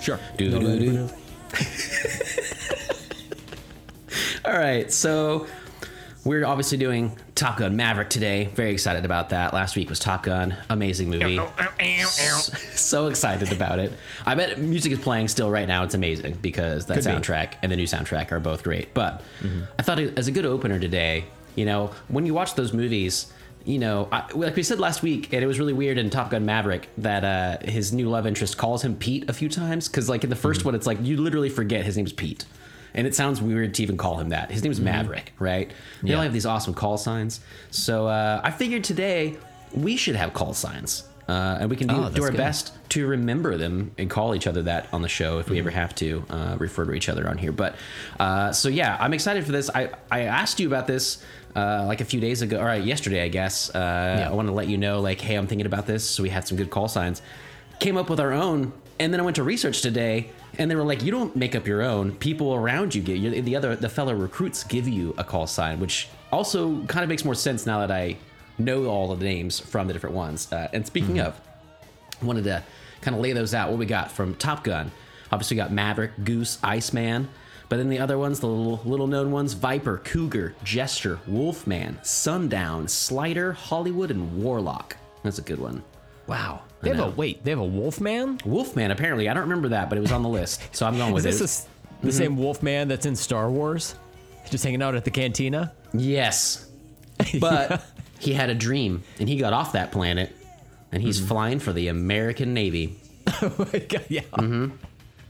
[0.00, 0.18] Sure.
[0.36, 1.08] Doo-doo-doo.
[4.44, 5.46] All right, so
[6.24, 8.46] we're obviously doing Top Gun Maverick today.
[8.54, 9.54] Very excited about that.
[9.54, 11.38] Last week was Top Gun, amazing movie.
[11.78, 13.92] S- so excited about it.
[14.26, 15.82] I bet music is playing still right now.
[15.84, 17.10] It's amazing because that Could be.
[17.10, 18.92] soundtrack and the new soundtrack are both great.
[18.94, 19.62] But mm-hmm.
[19.78, 21.24] I thought as a good opener today,
[21.54, 23.32] you know, when you watch those movies,
[23.64, 26.30] you know, I, like we said last week, and it was really weird in Top
[26.30, 30.08] Gun Maverick that uh, his new love interest calls him Pete a few times because,
[30.08, 32.44] like in the 1st one, it's like you literally forget his name's Pete.
[32.94, 34.50] And it sounds weird to even call him that.
[34.50, 35.70] His name's Maverick, right?
[36.02, 37.40] They all have these awesome call signs.
[37.70, 39.36] So uh, I figured today
[39.72, 41.04] we should have call signs.
[41.28, 42.36] Uh, and we can do, Oh, do our good.
[42.38, 45.68] best to remember them and call each other that on the show if we Mm-hmm.
[45.68, 47.52] ever have to uh, refer to each other on here.
[47.52, 47.76] But
[48.18, 49.70] uh, so yeah, I'm excited for this.
[49.72, 51.22] I, I asked you about this
[51.56, 53.74] uh, like a few days ago, or uh, yesterday, I guess.
[53.74, 56.08] Uh, I want to let you know, like, hey, I'm thinking about this.
[56.08, 57.22] So we had some good call signs.
[57.78, 60.84] Came up with our own, and then I went to research today, and they were
[60.84, 62.12] like, you don't make up your own.
[62.16, 63.42] People around you get you.
[63.42, 67.24] The other, the fellow recruits give you a call sign, which also kind of makes
[67.24, 68.16] more sense now that I
[68.58, 70.52] know all of the names from the different ones.
[70.52, 71.40] Uh, and speaking of,
[72.22, 72.62] wanted to
[73.00, 73.70] kind of lay those out.
[73.70, 74.92] What we got from Top Gun?
[75.32, 77.28] Obviously, we got Maverick, Goose, Iceman.
[77.70, 82.86] But then the other ones, the little little known ones: Viper, Cougar, Jester, Wolfman, Sundown,
[82.88, 84.96] Slider, Hollywood, and Warlock.
[85.22, 85.82] That's a good one.
[86.26, 86.60] Wow.
[86.82, 87.44] They have a wait.
[87.44, 88.40] They have a Wolfman.
[88.44, 91.10] Wolfman, apparently, I don't remember that, but it was on the list, so I'm going
[91.10, 91.38] Is with this it.
[91.38, 91.66] the s-
[92.02, 93.94] the same Wolfman that's in Star Wars?
[94.50, 95.72] Just hanging out at the cantina.
[95.92, 96.66] yes,
[97.40, 97.84] but
[98.18, 100.34] he had a dream, and he got off that planet,
[100.90, 102.96] and he's flying for the American Navy.
[103.42, 104.04] oh my god.
[104.08, 104.22] Yeah.
[104.32, 104.74] Mm-hmm.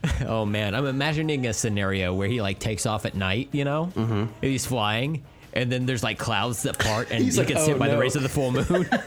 [0.25, 3.49] Oh man, I'm imagining a scenario where he like takes off at night.
[3.51, 4.13] You know, mm-hmm.
[4.13, 5.23] and he's flying.
[5.53, 7.89] And then there's like clouds that part, and He's he like, gets "Oh, hit by
[7.89, 8.87] the rays of the full moon.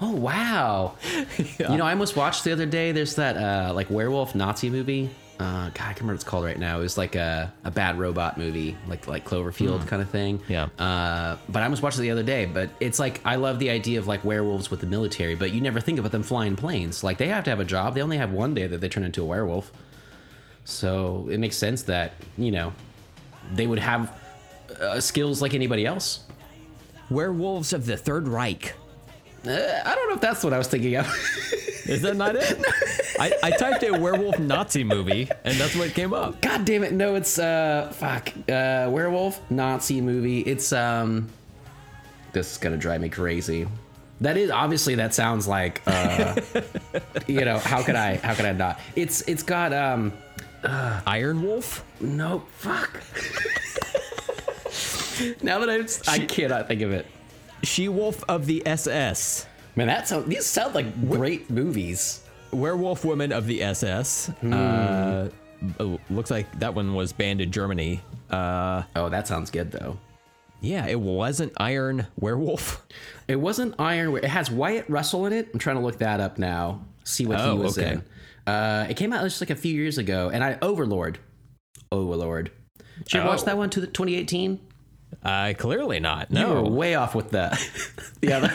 [0.00, 0.96] Oh wow!
[1.38, 2.92] You know, I almost watched the other day.
[2.92, 5.08] There's that uh, like werewolf Nazi movie.
[5.38, 6.78] Uh, God, I can't remember what it's called right now.
[6.78, 10.40] It was like a, a bad robot movie, like like Cloverfield kind of thing.
[10.48, 10.68] Yeah.
[10.78, 12.46] Uh, but I almost watched it the other day.
[12.46, 15.60] But it's like I love the idea of like werewolves with the military, but you
[15.60, 17.02] never think about them flying planes.
[17.02, 17.94] Like they have to have a job.
[17.94, 19.72] They only have one day that they turn into a werewolf.
[20.64, 22.72] So it makes sense that you know
[23.52, 24.16] they would have
[24.80, 26.20] uh, skills like anybody else.
[27.10, 28.74] Werewolves of the Third Reich.
[29.46, 31.06] Uh, I don't know if that's what I was thinking of.
[31.86, 32.58] Is that not it?
[33.20, 36.40] I, I typed a werewolf Nazi movie, and that's what came up.
[36.40, 36.92] God damn it!
[36.92, 40.40] No, it's uh, fuck, uh, werewolf Nazi movie.
[40.40, 41.28] It's um,
[42.32, 43.68] this is gonna drive me crazy.
[44.20, 46.40] That is obviously that sounds like uh,
[47.26, 48.80] you know how could I how could I not?
[48.96, 50.12] It's it's got um,
[50.64, 51.84] Iron Wolf.
[52.00, 52.94] no fuck.
[55.42, 57.06] now that I'm, I cannot think of it.
[57.64, 59.46] She Wolf of the SS.
[59.76, 62.20] Man, that sound these sound like great movies.
[62.52, 64.28] Werewolf Woman of the SS.
[64.44, 65.28] Uh,
[65.80, 68.00] oh, looks like that one was banned in Germany.
[68.30, 69.98] Uh, Oh, that sounds good though.
[70.60, 72.86] yeah, it wasn't Iron Werewolf.
[73.26, 74.14] It wasn't Iron.
[74.18, 75.48] It has Wyatt Russell in it.
[75.54, 76.84] I'm trying to look that up now.
[77.04, 77.92] See what he Oh, was okay.
[77.92, 78.04] in.
[78.46, 81.18] Uh, it came out just like a few years ago, and I Overlord.
[81.90, 82.50] Overlord.
[82.98, 83.44] Did you ever watch Oh.
[83.46, 84.60] that one to the 2018?
[85.22, 86.30] Uh, clearly not.
[86.30, 86.68] You were No.
[86.68, 87.56] way off with the
[88.20, 88.50] the other.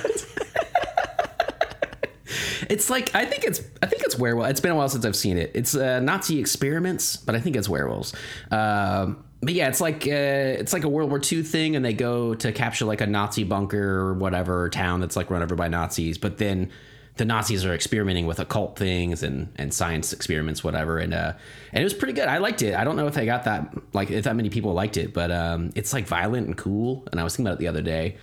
[2.69, 4.49] it's like I think it's I think it's werewolf.
[4.49, 5.51] It's been a while since I've seen it.
[5.55, 8.13] It's uh, Nazi experiments, but I think it's werewolves.
[8.51, 11.93] Um, but yeah, it's like uh, it's like a World War II thing, and they
[11.93, 15.67] go to capture like a Nazi bunker or whatever town that's like run over by
[15.69, 16.17] Nazis.
[16.17, 16.69] But then
[17.19, 20.97] the Nazis are experimenting with occult things and and science experiments, whatever.
[20.97, 21.33] And uh,
[21.73, 22.29] and it was pretty good.
[22.29, 22.73] I liked it.
[22.73, 25.29] I don't know if I got that like if that many people liked it, but
[25.29, 27.05] um, it's like violent and cool.
[27.11, 28.17] And I was thinking about it the other day.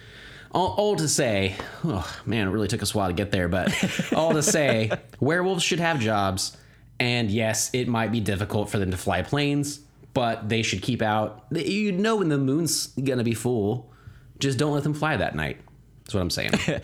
[0.53, 1.55] All, all to say,
[1.85, 3.71] oh man, it really took us a while to get there, but
[4.15, 4.91] all to say,
[5.21, 6.57] werewolves should have jobs.
[6.99, 9.81] And yes, it might be difficult for them to fly planes,
[10.15, 11.45] but they should keep out.
[11.51, 13.93] You know when the moon's gonna be full.
[14.39, 15.61] Just don't let them fly that night.
[16.05, 16.53] That's what I'm saying.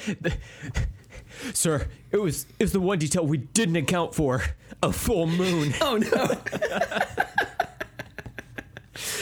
[1.54, 4.42] Sir, it was it was the one detail we didn't account for.
[4.82, 5.72] A full moon.
[5.80, 6.28] oh no.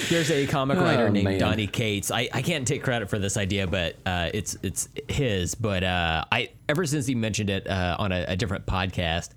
[0.09, 1.39] There's a comic writer Oh, named man.
[1.39, 2.11] Donny Cates.
[2.11, 5.55] I, I can't take credit for this idea, but uh, it's it's his.
[5.55, 9.31] But uh, I ever since he mentioned it uh, on a, a different podcast,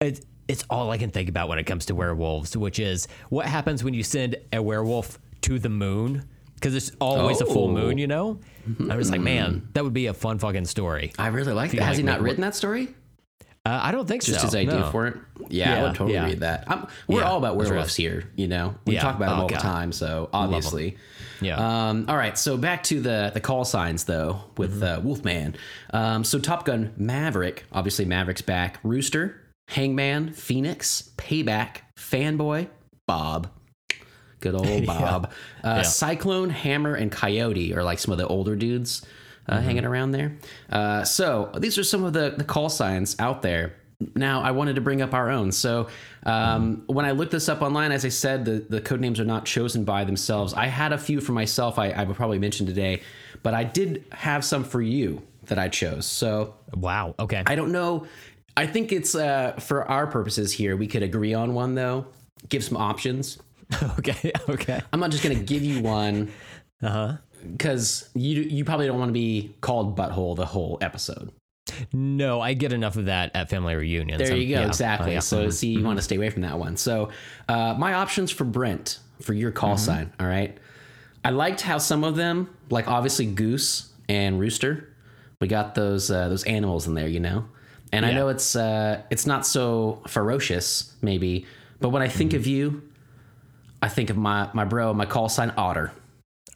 [0.00, 3.44] it, it's all I can think about when it comes to werewolves, which is what
[3.46, 6.26] happens when you send a werewolf to the moon
[6.58, 7.72] because it's always a full Oh.
[7.72, 8.38] moon, you know.
[8.90, 11.12] I was like, man, that would be a fun fucking story.
[11.18, 11.80] I really like that.
[11.80, 12.88] Has like he not written that story?
[13.64, 14.42] Uh, I don't think Just so.
[14.46, 14.90] Just his idea no.
[14.90, 15.16] for it?
[15.48, 16.24] Yeah, I would totally yeah.
[16.26, 16.64] read that.
[16.68, 18.74] I'm, we're Yeah, all about werewolves here, you know?
[18.86, 19.02] We Yeah.
[19.02, 20.96] talk about them Oh, all the time, so obviously.
[21.42, 21.88] Yeah.
[21.88, 25.00] Um, all right, so back to the the call signs though with Mm-hmm.
[25.00, 25.56] uh, Wolfman.
[25.92, 28.78] Um, so Top Gun Maverick, obviously Maverick's back.
[28.82, 32.68] Rooster, Hangman, Phoenix, Payback, Fanboy,
[33.06, 33.48] Bob.
[34.40, 35.32] Good old Bob.
[35.64, 39.04] Uh, Cyclone, Hammer, and Coyote are like some of the older dudes
[39.48, 40.36] uh, hanging around there.
[40.70, 43.74] Uh, so these are some of the, the call signs out there.
[44.14, 45.50] Now, I wanted to bring up our own.
[45.50, 45.88] So,
[46.24, 49.24] um, when I looked this up online, as I said, the, the code names are
[49.24, 50.54] not chosen by themselves.
[50.54, 53.02] I had a few for myself, I, I would probably mention today,
[53.42, 56.06] but I did have some for you that I chose.
[56.06, 57.16] So, Wow.
[57.18, 57.42] Okay.
[57.44, 58.06] I don't know.
[58.56, 62.06] I think it's uh, for our purposes here, we could agree on one, though,
[62.48, 63.38] give some options.
[63.98, 64.32] okay.
[64.48, 64.80] Okay.
[64.92, 66.30] I'm not just going to give you one
[66.82, 67.16] Uh huh.
[67.52, 71.30] because you, you probably don't want to be called butthole the whole episode.
[71.92, 74.22] No, I get enough of that at family reunions.
[74.26, 74.60] There you go.
[74.62, 74.66] yeah.
[74.66, 75.10] Exactly.
[75.10, 75.20] Oh, yeah.
[75.20, 76.76] So, see, you want to stay away from that one.
[76.78, 77.10] So,
[77.48, 80.12] uh, my options for Brent for your call sign.
[80.18, 80.56] All right.
[81.24, 84.88] I liked how some of them, like obviously Goose and Rooster,
[85.40, 87.44] we got those uh, those animals in there, you know.
[87.92, 91.46] And I know it's uh, it's not so ferocious, maybe,
[91.80, 92.82] but when I think of you,
[93.82, 95.92] I think of my my bro, my call sign Otter.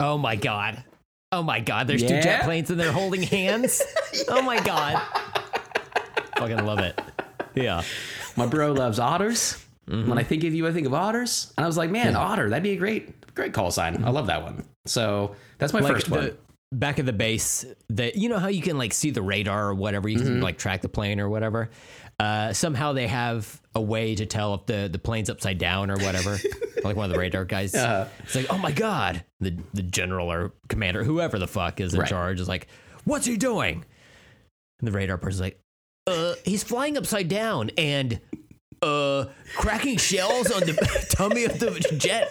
[0.01, 0.83] Oh my god.
[1.31, 1.87] Oh my god.
[1.87, 3.81] There's two jet planes and they're holding hands.
[4.29, 5.01] Oh my god.
[6.37, 7.01] Fucking love it.
[7.55, 7.83] Yeah.
[8.37, 9.63] My bro loves otters.
[9.87, 12.49] When I think of you, I think of otters, and I was like, man, otter,
[12.49, 14.05] that'd be a great great call sign.
[14.05, 14.65] I love that one.
[14.87, 16.39] So that's my Like first the one.
[16.73, 19.75] back of the base that you know how you can like see the radar or
[19.75, 20.27] whatever you Mm-hmm.
[20.27, 21.71] can like track the plane or whatever
[22.21, 25.97] uh, somehow they have a way to tell if the the plane's upside down or
[25.99, 26.39] whatever.
[26.85, 27.75] Like one of the radar guys.
[27.77, 29.23] It's like oh my god.
[29.39, 32.09] The the general or commander whoever the fuck is in Right.
[32.09, 32.67] charge is like
[33.05, 33.85] what's he doing?
[34.81, 35.61] And the radar person's like
[36.09, 38.19] uh he's flying upside down and
[38.83, 39.27] uh
[39.57, 42.29] cracking shells on the tummy of the jet.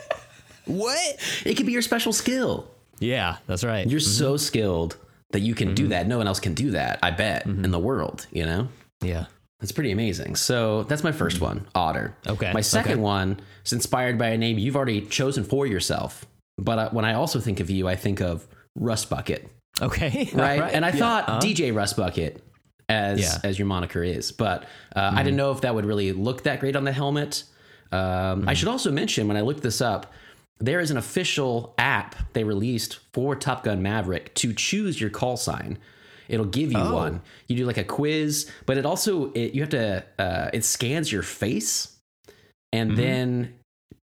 [0.66, 1.00] What?
[1.46, 2.68] It could be your special skill.
[3.00, 3.88] yeah that's right.
[3.90, 4.98] You're so skilled
[5.32, 6.08] that you can do that.
[6.08, 7.00] No one else can do that.
[7.02, 8.28] I bet in the world.
[8.34, 8.68] You know,
[9.02, 9.28] yeah
[9.62, 10.36] that's pretty amazing.
[10.36, 12.16] So that's my first one, Otter.
[12.28, 13.02] Okay, My second okay.
[13.02, 16.26] one is inspired by a name you've already chosen for yourself.
[16.58, 19.48] But uh, when I also think of you, I think of Rust Bucket.
[19.82, 20.62] okay right?
[20.62, 20.96] All And I Yeah.
[20.96, 21.40] thought Uh-huh.
[21.40, 22.44] DJ Rust Bucket
[22.90, 23.38] as Yeah.
[23.44, 24.64] as your moniker is, but
[24.96, 27.44] uh, I didn't know if that would really look that great on the helmet.
[27.92, 30.12] Um, I should also mention when I looked this up,
[30.60, 35.38] there is an official app they released for Top Gun Maverick to choose your call
[35.38, 35.78] sign.
[36.32, 36.96] It'll give you oh.
[36.96, 37.22] one.
[37.48, 41.12] You do like a quiz, but it also it, you have to uh, it scans
[41.12, 41.98] your face
[42.72, 43.02] and mm-hmm.
[43.02, 43.54] then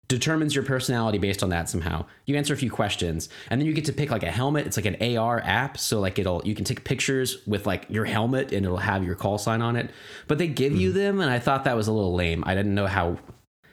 [0.07, 2.05] determines your personality based on that somehow.
[2.25, 4.65] You answer a few questions and then you get to pick like a helmet.
[4.67, 8.05] It's like an AR app, so like it'll you can take pictures with like your
[8.05, 9.91] helmet and it'll have your call sign on it.
[10.27, 10.97] But they give you mm-hmm.
[10.97, 12.43] them and I thought that was a little lame.
[12.45, 13.19] I didn't know how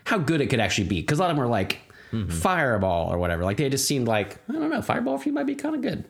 [0.04, 1.80] how good it could actually be cuz a lot of them were like
[2.12, 2.30] mm-hmm.
[2.30, 3.44] fireball or whatever.
[3.44, 5.82] Like they just seemed like I don't know, fireball for you might be kind of
[5.82, 6.04] good.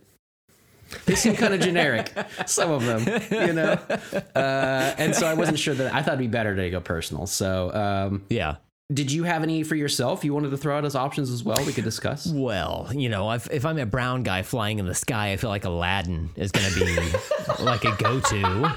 [1.07, 2.13] They seem kind of generic,
[2.47, 3.79] some of them, you know.
[4.35, 7.27] Uh, and so I wasn't sure that I thought it'd be better to go personal.
[7.27, 8.57] So um, yeah
[8.93, 11.57] did you have any for yourself you wanted to throw out as options as well
[11.65, 14.95] we could discuss Well, you know, if, if I'm a brown guy flying in the
[14.95, 16.97] sky, I feel like Aladdin is going to be
[17.65, 18.73] like a go to,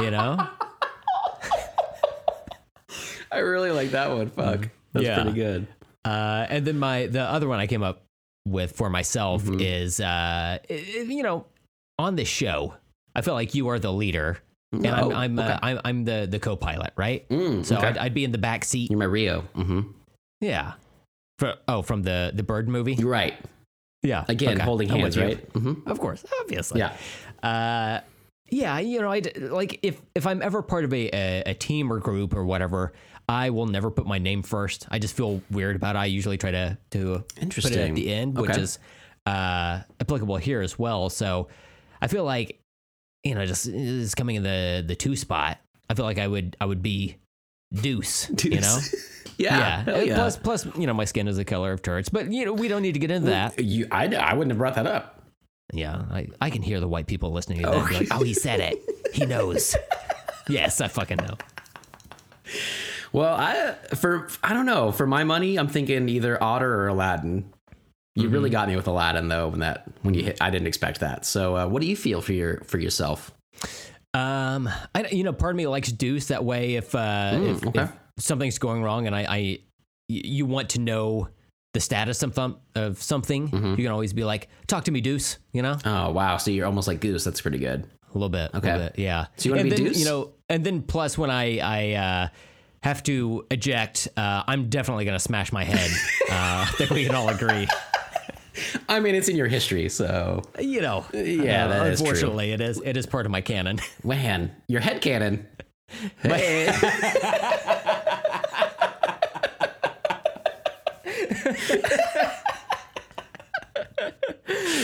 [0.00, 0.48] you know?
[3.30, 5.22] i really like that one fuck that's Yeah.
[5.22, 5.66] pretty good
[6.04, 8.02] Uh, and then my the other one I came up
[8.44, 9.60] with for myself Mm-hmm.
[9.60, 11.46] is, uh, you know,
[11.98, 12.74] on this show,
[13.14, 14.38] I feel like you are the leader.
[14.72, 15.48] And I'm Oh, I'm, okay.
[15.52, 17.28] uh, I'm I'm the the co-pilot, right?
[17.28, 17.88] Mm, so okay.
[17.88, 18.90] I'd, I'd be in the back seat.
[18.90, 19.82] you're my rio mm-hmm.
[20.40, 20.72] Yeah.
[21.38, 22.94] For, oh, from the the bird movie.
[22.94, 23.34] you're right
[24.02, 24.24] Yeah.
[24.28, 24.62] again Okay.
[24.64, 25.88] holding hands right mm-hmm.
[25.88, 26.80] Of course, obviously.
[26.80, 26.96] yeah
[27.42, 28.00] Uh,
[28.50, 31.90] yeah, you know, I like if if I'm ever part of a, a a team
[31.92, 32.92] or group or whatever,
[33.28, 34.86] I will never put my name first.
[34.90, 36.00] I just feel weird about it.
[36.00, 38.78] I usually try to to put it at the end, which is
[39.26, 41.08] uh, applicable here as well.
[41.08, 41.48] So
[42.02, 42.58] I feel like
[43.24, 45.58] you know, just is coming in the the two spot.
[45.88, 47.16] I feel like I would I would be
[47.72, 48.28] Deuce.
[48.44, 48.78] You know.
[49.38, 50.14] yeah, And yeah.
[50.14, 52.68] Plus, plus, you know, my skin is the color of turrets, but you know, we
[52.68, 53.58] don't need to get into that.
[53.58, 55.22] you I, I wouldn't have brought that up
[55.72, 57.88] Yeah, I, I can hear the white people listening to oh, that.
[57.88, 58.78] be like, oh, he said it.
[59.12, 59.76] He knows.
[60.48, 61.36] yes, I fucking know.
[63.12, 67.44] well i for i don't know for my money i'm thinking either otter or aladdin
[68.14, 68.52] you really Mm-hmm.
[68.52, 71.56] got me with aladdin though when that when you hit i didn't expect that so
[71.56, 73.32] uh, what do you feel for your for yourself
[74.14, 76.74] Um, I you know, part of me likes Deuce that way.
[76.74, 77.82] If uh, if, Mm, okay.
[78.16, 79.58] if something's going wrong and I, I
[80.08, 81.28] you want to know
[81.72, 83.70] the status of, thump, of something, Mm-hmm.
[83.70, 86.66] you can always be like, "Talk to me, Deuce." You know, oh wow so you're
[86.66, 88.50] almost like goose that's pretty good a little bit.
[88.54, 88.72] Okay.
[88.72, 89.26] little bit, yeah.
[89.36, 89.98] So you wanna be then, Deuce?
[89.98, 92.28] You know, and then plus when I I uh,
[92.82, 95.90] have to eject, uh, I'm definitely gonna smash my head.
[96.30, 97.66] uh, I think we can all agree.
[98.88, 102.08] I mean it's in your history so You know, Yeah, uh, that is true.
[102.08, 103.80] unfortunately, it is it is part of my canon.
[104.04, 105.46] man your head cannon
[106.22, 106.72] Hey.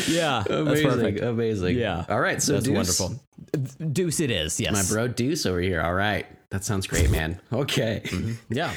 [0.08, 1.76] Yeah, amazing, amazing.
[1.76, 2.04] Yeah.
[2.08, 3.88] All right, so That's Deuce, wonderful.
[3.92, 4.58] Deuce, it is.
[4.60, 5.80] Yes, My bro Deuce over here.
[5.80, 7.40] All right, that sounds great, man.
[7.52, 8.02] Okay.
[8.48, 8.72] Yeah.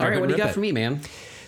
[0.00, 1.00] All right, what do you got for me, man?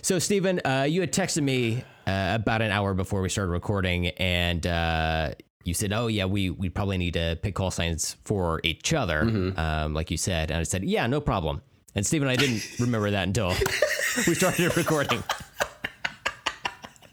[0.03, 4.07] So, Stephen, uh, you had texted me uh, about an hour before we started recording,
[4.19, 5.31] and uh,
[5.65, 9.23] you said, "Oh yeah, we we probably need to pick call signs for each other,"
[9.25, 9.59] Mm-hmm.
[9.59, 10.51] um, like you said.
[10.51, 11.61] And I said, "Yeah, no problem."
[11.95, 13.49] And Stephen, and I didn't remember that until
[14.27, 15.23] we started recording.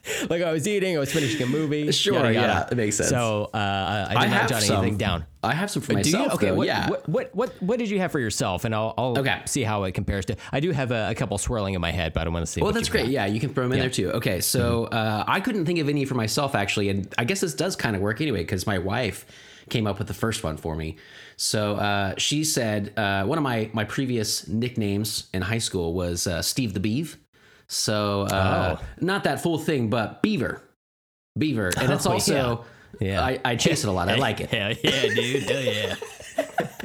[0.29, 1.91] like I was eating, I was finishing a movie.
[1.91, 2.47] Sure, yada, yada.
[2.47, 3.09] yeah, it makes sense.
[3.09, 4.77] So uh, I, I did not have jot some.
[4.77, 5.25] anything down.
[5.41, 6.25] I have some for Do myself.
[6.27, 6.31] you?
[6.33, 6.45] Okay.
[6.47, 6.89] though, what, yeah.
[6.89, 8.65] what, what what what did you have for yourself?
[8.65, 9.41] And I'll, I'll Okay.
[9.45, 10.35] see how it compares to.
[10.51, 12.51] I do have a, a couple swirling in my head, but I don't want to
[12.51, 12.61] see.
[12.61, 13.03] Well, that's great.
[13.03, 13.11] got.
[13.11, 14.11] Yeah, you can throw them in there too.
[14.11, 17.53] Okay, so uh, I couldn't think of any for myself actually, and I guess this
[17.53, 19.25] does kind of work anyway because my wife
[19.69, 20.97] came up with the first one for me.
[21.37, 26.27] So uh, she said uh, one of my my previous nicknames in high school was
[26.27, 27.17] uh, Steve the Beeve.
[27.67, 28.85] So uh, Oh.
[29.01, 30.61] not that full thing, but Beaver,
[31.37, 32.65] Beaver, and it's Oh, also
[33.01, 33.07] yeah.
[33.11, 33.25] Yeah.
[33.25, 34.07] I, I chase it a lot.
[34.07, 34.49] I like it.
[34.51, 35.43] Hell yeah, dude.
[35.43, 35.95] Hell yeah.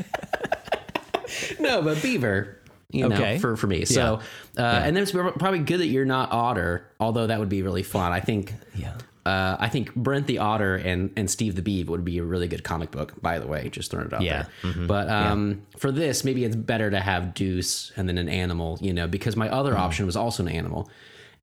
[1.60, 2.56] no, but beaver.
[2.92, 3.38] You know, Okay.
[3.38, 3.84] for for me.
[3.84, 4.18] So,
[4.58, 7.84] uh, and then it's probably good that you're not otter, although that would be really
[7.84, 8.10] fun.
[8.12, 8.52] I think.
[8.74, 8.94] Yeah.
[9.26, 12.48] Uh, I think Brent the Otter and, and Steve the Beeve would be a really
[12.48, 14.46] good comic book, by the way, just throwing it out Yeah.
[14.62, 14.86] there.
[14.86, 18.92] But um, for this, maybe it's better to have Deuce and then an animal, you
[18.94, 20.90] know, because my other option was also an animal.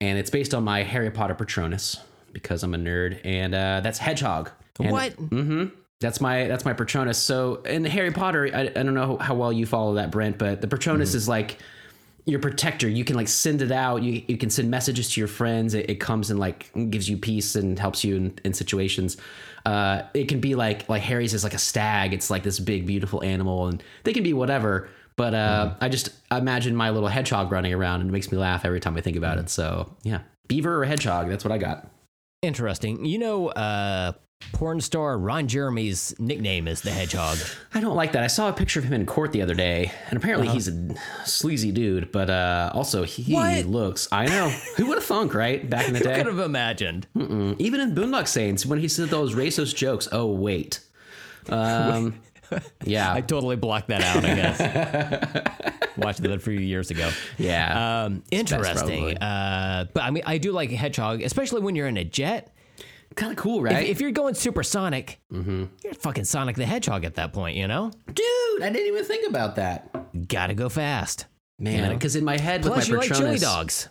[0.01, 1.97] And it's based on my Harry Potter Patronus
[2.33, 3.19] because I'm a nerd.
[3.23, 4.49] And uh, that's Hedgehog.
[4.79, 5.15] And What?
[5.99, 7.17] that's my that's my Patronus.
[7.17, 10.61] So in Harry Potter, I, I don't know how well you follow that, Brent, but
[10.61, 11.57] the Patronus is like
[12.27, 12.89] your protector.
[12.89, 14.03] You can like send it out.
[14.03, 15.73] You, you can send messages to your friends.
[15.73, 19.17] It, it comes and like gives you peace and helps you in, in situations.
[19.65, 22.13] Uh, it can be like like Harry's is like a stag.
[22.13, 24.89] It's like this big beautiful animal, and they can be whatever.
[25.15, 28.65] But uh, I just imagine my little hedgehog running around, and it makes me laugh
[28.65, 29.49] every time I think about it.
[29.49, 31.29] So yeah, beaver or hedgehog.
[31.29, 31.89] That's what I got.
[32.43, 33.03] Interesting.
[33.03, 34.11] You know, uh,
[34.53, 37.37] porn star Ron Jeremy's nickname is the Hedgehog.
[37.73, 38.23] I don't like that.
[38.23, 40.95] I saw a picture of him in court the other day, and apparently he's a
[41.25, 42.11] sleazy dude.
[42.11, 43.65] But uh, also, he What?
[43.65, 44.07] looks.
[44.11, 44.49] I know.
[44.77, 45.67] Who would have thunk, right?
[45.69, 47.07] Back in the day, Could have imagined.
[47.15, 50.07] even in Boondock Saints, when he said those racist jokes.
[50.11, 50.79] Oh wait,
[51.49, 52.21] um,
[52.83, 54.23] yeah, I totally blocked that out.
[54.25, 55.77] I guess.
[55.97, 57.09] Watched that a few years ago.
[57.39, 58.03] yeah.
[58.05, 59.17] Um, interesting.
[59.17, 62.53] Uh, but I mean, I do like Hedgehog, especially when you're in a jet.
[63.15, 63.87] Kind of cool, right?
[63.87, 67.57] If you're going supersonic, you're fucking Sonic the Hedgehog at that point.
[67.57, 71.25] You know, Dude, I didn't even think about that, gotta go fast.
[71.59, 71.93] man.
[71.93, 73.89] Because in my head, Plus, with you my like Patronus, chili dogs.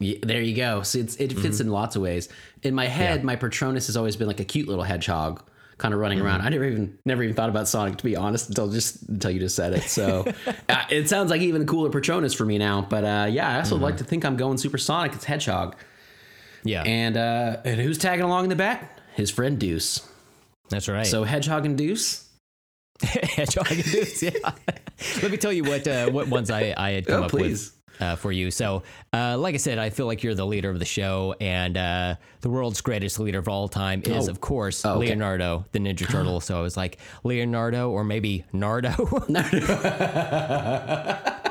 [0.00, 0.82] Yeah, there you go.
[0.82, 2.28] So it fits in lots of ways.
[2.62, 5.42] In my head, my Patronus has always been like a cute little hedgehog,
[5.78, 6.40] kind of running around.
[6.40, 9.38] I never even never even thought about Sonic to be honest until just until you
[9.38, 9.82] just said it.
[9.84, 10.24] So
[10.68, 12.82] uh, it sounds like even a cooler Patronus for me now.
[12.82, 15.12] But uh, yeah, I also like to think I'm going supersonic.
[15.12, 15.76] It's Hedgehog,
[16.64, 18.98] Yeah, and uh, and who's tagging along in the back?
[19.14, 20.06] His friend Deuce.
[20.70, 21.06] that's right.
[21.06, 22.28] So Hedgehog and Deuce.
[23.02, 24.22] Hedgehog and Deuce.
[24.22, 24.30] Yeah.
[25.22, 27.72] Let me tell you what uh, what ones I, I had come Oh, up please.
[27.72, 28.50] with uh, for you.
[28.50, 31.76] So, uh, like I said, I feel like you're the leader of the show, and
[31.76, 34.30] uh, the world's greatest leader of all time is, Oh.
[34.30, 35.08] of course, Oh, okay.
[35.08, 36.40] Leonardo, the Ninja Turtle.
[36.48, 38.94] so I was like, Leonardo, or maybe Nardo.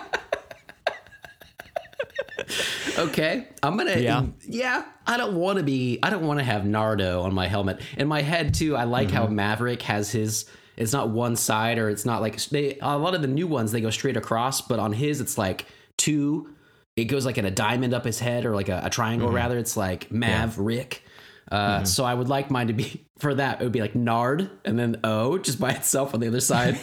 [2.98, 3.98] Okay, I'm gonna.
[3.98, 4.25] Yeah.
[4.45, 6.00] Yeah, I don't want to be.
[6.03, 7.81] I don't want to have Nardo on my helmet.
[7.98, 9.36] In my head too, I like how mm-hmm.
[9.36, 10.45] Maverick has his.
[10.75, 12.77] It's not one side, or it's not like they.
[12.81, 15.65] A lot of the new ones they go straight across, but on his it's like
[15.98, 16.53] two.
[16.95, 19.38] It goes like in a diamond up his head, or like a, a triangle mm-hmm.
[19.38, 19.57] rather.
[19.57, 21.03] It's like Maverick.
[21.51, 21.86] Uh, mm-hmm.
[21.86, 23.62] So I would like mine to be for that.
[23.62, 26.79] It would be like Nard and then O just by itself on the other side.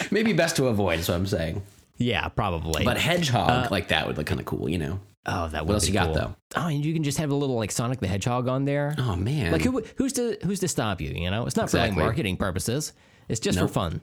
[0.10, 1.00] Maybe best to avoid.
[1.00, 1.62] Is what I'm saying.
[2.00, 2.84] Yeah, probably.
[2.84, 4.98] But hedgehog like that would look kind of cool, you know.
[5.26, 6.34] oh, that would what else you got, though?
[6.56, 8.94] Oh, and you can just have a little like Sonic the Hedgehog on there.
[8.98, 11.10] Oh man, Like who who's to who's to stop you?
[11.10, 12.92] You know, it's not for like marketing purposes.
[13.28, 13.68] It's just Nope.
[13.68, 14.00] for fun.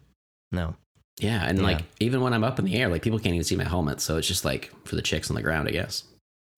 [0.53, 0.75] No.
[1.19, 1.63] yeah, and Yeah.
[1.65, 3.99] like even when I'm up in the air, like people can't even see my helmet,
[3.99, 6.03] so it's just like for the chicks on the ground, I guess.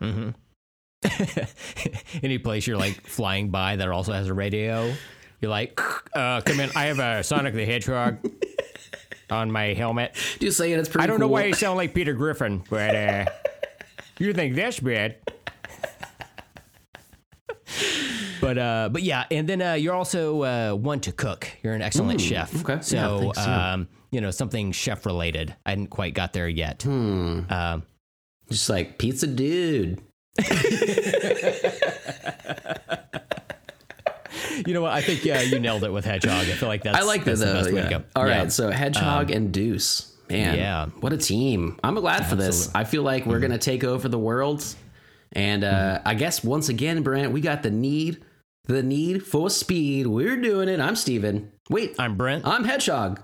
[0.04, 0.30] Mm-hmm.
[2.24, 4.94] Any place you're like flying by that also has a radio,
[5.42, 5.80] you're like,
[6.14, 6.70] uh, come in.
[6.76, 8.18] I have a Sonic the Hedgehog
[9.32, 10.16] on my helmet.
[10.40, 11.04] Just saying, it's pretty.
[11.04, 13.26] I don't know why you sound like Peter Griffin, but uh,
[14.20, 15.18] you think that's bad.
[18.42, 21.48] But uh, but yeah, and then uh, you're also uh, one to cook.
[21.62, 22.56] You're an excellent chef.
[22.62, 22.76] okay.
[22.76, 25.56] Yeah, So um, you know something chef related.
[25.66, 26.84] I hadn't quite got there yet.
[26.84, 27.42] Hmm.
[27.50, 27.84] Um,
[28.50, 30.02] Just like pizza, dude.
[34.66, 34.92] You know what?
[34.92, 36.48] I think yeah, you nailed it with hedgehog.
[36.48, 37.54] I feel like that's I like that that's the though.
[37.54, 38.04] best way to go.
[38.16, 38.42] All right, Yeah.
[38.42, 40.16] Um, so Hedgehog and Deuce.
[40.30, 40.86] Man, yeah.
[41.00, 41.80] what a team!
[41.84, 42.70] I'm glad for this.
[42.76, 44.64] I feel like we're gonna take over the world,
[45.34, 48.24] and uh, I guess once again, Brent, we got the need,
[48.66, 50.06] the need for speed.
[50.06, 50.80] We're doing it.
[50.80, 51.52] I'm Steven.
[51.72, 52.46] Wait, I'm Brent.
[52.46, 53.22] I'm Hedgehog.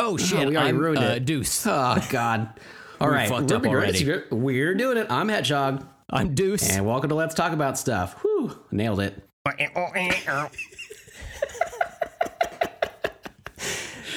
[0.00, 0.48] oh shit!
[0.48, 1.26] we already I'm ruined uh, it.
[1.26, 1.64] Deuce.
[1.64, 2.58] Oh God!
[3.00, 4.22] All right, fucked we're up already.
[4.32, 5.06] We're doing it.
[5.08, 6.68] I'm Hedgehog, I'm Deuce.
[6.70, 8.14] and welcome to Let's Talk About Stuff.
[8.22, 9.22] Whew, nailed it.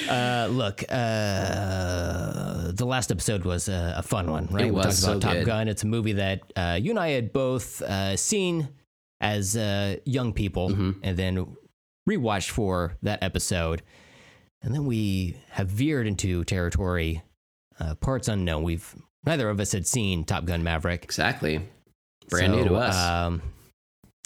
[0.10, 4.66] Uh, look, uh, the last episode was a, a fun one, right?
[4.66, 5.46] It we talked so about Top good.
[5.46, 5.68] Gun.
[5.68, 8.70] It's a movie that uh, you and I had both uh, seen
[9.22, 10.92] as uh, young people, Mm-hmm.
[11.04, 11.56] and then
[12.10, 13.84] rewatched for that episode,
[14.64, 17.22] and then we have veered into territory
[17.80, 18.64] uh, parts unknown.
[18.64, 18.96] We've
[19.26, 21.04] neither of us had seen Top Gun Maverick.
[21.04, 21.62] Exactly.
[22.30, 22.96] Brand new to us.
[22.98, 23.42] Um,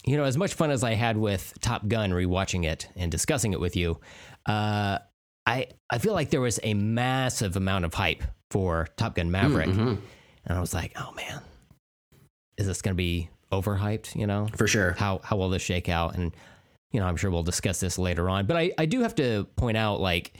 [0.05, 3.53] you know, as much fun as I had with Top Gun rewatching it and discussing
[3.53, 3.99] it with you,
[4.45, 4.99] uh,
[5.45, 9.69] I I feel like there was a massive amount of hype for Top Gun Maverick,
[9.69, 9.99] Mhm.
[10.45, 11.41] and I was like, oh man,
[12.57, 14.15] is this going to be overhyped?
[14.15, 14.91] You know, For sure.
[14.93, 16.15] how how will this shake out?
[16.15, 16.35] And
[16.91, 18.45] you know, I'm sure we'll discuss this later on.
[18.45, 20.33] But I I do have to point out, like,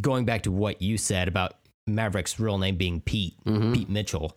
[0.00, 1.54] going back to what you said about
[1.86, 3.74] Maverick's real name being Pete Mhm.
[3.74, 4.36] Pete Mitchell,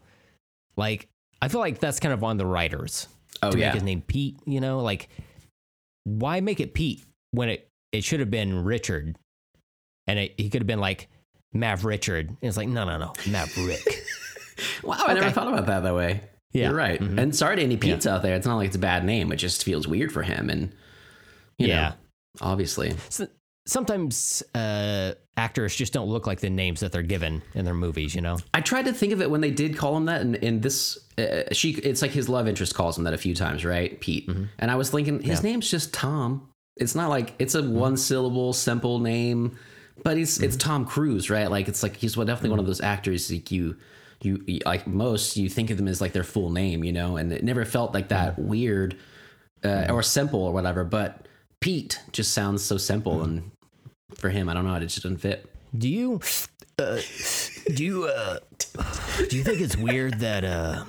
[0.76, 1.08] like
[1.42, 3.08] I feel like that's kind of on the writers
[3.48, 3.68] Oh to yeah.
[3.68, 4.38] make his name Pete.
[4.46, 5.10] You know, like
[6.06, 9.18] why make it Pete when it it should have been Richard,
[10.08, 11.08] and it, he could have been like
[11.54, 12.30] Mav Richard.
[12.30, 13.82] And it's like no no no Maverick.
[14.84, 16.22] Wow, I never thought about that that way.
[16.52, 16.68] Yeah.
[16.68, 17.00] You're right.
[17.02, 17.18] Mhm.
[17.20, 18.36] And sorry to any Pete's out there.
[18.36, 19.32] It's not like it's a bad name.
[19.32, 20.50] It just feels weird for him.
[20.52, 20.72] And,
[21.58, 21.90] you Yeah.
[21.90, 21.96] know,
[22.42, 22.94] obviously.
[23.10, 23.28] So,
[23.66, 28.14] sometimes uh, actors just don't look like the names that they're given in their movies.
[28.16, 28.38] You know.
[28.54, 30.22] I tried to think of it when they did call him that.
[30.22, 33.36] And in this, uh, she, it's like his love interest calls him that a few
[33.36, 34.00] times, right?
[34.00, 34.30] Pete.
[34.60, 35.46] And I was thinking, his Mm-hmm.
[35.48, 35.52] Yeah.
[35.54, 36.50] name's just Tom.
[36.76, 39.58] It's not like it's a one syllable, simple name,
[40.04, 40.68] but he's, it's Mm-hmm.
[40.70, 41.50] Tom Cruise, right?
[41.50, 43.76] Like, it's like he's definitely one of those actors like you,
[44.22, 47.32] you, like most, you think of them as like their full name, you know, and
[47.32, 48.48] it never felt like that Mm-hmm.
[48.48, 48.98] weird
[49.64, 50.84] uh, or simple or whatever.
[50.84, 51.28] But
[51.64, 53.50] Pete just sounds so simple, and
[54.16, 55.50] for him, I don't know, it just doesn't fit.
[55.78, 56.20] Do you
[56.78, 57.00] uh,
[57.74, 58.40] do you uh,
[59.30, 60.84] do you think it's weird that uh,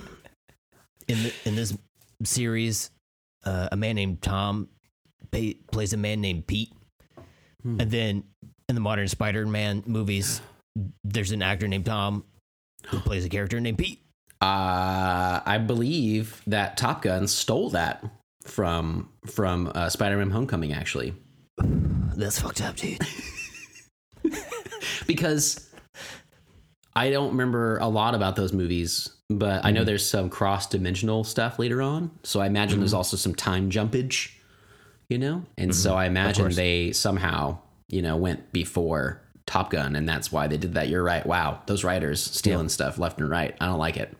[1.06, 1.76] in the, in this
[2.24, 2.90] series
[3.44, 4.68] uh, a man named Tom
[5.30, 6.72] pa- plays a man named Pete,
[7.62, 7.80] Hmm.
[7.80, 8.24] and then
[8.68, 10.40] in the modern Spider-Man movies,
[11.04, 12.24] there's an actor named Tom
[12.88, 14.00] who plays a character named Pete.
[14.40, 18.04] Uh, I believe that Top Gun stole that
[18.44, 21.14] from from uh, Spider-Man: Homecoming, actually,
[22.16, 22.98] That's fucked up, dude.
[25.06, 25.68] because
[26.96, 29.86] I don't remember a lot about those movies, but I know Mm-hmm.
[29.86, 32.10] there's some cross-dimensional stuff later on.
[32.22, 32.80] So I imagine Mm-hmm.
[32.80, 34.30] there's also some time jumpage,
[35.08, 40.08] you know, and so I imagine they somehow you know went before Top Gun, and
[40.08, 40.88] that's why they did that.
[40.88, 41.24] You're right.
[41.26, 43.54] Wow, those writers stealing stuff left and right.
[43.60, 44.16] I don't like it.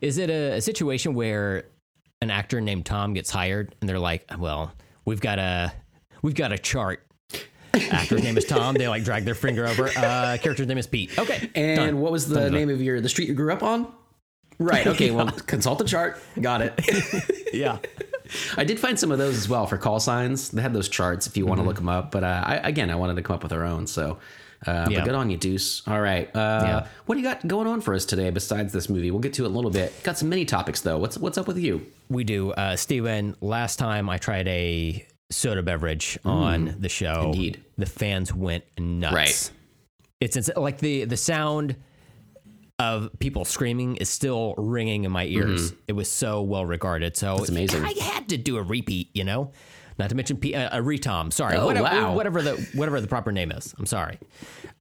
[0.00, 1.64] Is it a, a situation where
[2.22, 4.72] an actor named Tom gets hired and they're like, "Well,
[5.04, 5.72] we've got a
[6.22, 7.06] we've got a chart.
[7.72, 8.74] Actor's name is Tom.
[8.74, 9.86] They like drag their finger over.
[9.88, 11.16] Uh, character's name is Pete.
[11.18, 12.00] Okay, And done.
[12.00, 12.52] what was the Done, done.
[12.52, 13.90] name of your the street you grew up on?
[14.58, 14.86] Right.
[14.86, 15.10] Okay.
[15.12, 16.20] Well, consult the chart.
[16.40, 16.74] Got it.
[17.54, 17.78] yeah,
[18.56, 20.50] I did find some of those as well for call signs.
[20.50, 21.48] They had those charts if you Mm-hmm.
[21.48, 22.10] want to look them up.
[22.10, 23.86] But uh, I, again, I wanted to come up with our own.
[23.86, 24.18] So,
[24.66, 24.98] uh, Yeah.
[25.00, 25.82] but good on you, Deuce.
[25.88, 26.28] All right.
[26.34, 26.86] Uh, Yeah.
[27.06, 29.10] What do you got going on for us today besides this movie?
[29.10, 29.92] We'll get to it a little bit.
[30.02, 30.98] Got some mini topics though.
[30.98, 31.86] What's what's up with you?
[32.08, 32.50] we do.
[32.52, 37.60] Uh, Steven, last time I tried a soda beverage on the show, indeed.
[37.78, 39.14] the fans went nuts.
[39.14, 39.50] Right.
[40.20, 41.76] It's ins- like the the sound
[42.78, 45.72] of people screaming is still ringing in my ears.
[45.86, 47.16] It was so well regarded.
[47.16, 47.52] So Mm-hmm.
[47.52, 47.84] amazing.
[47.84, 49.52] I had to do a repeat, you know.
[50.00, 51.32] Not to mention P- uh, a retom.
[51.32, 52.14] Sorry, Oh, whatever, wow.
[52.14, 53.74] whatever the whatever the proper name is.
[53.78, 54.18] I'm sorry.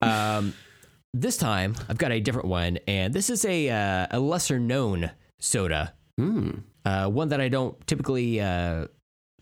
[0.02, 0.54] Um,
[1.14, 5.12] this time I've got a different one, and this is a uh, a lesser known
[5.40, 5.94] soda.
[6.18, 6.50] Hmm.
[6.86, 8.88] Uh, one that I don't typically uh,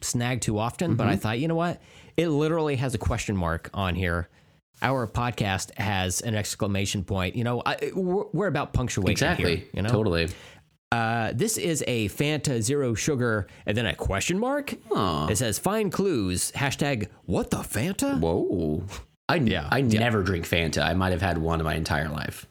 [0.01, 1.19] snag too often, but I Mm-hmm.
[1.19, 1.81] thought, you know what?
[2.17, 4.27] It literally has a question mark on here.
[4.81, 7.35] Our podcast has an exclamation point.
[7.35, 9.55] You know, I, we're, we're about punctuation Exactly.
[9.57, 9.65] here.
[9.73, 10.29] You know, Totally.
[10.91, 14.73] Uh, this is a Fanta Zero Sugar, and then a question mark.
[14.91, 15.27] Aw.
[15.27, 16.51] It says find clues.
[16.53, 18.19] Hashtag what the Fanta?
[18.19, 18.83] Whoa.
[19.29, 19.67] I Yeah.
[19.71, 20.81] I never drink Fanta.
[20.81, 22.47] I might have had one in my entire life.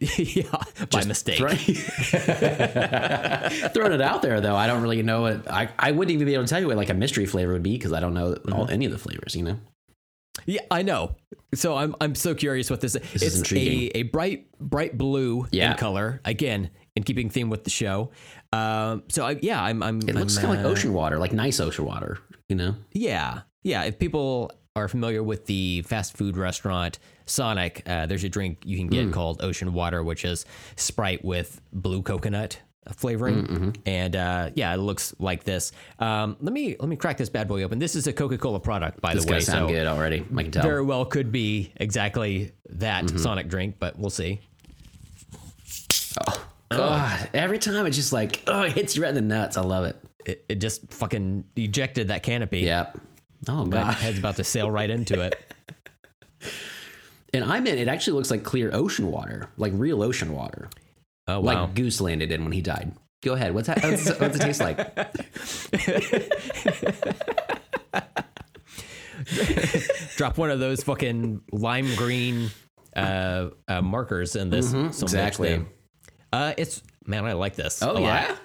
[0.00, 0.44] yeah,
[0.92, 1.38] by mistake.
[1.38, 1.48] Throw-
[3.68, 6.34] Throwing it out there though, I don't really know what I, I wouldn't even be
[6.34, 8.28] able to tell you what like a mystery flavor would be because I don't know
[8.34, 8.52] Mm-hmm.
[8.52, 9.34] all, any of the flavors.
[9.34, 9.58] You know,
[10.46, 11.16] Yeah, I know.
[11.54, 13.22] So I'm I'm so curious what this is.
[13.22, 15.72] is it's a, a bright bright blue Yeah.
[15.72, 16.20] in color.
[16.24, 18.10] Again, in keeping theme with the show.
[18.52, 21.60] Um, so I, yeah, I'm I'm it looks kind of like ocean water, like nice
[21.60, 22.18] ocean water.
[22.50, 22.74] You know?
[22.92, 23.84] Yeah, yeah.
[23.84, 28.76] If people are familiar with the fast food restaurant Sonic, uh, there's a drink you
[28.78, 32.58] can get called Ocean Water, which is Sprite with blue coconut
[32.96, 35.72] flavoring, and uh, yeah, it looks like this.
[35.98, 37.78] Um, let me let me crack this bad boy open.
[37.78, 39.40] This is a Coca Cola product, by It's the way.
[39.40, 40.24] sound so good already.
[40.34, 40.62] I can tell.
[40.62, 43.18] very well could be exactly that Mm-hmm.
[43.18, 44.40] Sonic drink, but we'll see.
[46.70, 49.56] God, every time it's just like, oh, it hits you right in the nuts.
[49.56, 49.96] I love it.
[50.26, 52.60] It, it just fucking ejected that canopy.
[52.60, 52.98] Yep.
[53.48, 53.94] Oh My god.
[53.94, 55.54] head's about to sail right into it.
[57.34, 60.70] And I meant it actually looks like clear ocean water, like real ocean water,
[61.26, 61.66] Oh like wow!
[61.66, 62.92] Goose landed in when he died.
[63.22, 63.54] Go ahead.
[63.54, 63.84] What's that?
[63.84, 64.78] What's, what's it taste like?
[70.16, 72.48] Drop one of those fucking lime green
[72.96, 74.72] uh, uh, markers in this.
[74.72, 75.02] Mm-hmm.
[75.02, 75.48] exactly.
[75.48, 75.66] there.
[76.32, 77.82] Uh, it's man, I like this.
[77.82, 78.02] Oh a lot.
[78.02, 78.36] yeah.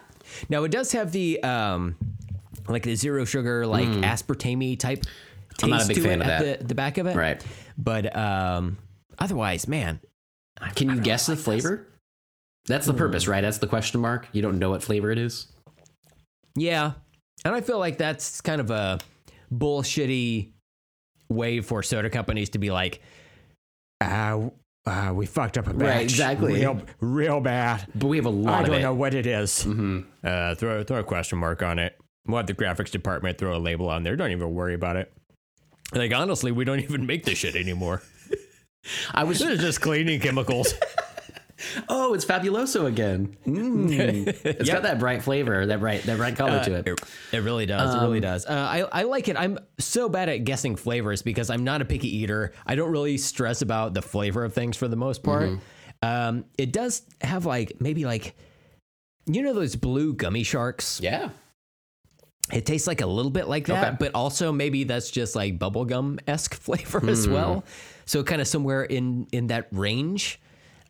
[0.49, 1.95] Now it does have the um,
[2.67, 5.03] like the zero sugar, like aspartame type.
[5.03, 5.11] Taste
[5.57, 5.63] Mm.
[5.65, 6.59] I'm not a big fan of that.
[6.61, 7.43] The, the back of it, Right.
[7.77, 8.77] But um,
[9.19, 9.99] otherwise, man,
[10.75, 11.87] Can you guess the flavor?
[12.65, 12.97] That's the Hmm.
[12.99, 13.41] purpose, right?
[13.41, 14.27] That's the question mark.
[14.31, 15.47] You don't know what flavor it is.
[16.55, 16.93] Yeah.
[17.45, 18.99] And I feel like that's kind of a
[19.53, 20.51] bullshitty
[21.29, 23.01] way for soda companies to be like,
[24.01, 24.49] uh,
[24.85, 25.87] uh, we fucked up a batch.
[25.87, 26.53] Right, exactly.
[26.55, 27.87] Real, real bad.
[27.95, 28.81] But we have a lot of I don't it.
[28.83, 29.65] know what it is.
[29.65, 31.97] Uh, throw, throw a question mark on it.
[32.25, 34.15] We'll have the graphics department throw a label on there.
[34.15, 35.11] Don't even worry about it.
[35.93, 38.01] Like, honestly, we don't even make this shit anymore.
[39.13, 40.73] I was This is just cleaning chemicals.
[41.89, 43.35] oh, it's Fabuloso again.
[43.45, 44.27] Mm.
[44.45, 46.87] It's got that bright flavor, that bright, that bright color to it.
[46.87, 47.95] It, it really does.
[47.95, 48.45] it really does.
[48.45, 49.37] Uh, I, I like it.
[49.37, 52.53] I'm so bad at guessing flavors because I'm not a picky eater.
[52.65, 55.51] I don't really stress about the flavor of things for the most part.
[56.01, 58.35] Um, it does have like maybe like
[59.25, 60.99] you know those blue gummy sharks.
[61.01, 61.29] Yeah.
[62.51, 63.97] It tastes like a little bit like that, Okay.
[63.99, 67.63] but also maybe that's just like bubblegum esque flavor as well.
[68.05, 70.41] So kind of somewhere in in that range.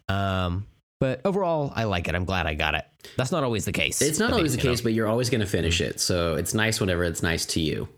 [0.10, 0.68] Um,
[1.00, 2.16] but overall, I like it.
[2.16, 2.86] I'm glad I got it.
[3.18, 4.02] That's not always the case.
[4.02, 4.72] It's not always the you know.
[4.72, 6.00] case, but you're always going to finish it.
[6.00, 7.90] So it's nice whenever it's nice to you.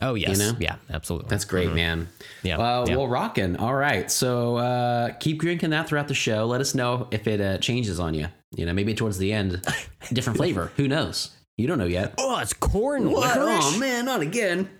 [0.00, 0.54] Oh yes, know?
[0.60, 1.28] yeah, absolutely.
[1.28, 2.06] That's great, man.
[2.44, 2.94] Yeah, Uh, yeah.
[2.96, 3.56] Well, rocking.
[3.56, 4.08] All right.
[4.08, 6.46] So uh, keep drinking that throughout the show.
[6.46, 8.28] Let us know if it uh, changes on you.
[8.54, 9.60] You know, maybe towards the end,
[10.12, 10.70] different flavor.
[10.76, 11.30] Who knows?
[11.56, 12.14] You don't know yet.
[12.18, 13.74] Oh, it's corn licorice.
[13.74, 14.70] Oh man, not again.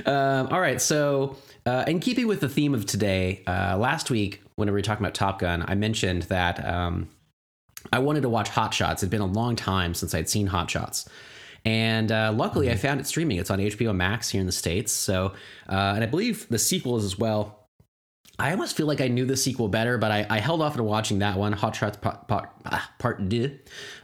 [0.06, 4.42] um, all right, so uh, in keeping with the theme of today, uh, last week
[4.54, 7.08] when we were talking about Top Gun, I mentioned that um,
[7.92, 9.02] I wanted to watch Hot Shots.
[9.02, 11.08] It'd been a long time since I'd seen Hot Shots.
[11.64, 13.38] And uh, luckily, I found it streaming.
[13.38, 14.92] It's on HBO Max here in the States.
[14.92, 15.32] So,
[15.68, 17.68] uh, and I believe the sequel is as well.
[18.38, 20.84] I almost feel like I knew the sequel better, but I, I held off on
[20.84, 23.20] watching that one, Hot Shots Part, part, ah, part.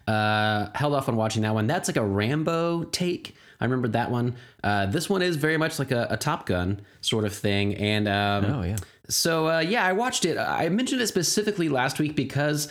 [0.08, 1.66] Uh, held off on watching that one.
[1.66, 3.36] That's like a Rambo take.
[3.62, 4.34] I remember that one.
[4.64, 7.76] Uh, this one is very much like a, a Top Gun sort of thing.
[7.76, 8.76] And um, Oh yeah.
[9.08, 10.36] so uh, yeah, I watched it.
[10.36, 12.68] I mentioned it specifically last week because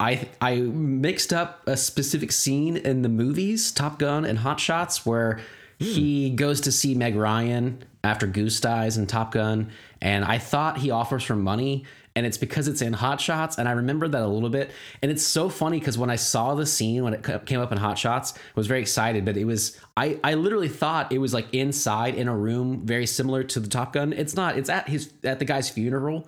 [0.00, 5.04] I I mixed up a specific scene in the movies Top Gun and Hot Shots
[5.04, 5.40] where
[5.78, 10.78] he goes to see Meg Ryan after Goose dies in Top Gun, and I thought
[10.78, 11.84] he offers her money.
[12.18, 14.72] And it's because it's in Hot Shots, and I remember that a little bit.
[15.02, 17.78] And it's so funny because when I saw the scene when it came up in
[17.78, 19.24] Hot Shots, I was very excited.
[19.24, 23.06] But it was I I literally thought it was like inside in a room very
[23.06, 24.12] similar to the Top Gun.
[24.12, 24.58] It's not.
[24.58, 26.26] It's at his at the guy's funeral,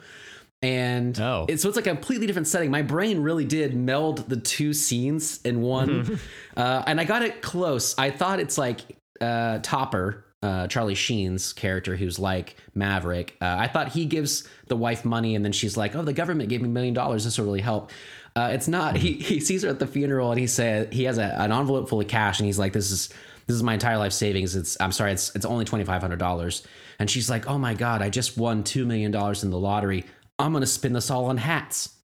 [0.63, 1.47] and Oh.
[1.49, 2.71] it's, so it's like a completely different setting.
[2.71, 6.21] My brain really did meld the two scenes in one,
[6.57, 7.95] uh, and I got it close.
[7.99, 8.81] I thought it's like
[9.21, 13.37] uh, Topper, uh, Charlie Sheen's character, who's like Maverick.
[13.41, 16.49] Uh, I thought he gives the wife money, and then she's like, "Oh, the government
[16.49, 17.25] gave me a million dollars.
[17.25, 17.91] This will really help."
[18.35, 18.97] Uh, it's not.
[18.97, 21.89] He he sees her at the funeral, and he said he has a, an envelope
[21.89, 23.09] full of cash, and he's like, "This is."
[23.47, 24.55] This is my entire life savings.
[24.55, 26.65] It's I'm sorry, it's it's only twenty five hundred dollars.
[27.01, 30.05] And she's like, Oh my god, I just won two million dollars in the lottery.
[30.39, 31.97] I'm gonna spend this all on hats.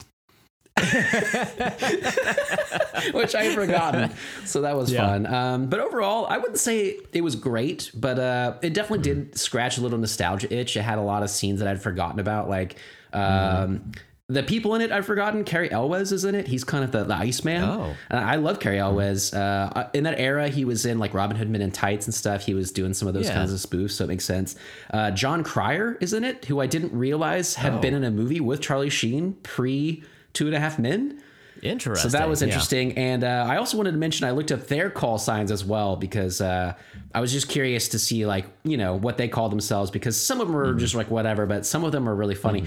[3.13, 4.11] Which I had forgotten.
[4.45, 5.07] So that was Yeah.
[5.07, 5.27] fun.
[5.27, 9.79] Um, but overall, I wouldn't say it was great, but uh, it definitely did scratch
[9.79, 10.77] a little nostalgia itch.
[10.77, 12.77] It had a lot of scenes that I'd forgotten about, like
[13.13, 13.93] um,
[14.29, 15.45] the people in it I've forgotten.
[15.45, 16.47] Cary Elwes is in it.
[16.49, 17.63] He's kind of the, the Iceman.
[17.63, 17.95] Oh.
[18.11, 19.33] And I love Cary Elwes.
[19.33, 22.45] Uh, in that era, he was in like Robin Hood Men in Tights and stuff.
[22.45, 23.35] He was doing some of those Yeah.
[23.35, 24.57] kinds of spoofs, so it makes sense.
[24.93, 27.79] Uh, Jon Cryer is in it, who I didn't realize had Oh.
[27.79, 30.03] been in a movie with Charlie Sheen pre
[30.37, 31.21] Two and a Half Men.
[31.63, 32.11] Interesting.
[32.11, 32.49] So that was Yeah.
[32.49, 32.93] interesting.
[32.99, 35.97] And uh, I also wanted to mention I looked up their call signs as well
[35.97, 36.75] because uh,
[37.15, 40.41] I was just curious to see like you know what they call themselves because some
[40.43, 42.65] of them are just like whatever, but some of them are really funny.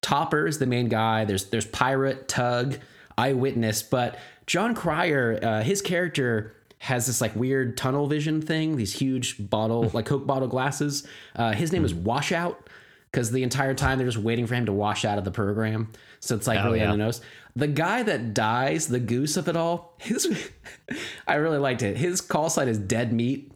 [0.00, 1.24] Topper is the main guy.
[1.24, 2.78] There's there's pirate, tug,
[3.16, 8.92] eyewitness, but Jon Cryer, uh, his character has this like weird tunnel vision thing, these
[8.92, 11.06] huge bottle like Coke bottle glasses.
[11.36, 12.68] Uh, his name is Washout
[13.12, 15.92] because the entire time they're just waiting for him to wash out of the program.
[16.22, 16.86] So it's like Oh, really yeah.
[16.90, 17.20] on the nose.
[17.54, 20.26] The guy that dies, the goose of it all, his
[21.26, 21.96] I really liked it.
[21.98, 23.52] His call sign is dead meat.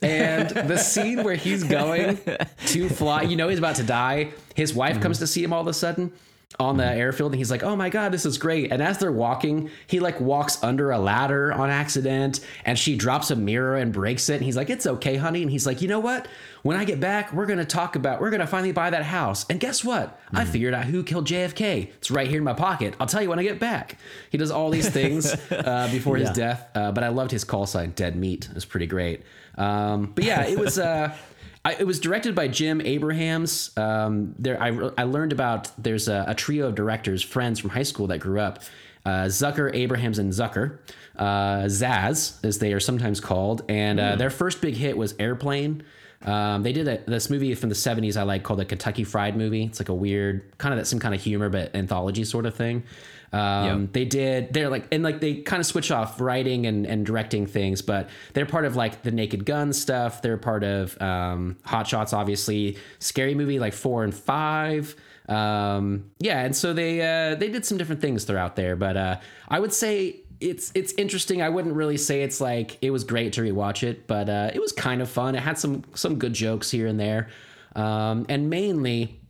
[0.00, 2.20] And the scene where he's going
[2.66, 4.30] to fly, you know, he's about to die.
[4.54, 6.12] His wife comes to see him all of a sudden
[6.58, 9.12] on the airfield, and he's like, "Oh my god, this is great!" And as they're
[9.12, 13.92] walking, he like walks under a ladder on accident, and she drops a mirror and
[13.92, 14.36] breaks it.
[14.36, 16.26] And he's like, "It's okay, honey." And he's like, "You know what?
[16.62, 18.20] When I get back, we're gonna talk about.
[18.20, 19.44] We're gonna finally buy that house.
[19.50, 20.18] And guess what?
[20.32, 21.90] I figured out who killed JFK.
[21.98, 22.94] It's right here in my pocket.
[22.98, 23.98] I'll tell you when I get back."
[24.30, 26.66] He does all these things uh, before his death.
[26.74, 29.22] Uh, but I loved his call sign, "Dead Meat." It was pretty great.
[29.58, 30.78] Um, but yeah, it was.
[30.78, 31.14] Uh,
[31.68, 33.76] I, it was directed by Jim Abrahams.
[33.76, 37.82] Um, there, I, I learned about there's a, a trio of directors, friends from high
[37.82, 38.62] school that grew up.
[39.04, 40.78] Uh, Zucker, Abrahams, and Zucker.
[41.14, 45.82] Uh, Zaz, as they are sometimes called, and uh, their first big hit was Airplane.
[46.22, 49.36] Um, they did a, this movie from the 70s I like called the Kentucky Fried
[49.36, 49.64] Movie.
[49.64, 52.54] It's like a weird, kind of that some kind of humor, but anthology sort of
[52.54, 52.82] thing.
[53.32, 53.92] Um, Yep.
[53.92, 57.46] They did, they're like, and like they kind of switch off writing and, and directing
[57.46, 60.22] things, but they're part of like the Naked Gun stuff.
[60.22, 64.96] They're part of um, Hot Shots, obviously, Scary Movie like four and five.
[65.28, 69.16] Um, yeah, and so they uh, they did some different things throughout there, but uh,
[69.46, 71.42] I would say it's it's interesting.
[71.42, 74.60] I wouldn't really say it's like it was great to rewatch it, but uh, it
[74.60, 75.34] was kind of fun.
[75.34, 77.28] It had some some good jokes here and there,
[77.76, 79.20] um, and mainly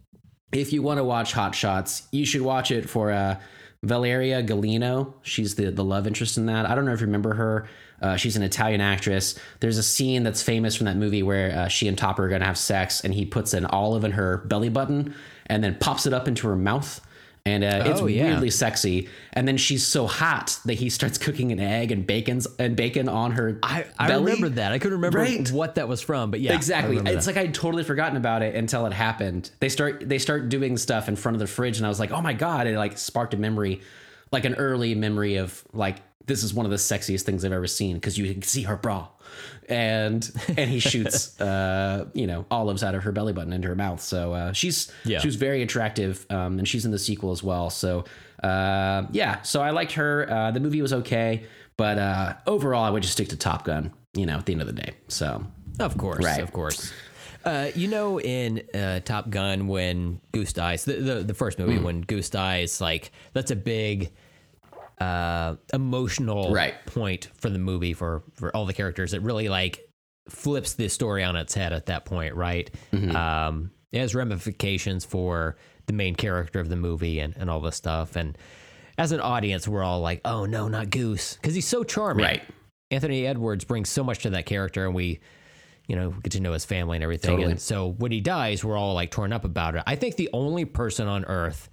[0.52, 3.38] if you want to watch Hot Shots, you should watch it for uh,
[3.82, 5.14] Valeria Golino.
[5.22, 6.66] She's the the love interest in that.
[6.66, 7.68] I don't know if you remember her.
[8.00, 9.38] Uh, she's an Italian actress.
[9.60, 12.44] There's a scene that's famous from that movie where uh, she and Topper are gonna
[12.44, 15.14] have sex, and he puts an olive in her belly button
[15.46, 17.00] and then pops it up into her mouth.
[17.48, 18.24] And uh, it's Oh, yeah.
[18.24, 19.08] weirdly sexy.
[19.32, 23.08] And then she's so hot that he starts cooking an egg and bacon's and bacon
[23.08, 23.58] on her.
[23.62, 24.24] I, I belly.
[24.32, 24.72] remember that.
[24.72, 25.50] I couldn't remember Right.
[25.50, 26.96] what that was from, but yeah, Exactly.
[26.98, 27.26] It's that.
[27.26, 29.50] like I'd totally forgotten about it until it happened.
[29.60, 32.10] They start they start doing stuff in front of the fridge and I was like,
[32.12, 33.80] "Oh my god." It like sparked a memory,
[34.30, 37.66] like an early memory of like this is one of the sexiest things I've ever
[37.66, 39.08] seen because you can see her bra.
[39.68, 43.74] And and he shoots uh, you know, olives out of her belly button into her
[43.76, 44.00] mouth.
[44.00, 45.18] So uh, she's Yeah.
[45.20, 47.68] she was very attractive um, and she's in the sequel as well.
[47.70, 48.04] So
[48.42, 50.30] uh, yeah, so I liked her.
[50.30, 51.44] Uh, the movie was okay,
[51.76, 54.60] but uh, overall I would just stick to Top Gun, you know, at the end
[54.62, 54.92] of the day.
[55.08, 55.44] So
[55.80, 56.40] Of course, Right.
[56.42, 56.92] of course.
[57.44, 61.78] Uh, you know, in uh, Top Gun, when Goose dies, the the, the first movie,
[61.78, 64.10] when Goose dies, like that's a big
[65.00, 66.74] uh, emotional Right.
[66.86, 69.14] point for the movie for for all the characters.
[69.14, 69.80] It really like
[70.28, 72.70] flips the story on its head at that point, right?
[72.92, 73.14] Mm-hmm.
[73.16, 75.56] Um, it has ramifications for
[75.86, 78.16] the main character of the movie and, and all this stuff.
[78.16, 78.36] And
[78.98, 82.24] as an audience, we're all like, "Oh no, not Goose," because he's so charming.
[82.24, 82.42] Right.
[82.90, 85.20] Anthony Edwards brings so much to that character, and we,
[85.86, 87.30] you know, get to know his family and everything.
[87.36, 87.52] Totally.
[87.52, 89.82] And so when he dies, we're all like torn up about it.
[89.86, 91.68] I think the only person on Earth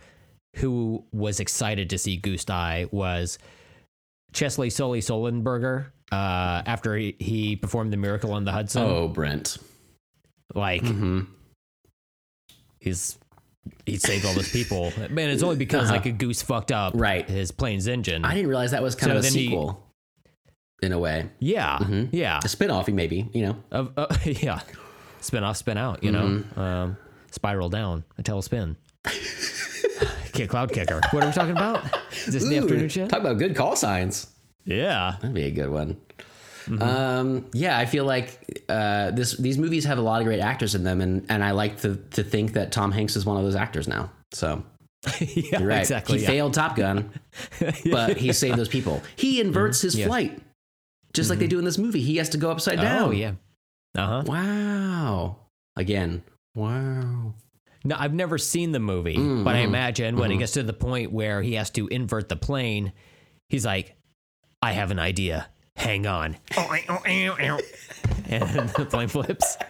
[0.56, 3.38] who was excited to see Goose die was
[4.34, 5.88] Chesley Sully Sullenberger.
[6.12, 9.58] Uh, after he, he performed the miracle on the Hudson, Oh, Brent.
[10.54, 11.22] like hmm
[12.80, 13.18] he's
[13.86, 14.94] he saved all those people.
[15.10, 17.02] Man, it's only because like a goose fucked up Uh-huh.
[17.02, 17.28] Right.
[17.30, 18.24] his plane's engine.
[18.24, 19.82] I didn't realize that was kind So of a then he- sequel
[20.84, 21.30] in a way.
[21.40, 21.80] yeah,
[22.12, 22.40] yeah.
[22.44, 23.56] A spin-off, maybe, you know.
[23.72, 24.60] Of uh, yeah,
[25.22, 26.04] spin off, spin out.
[26.04, 26.60] You know, Mm-hmm.
[26.60, 26.98] um,
[27.32, 28.78] spiral down, a tail spin.
[30.36, 31.02] Kick cloud kicker.
[31.12, 31.84] What are we talking about?
[32.12, 33.10] Is this the afternoon shit?
[33.10, 34.28] Talk about good call signs.
[34.66, 35.16] Yeah.
[35.22, 35.98] That'd be a good one.
[36.66, 36.82] Mm-hmm.
[36.82, 40.74] Um, yeah, I feel like uh, this these movies have a lot of great actors
[40.74, 43.44] in them, and, and I like to to think that Tom Hanks is one of
[43.44, 44.12] those actors now.
[44.34, 44.64] So
[45.20, 45.60] yeah.
[45.60, 45.80] you're right.
[45.82, 46.18] Exactly.
[46.18, 46.30] He yeah.
[46.32, 47.12] failed Top Gun,
[47.92, 49.04] but he saved those people.
[49.16, 50.00] He inverts his Mm-hmm.
[50.02, 50.08] Yeah.
[50.08, 50.40] flight,
[51.14, 52.02] just like they do in this movie.
[52.02, 53.10] He has to go upside down.
[53.10, 53.34] Oh yeah.
[53.96, 54.24] Uh huh.
[54.26, 55.38] Wow.
[55.76, 56.24] Again.
[56.56, 57.36] Wow.
[57.86, 61.12] No, I've never seen the movie, but I imagine when it gets to the point
[61.12, 62.92] where he has to invert the plane,
[63.48, 63.96] he's like,
[64.62, 65.48] "I have an idea.
[65.76, 66.70] Hang on." and
[68.76, 69.58] the plane flips.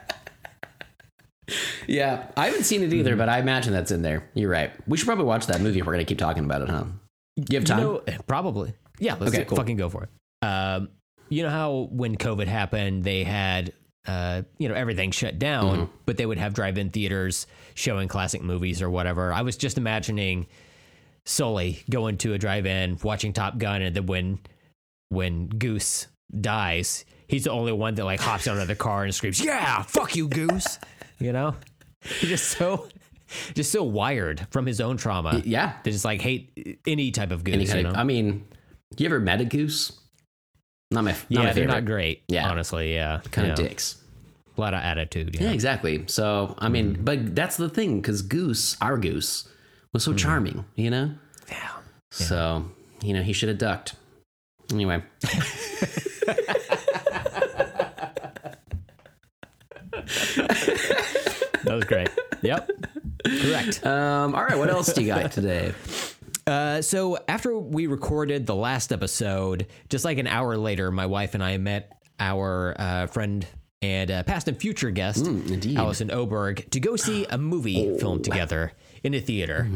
[1.88, 3.19] Yeah, I haven't seen it either, Mm-hmm.
[3.19, 4.28] but I imagine that's in there.
[4.34, 4.71] You're right.
[4.88, 6.86] We should probably watch that movie if we're gonna keep talking about it, huh?
[7.36, 7.80] You have time?
[7.80, 8.73] You know, probably.
[8.97, 9.56] Yeah, let's Okay, cool.
[9.58, 10.10] fucking go for it.
[10.47, 10.89] Um,
[11.30, 13.73] you know how when COVID happened, they had
[14.07, 15.91] uh, you know everything shut down, Mm-hmm.
[16.05, 19.33] but they would have drive-in theaters showing classic movies or whatever.
[19.33, 20.47] I was just imagining
[21.25, 24.39] Sully going to a drive-in, watching Top Gun, and then when
[25.09, 26.07] when Goose
[26.39, 29.81] dies, he's the only one that like hops out of the car and screams, "Yeah,
[29.83, 30.79] fuck you, Goose!"
[31.17, 31.55] You know,
[32.03, 32.89] he's just so
[33.53, 35.41] just so wired from his own trauma.
[35.45, 35.77] yeah.
[35.83, 37.69] They just like hate any type of goose.
[37.71, 37.93] Any you know?
[37.97, 38.45] I mean,
[38.97, 39.93] you ever met a goose?
[40.91, 41.73] Not my, not yeah, my they're favorite.
[41.73, 42.23] not great.
[42.27, 42.49] Yeah.
[42.49, 43.53] honestly, yeah, kind yeah.
[43.53, 43.97] of dicks.
[44.57, 45.35] A lot of attitude.
[45.35, 46.03] Yeah, Yeah, exactly.
[46.07, 49.49] So, I mean, but that's the thing because Goose, our Goose,
[49.91, 51.11] was so charming, you know?
[51.49, 51.71] yeah.
[52.11, 52.65] So,
[53.01, 53.95] you know, he should have ducked.
[54.71, 55.35] Anyway, that
[61.65, 62.09] was great.
[62.41, 62.69] yep,
[63.25, 63.85] correct.
[63.85, 65.73] um, all right, what else do you got today?
[66.47, 71.34] Uh, so after we recorded the last episode, just like an hour later, my wife
[71.34, 73.45] and I met our uh, friend
[73.81, 75.77] and uh, past and future guest, indeed.
[75.77, 79.67] Allison Oberg, to go see a movie filmed together in a theater.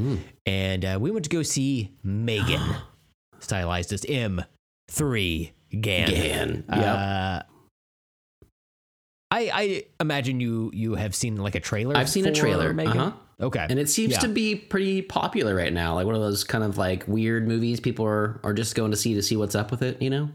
[0.45, 2.61] And uh, we went to go see Megan,
[3.39, 6.09] stylized as M3 Gan.
[6.09, 6.63] Gan.
[6.69, 6.79] Yep.
[6.85, 7.41] Uh,
[9.31, 11.95] I, I imagine you you have seen like a trailer.
[11.95, 12.97] I've seen a trailer, Megan.
[12.97, 13.17] uh-huh.
[13.41, 14.19] Okay, and it seems Yeah.
[14.19, 15.95] to be pretty popular right now.
[15.95, 18.97] Like one of those kind of like weird movies people are, are just going to
[18.97, 20.29] see to see what's up with it, you know?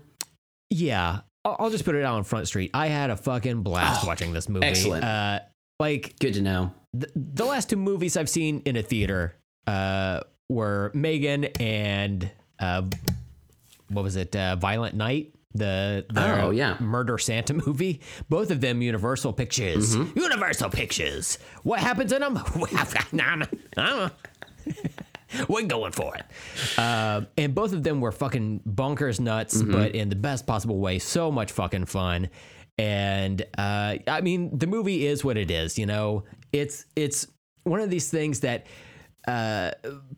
[0.70, 2.70] Yeah, I'll, I'll just put it out on Front Street.
[2.72, 4.66] I had a fucking blast Oh, watching this movie.
[4.66, 5.04] excellent.
[5.04, 5.40] Uh,
[5.78, 6.72] like Good to know.
[6.94, 9.34] the, the last two movies I've seen in a theater
[9.66, 12.82] uh, were Megan and uh,
[13.88, 14.34] what was it?
[14.34, 15.34] Uh, Violent Night.
[15.54, 16.76] The, the Oh, yeah.
[16.80, 18.00] murder Santa movie.
[18.28, 19.96] Both of them Universal Pictures.
[19.96, 20.18] Mm-hmm.
[20.18, 21.38] Universal Pictures.
[21.62, 22.34] What happens in them?
[25.48, 26.24] We're going for it.
[26.78, 29.72] Uh, and both of them were fucking bonkers nuts, Mm-hmm.
[29.72, 30.98] but in the best possible way.
[30.98, 32.30] So much fucking fun.
[32.78, 35.78] And uh, I mean, the movie is what it is.
[35.78, 37.26] You know, it's it's
[37.64, 38.66] one of these things that
[39.28, 39.70] uh,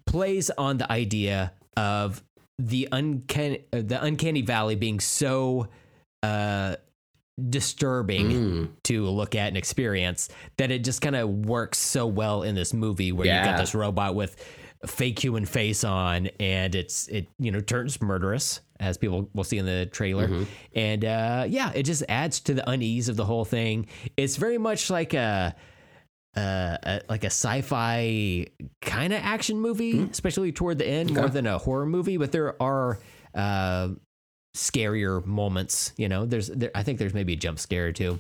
[0.07, 2.23] plays on the idea of
[2.59, 5.69] the uncanny uh, the uncanny valley being so
[6.23, 6.77] uh,
[7.51, 8.69] disturbing Mm.
[8.85, 12.73] to look at and experience that it just kind of works so well in this
[12.73, 14.43] movie where you've got this robot with
[14.83, 19.45] a fake human face on and it's it you know turns murderous as people will
[19.45, 20.45] see in the trailer Mm-hmm.
[20.75, 24.59] and uh yeah it just adds to the unease of the whole thing it's very
[24.59, 25.55] much like a
[26.37, 28.47] uh, a, like a sci-fi
[28.83, 31.33] kind of action movie, especially toward the end, more Hmm.
[31.35, 32.17] Than a horror movie.
[32.17, 32.99] But there are
[33.35, 33.89] uh,
[34.55, 35.93] scarier moments.
[35.97, 38.19] You know, there's there, I think there's maybe a jump scare or two,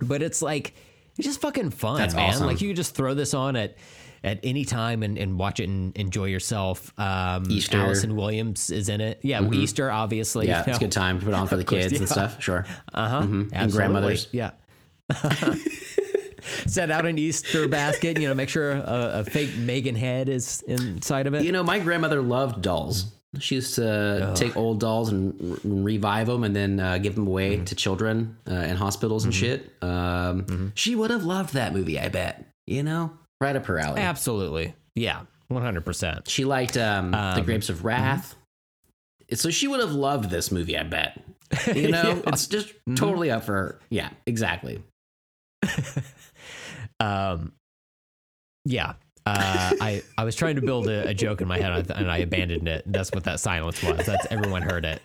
[0.00, 0.74] but it's like
[1.16, 2.30] it's just fucking fun, That's man.
[2.30, 2.46] awesome.
[2.46, 3.76] Like you just throw this on at
[4.24, 6.92] at any time and, and watch it and enjoy yourself.
[6.98, 7.76] Um, Easter.
[7.76, 7.86] Mm-hmm.
[7.86, 9.20] Allison Williams is in it.
[9.22, 10.48] Yeah, Easter obviously.
[10.48, 11.98] Yeah, you it's a good time to put on for the kids yeah.
[11.98, 12.42] and stuff.
[12.42, 12.64] Sure.
[12.92, 13.26] Uh huh.
[13.52, 14.28] And grandmothers.
[14.32, 14.52] Yeah.
[16.66, 20.62] Set out an Easter basket, you know, make sure a, a fake Megan head is
[20.68, 21.44] inside of it.
[21.44, 23.12] You know, my grandmother loved dolls.
[23.40, 27.26] She used to take old dolls and r- revive them and then uh, give them
[27.26, 27.64] away Mm-hmm.
[27.64, 29.70] to children uh, in hospitals and shit.
[29.82, 32.46] Um, She would have loved that movie, I bet.
[32.66, 34.00] You know, right up her alley.
[34.00, 34.74] Absolutely.
[34.94, 35.22] Yeah.
[35.52, 36.28] 100%.
[36.28, 38.34] She liked um, The Grapes of Wrath.
[39.34, 41.20] So she would have loved this movie, I bet.
[41.74, 42.20] You know, Yeah.
[42.32, 43.80] it's just totally up for her.
[43.90, 44.82] Yeah, exactly.
[47.00, 47.52] Um,
[48.64, 48.94] yeah.
[49.26, 52.18] Uh, I, I was trying to build a, a joke in my head and I
[52.18, 52.84] abandoned it.
[52.86, 54.06] That's what that silence was.
[54.06, 55.02] That's everyone heard it.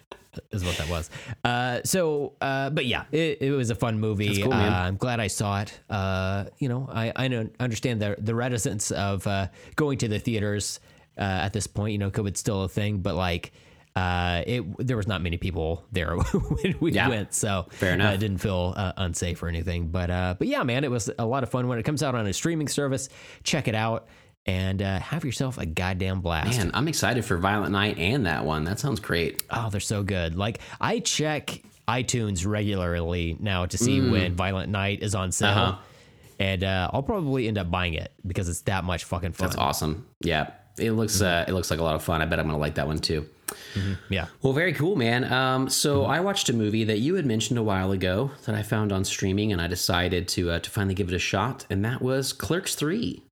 [0.50, 1.12] Is what that was.
[1.44, 4.42] Uh, so, uh, but yeah, it, it was a fun movie.
[4.42, 5.80] cool, uh, I'm glad I saw it.
[5.92, 10.18] Uh, you know, I I know, understand the the reticence of uh, going to the
[10.18, 10.80] theaters
[11.20, 11.92] uh, at this point.
[11.92, 13.52] You know, COVID's still a thing, but like,
[13.96, 17.10] uh, it there was not many people there when we Yeah.
[17.10, 18.14] went, so Fair enough.
[18.14, 19.88] Uh, didn't feel uh, unsafe or anything.
[19.90, 22.16] But uh, but yeah, man, it was a lot of fun when it comes out
[22.16, 23.10] on a streaming service.
[23.44, 24.08] Check it out
[24.46, 26.58] and uh, have yourself a goddamn blast.
[26.58, 28.64] Man, I'm excited for Violent Night and that one.
[28.64, 29.44] That sounds great.
[29.52, 30.36] Oh, they're so good.
[30.36, 35.50] Like I check iTunes regularly now to see when Violent Night is on sale.
[35.50, 35.58] Mm.
[35.58, 35.78] Uh-huh.
[36.40, 39.48] And uh, I'll probably end up buying it because it's that much fucking fun.
[39.50, 40.08] That's awesome.
[40.22, 42.22] Yeah, it looks uh, it looks like a lot of fun.
[42.22, 43.26] I bet I'm gonna like that one too.
[44.10, 44.28] Yeah.
[44.42, 45.32] Well, very cool, man.
[45.32, 48.62] Um, so I watched a movie that you had mentioned a while ago that I
[48.64, 51.84] found on streaming, and I decided to uh, to finally give it a shot, and
[51.86, 53.24] that was Clerks Three.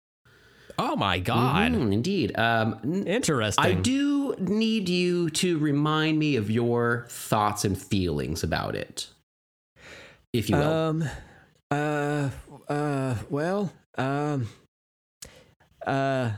[0.79, 1.73] Oh my god.
[1.73, 2.37] Mm, indeed.
[2.39, 3.63] Um, n- Interesting.
[3.63, 9.07] I do need you to remind me of your thoughts and feelings about it,
[10.33, 10.71] if you will.
[10.71, 11.09] Um.
[11.69, 12.29] Uh.
[12.67, 13.15] Uh.
[13.29, 13.71] Well.
[13.97, 14.47] Um.
[15.85, 16.31] Uh.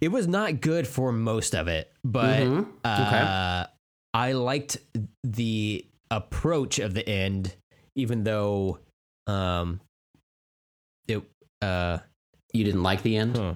[0.00, 2.66] It was not good for most of it, but Mhm.
[2.84, 3.66] uh,
[4.12, 4.76] I liked
[5.22, 7.54] the approach of the end,
[7.96, 8.78] even though,
[9.26, 9.80] um,
[11.08, 11.22] it.
[11.62, 11.98] Uh.
[12.52, 13.36] you didn't like the end.
[13.36, 13.54] Huh.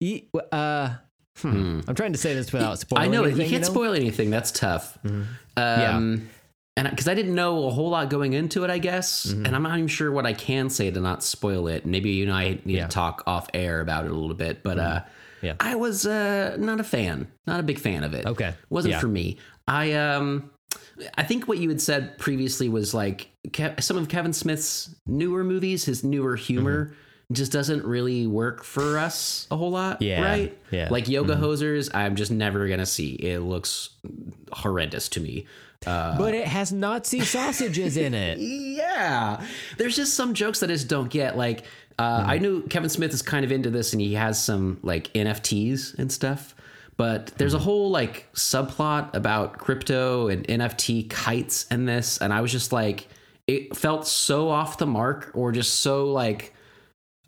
[0.00, 0.94] E- uh.
[1.38, 1.50] Hmm.
[1.50, 1.80] Hmm.
[1.88, 3.08] I'm trying to say this without spoiling.
[3.08, 3.70] I know anything, you can't know?
[3.70, 4.30] spoil anything.
[4.30, 4.98] That's tough.
[5.02, 5.26] Mhm.
[5.56, 6.28] Um,
[6.76, 9.46] and because I didn't know a whole lot going into it, I guess, Mm-hmm.
[9.46, 11.84] and I'm not even sure what I can say to not spoil it.
[11.86, 12.80] Maybe you and I need Yeah.
[12.82, 12.88] Mm-hmm.
[12.88, 15.00] to talk off air about it a little bit, but uh,
[15.42, 15.54] Yeah.
[15.60, 18.24] I was uh, not a fan, not a big fan of it.
[18.26, 18.54] Okay.
[18.70, 19.00] wasn't Yeah.
[19.00, 19.38] for me.
[19.68, 20.50] I um,
[21.18, 25.44] I think what you had said previously was like Ke- some of Kevin Smith's newer
[25.44, 27.34] movies, his newer humor Mm-hmm.
[27.34, 30.00] just doesn't really work for us a whole lot.
[30.02, 30.58] Yeah, Right?
[30.70, 30.88] yeah.
[30.90, 33.12] Like Yoga Hosers, I'm just never going to see.
[33.14, 33.90] It looks
[34.52, 35.46] horrendous to me.
[35.86, 38.38] Uh, but it has Nazi sausages in it.
[38.40, 39.44] yeah.
[39.78, 41.36] There's just some jokes that I just don't get.
[41.36, 41.64] Like,
[41.98, 45.12] uh, I knew Kevin Smith is kind of into this and he has some like
[45.12, 46.54] NFTs and stuff.
[46.96, 52.18] But there's a whole like subplot about crypto and NFT kites and this.
[52.18, 53.08] And I was just like,
[53.46, 56.54] it felt so off the mark or just so like,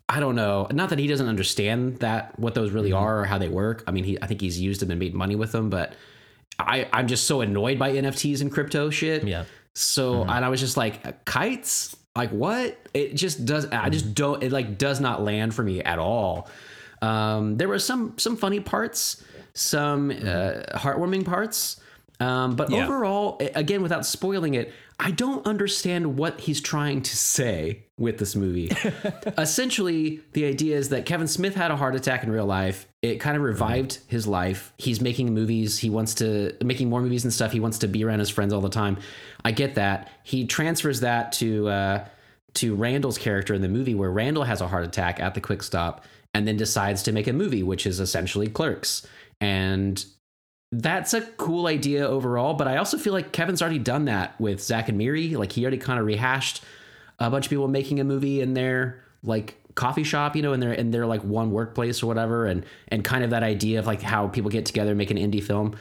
[0.09, 0.69] I don't know.
[0.71, 3.83] Not that he doesn't understand that what those really are or how they work.
[3.87, 5.95] I mean, he I think he's used them and made money with them, but
[6.59, 9.25] I I'm just so annoyed by NFTs and crypto shit.
[9.25, 9.45] Yeah.
[9.75, 12.79] So and I was just like kites, like what?
[12.95, 13.67] It just does.
[13.67, 14.43] I just don't.
[14.43, 16.49] It like does not land for me at all.
[17.03, 21.81] Um, there were some some funny parts, some uh, heartwarming parts,
[22.21, 22.85] um, but Yeah.
[22.85, 28.37] overall, again, without spoiling it, I don't understand what he's trying to say with this
[28.37, 28.71] movie.
[29.39, 32.87] Essentially, the idea is that Kevin Smith had a heart attack in real life.
[33.03, 34.73] It kind of revived his life.
[34.79, 35.79] He's making movies.
[35.79, 37.53] He wants to making more movies and stuff.
[37.53, 38.99] He wants to be around his friends all the time.
[39.45, 40.11] I get that.
[40.23, 42.09] He transfers that to uh,
[42.55, 45.63] to Randall's character in the movie, where Randall has a heart attack at the quick
[45.63, 49.07] stop, and then decides to make a movie, which is essentially Clerks.
[49.41, 50.05] And
[50.81, 54.63] that's a cool idea overall, but I also feel like Kevin's already done that with
[54.63, 55.37] Zack and Miri.
[55.37, 56.63] Like he already kind of rehashed
[57.19, 60.61] a bunch of people making a movie in their like coffee shop, you know, in
[60.61, 63.87] their in their like one workplace or whatever, and and kind of that idea of
[63.87, 65.77] like how people get together and make an indie film.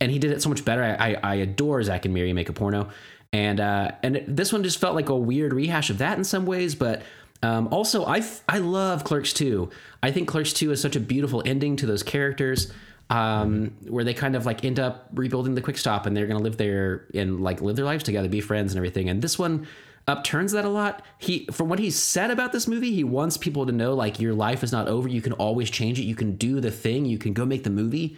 [0.00, 0.82] And he did it so much better.
[0.82, 2.88] I I, I adore Zack and Miri make a porno,
[3.32, 6.46] and uh, and this one just felt like a weird rehash of that in some
[6.46, 7.02] ways, but.
[7.44, 9.68] Um, also, I I love Clerks 2.
[10.00, 12.72] I think Clerks 2 is such a beautiful ending to those characters
[13.10, 16.38] um, where they kind of like end up rebuilding the quick stop and they're going
[16.38, 19.08] to live there and like live their lives together, be friends and everything.
[19.08, 19.66] And this one
[20.08, 21.04] upturns that a lot.
[21.18, 24.34] He, from what he said about this movie, he wants people to know like your
[24.34, 25.08] life is not over.
[25.08, 26.04] You can always change it.
[26.04, 27.04] You can do the thing.
[27.04, 28.16] You can go make the movie.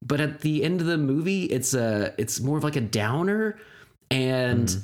[0.00, 3.58] But at the end of the movie, it's a, it's more of like a downer.
[4.10, 4.74] And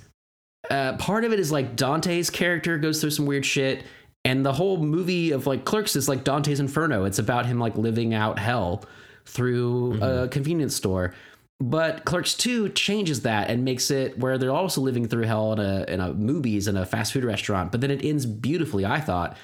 [0.68, 3.84] uh, part of it is like Dante's character goes through some weird shit.
[4.24, 7.04] And the whole movie of like Clerks is like Dante's Inferno.
[7.04, 8.84] It's about him like living out hell
[9.26, 10.28] through a mm-hmm.
[10.28, 11.14] convenience store.
[11.60, 15.60] But Clerks 2 changes that and makes it where they're also living through hell in
[15.60, 17.72] a in a movies in a fast food restaurant.
[17.72, 19.36] But then it ends beautifully, I thought.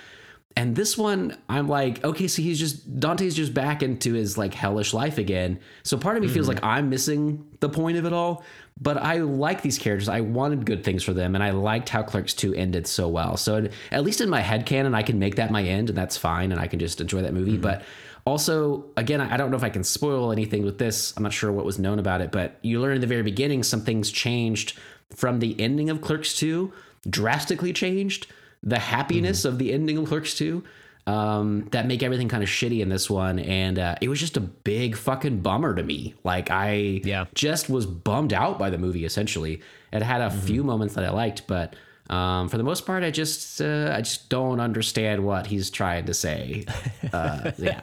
[0.56, 4.52] And this one, I'm like, okay, so he's just Dante's just back into his like
[4.52, 5.60] hellish life again.
[5.84, 6.56] So part of me feels mm-hmm.
[6.56, 8.44] like I'm missing the point of it all.
[8.82, 10.08] But I like these characters.
[10.08, 13.36] I wanted good things for them, and I liked how Clerks 2 ended so well.
[13.36, 16.16] So at least in my head canon, I can make that my end, and that's
[16.16, 17.52] fine, and I can just enjoy that movie.
[17.52, 17.62] Mm-hmm.
[17.62, 17.82] But
[18.30, 21.12] also, again, I don't know if I can spoil anything with this.
[21.16, 23.62] I'm not sure what was known about it, but you learn in the very beginning
[23.62, 24.78] some things changed
[25.14, 26.72] from the ending of Clerks 2,
[27.08, 28.26] drastically changed
[28.62, 30.62] the happiness of the ending of Clerks 2
[31.06, 33.38] um, that make everything kind of shitty in this one.
[33.38, 36.14] And uh, it was just a big fucking bummer to me.
[36.24, 37.24] Like, I Yeah.
[37.34, 39.60] just was bummed out by the movie, essentially.
[39.92, 41.74] It had a few moments that I liked, but.
[42.10, 46.06] Um, for the most part, I just uh, I just don't understand what he's trying
[46.06, 46.64] to say.
[47.12, 47.80] Uh, yeah,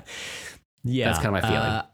[0.84, 1.58] Yeah, That's kinda my feeling.
[1.58, 1.86] Uh,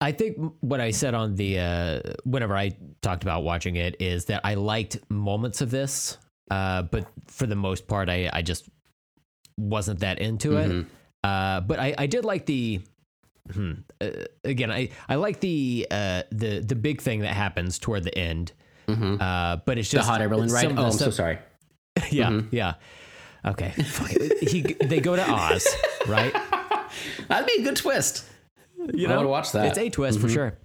[0.00, 4.24] I- think what I said on the uh, whenever I talked about watching it is
[4.26, 6.18] that I liked moments of this,
[6.50, 8.68] uh, but for the most part, I I just
[9.58, 10.80] wasn't that into Mm-hmm.
[10.80, 10.86] it.
[11.24, 12.80] Uh, but I, I did like the.
[13.52, 14.10] Hmm, uh,
[14.44, 18.52] again, I I like the uh, the the big thing that happens toward the end.
[18.88, 20.66] Uh, but it's the just hot air balloon ride.
[20.78, 21.38] Oh, I'm so sorry.
[22.12, 22.74] Yeah, yeah.
[23.44, 24.48] Okay, fuck it.
[24.48, 25.66] he they go to Oz,
[26.08, 26.32] right?
[27.28, 28.24] That'd be a good twist.
[28.92, 29.58] You I would watch that.
[29.60, 29.68] Mm-hmm.
[29.68, 30.58] It's a twist for sure.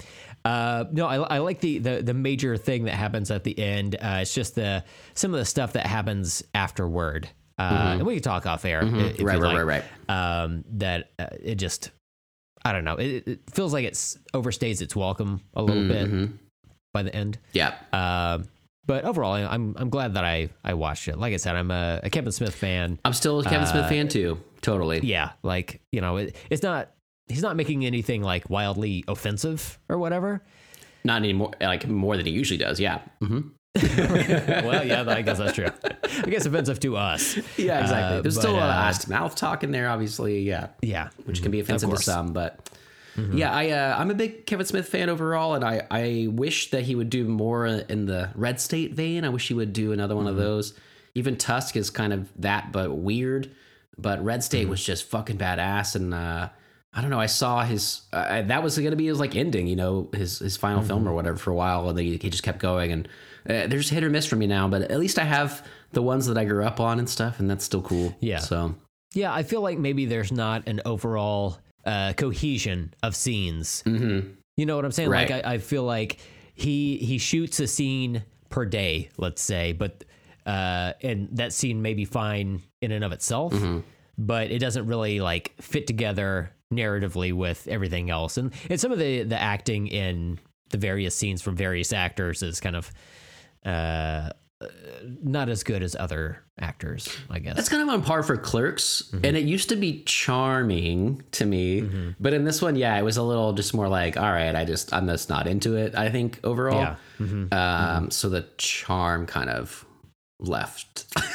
[0.44, 3.96] Uh, no, I, I like the, the the major thing that happens at the end.
[3.96, 4.84] Uh, it's just the
[5.14, 7.30] some of the stuff that happens afterward,
[7.60, 8.82] uh, and we can talk off air.
[8.82, 9.24] Mm-hmm.
[9.24, 9.58] Right, right, like.
[9.66, 10.44] right, right.
[10.44, 11.92] Um, that uh, it just,
[12.66, 12.96] I don't know.
[12.96, 16.26] It, it feels like it's overstays its welcome a little Mm-hmm.
[16.26, 16.30] bit
[16.94, 17.38] by the end.
[17.54, 17.76] Yeah.
[17.94, 18.48] Um,
[18.86, 21.18] but overall, I'm I'm glad that I I watched it.
[21.18, 23.00] Like I said, I'm a, a Kevin Smith fan.
[23.06, 24.40] I'm still a Kevin Smith fan too.
[24.62, 25.00] Totally.
[25.00, 26.92] Uh, Yeah, like you know, it, it's not.
[27.28, 30.44] He's not making anything like wildly offensive or whatever.
[31.04, 31.52] Not anymore.
[31.62, 32.80] Like more than he usually does.
[32.80, 33.00] Yeah.
[33.22, 33.40] Mm-hmm.
[34.68, 35.70] well, yeah, I guess that's true.
[36.04, 37.38] I guess offensive to us.
[37.58, 38.18] Yeah, exactly.
[38.18, 40.42] Uh, There's but, still a lot of uh, mouth talk in there, obviously.
[40.42, 40.68] Yeah.
[40.82, 41.98] Yeah, which can be offensive to.
[41.98, 42.34] Some.
[42.34, 42.70] But
[43.18, 46.84] yeah, I uh, I'm a big Kevin Smith fan overall, and I I wish that
[46.84, 49.26] he would do more in the Red State vein.
[49.26, 50.32] I wish he would do another one Mm-hmm.
[50.38, 50.74] of those.
[51.14, 53.52] Even Tusk is kind of that, but weird.
[53.98, 54.46] But Red Mm-hmm.
[54.46, 56.50] State was just fucking badass, and uh,
[56.94, 57.20] I don't know.
[57.20, 60.40] I saw his uh, that was going to be his like ending, you know, his
[60.40, 62.92] his final film or whatever for a while, and then he, he just kept going.
[62.94, 63.08] And
[63.50, 66.28] uh, there's hit or miss for me now, but at least I have the ones
[66.28, 68.16] that I grew up on and stuff, and that's still cool.
[68.22, 68.40] Yeah.
[68.40, 68.76] So
[69.14, 73.84] Yeah, I feel like maybe there's not an overall uh, cohesion of scenes.
[73.86, 74.32] Mm-hmm.
[74.58, 75.10] You know what I'm saying?
[75.10, 75.30] Right.
[75.30, 76.20] Like I, I feel like
[76.54, 80.04] he he shoots a scene per day, let's say, but
[80.46, 83.54] uh, and that scene may be fine in and of itself,
[84.18, 88.38] but it doesn't really like fit together narratively with everything else.
[88.38, 92.60] And and some of the the acting in the various scenes from various actors is
[92.60, 92.92] kind of
[93.66, 94.30] uh
[95.24, 97.56] not as good as other actors, I guess.
[97.56, 99.26] That's kind of on par for Clerks, Mm-hmm.
[99.26, 103.18] and it used to be charming to me, but in this one, yeah, it was
[103.18, 105.96] a little just more like, all right, I just I'm just not into it.
[105.96, 106.96] I think overall, Yeah.
[107.20, 107.54] Mm-hmm.
[107.54, 109.86] um, so the charm kind of
[110.40, 111.06] left.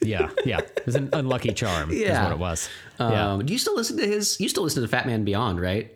[0.00, 0.58] Yeah, yeah.
[0.60, 1.90] It was an unlucky charm.
[1.90, 2.22] is Yeah.
[2.22, 2.68] what it was.
[3.00, 3.44] um, yeah.
[3.44, 4.40] Do you still listen to his?
[4.40, 5.92] You still listen to Fat Man Beyond, right?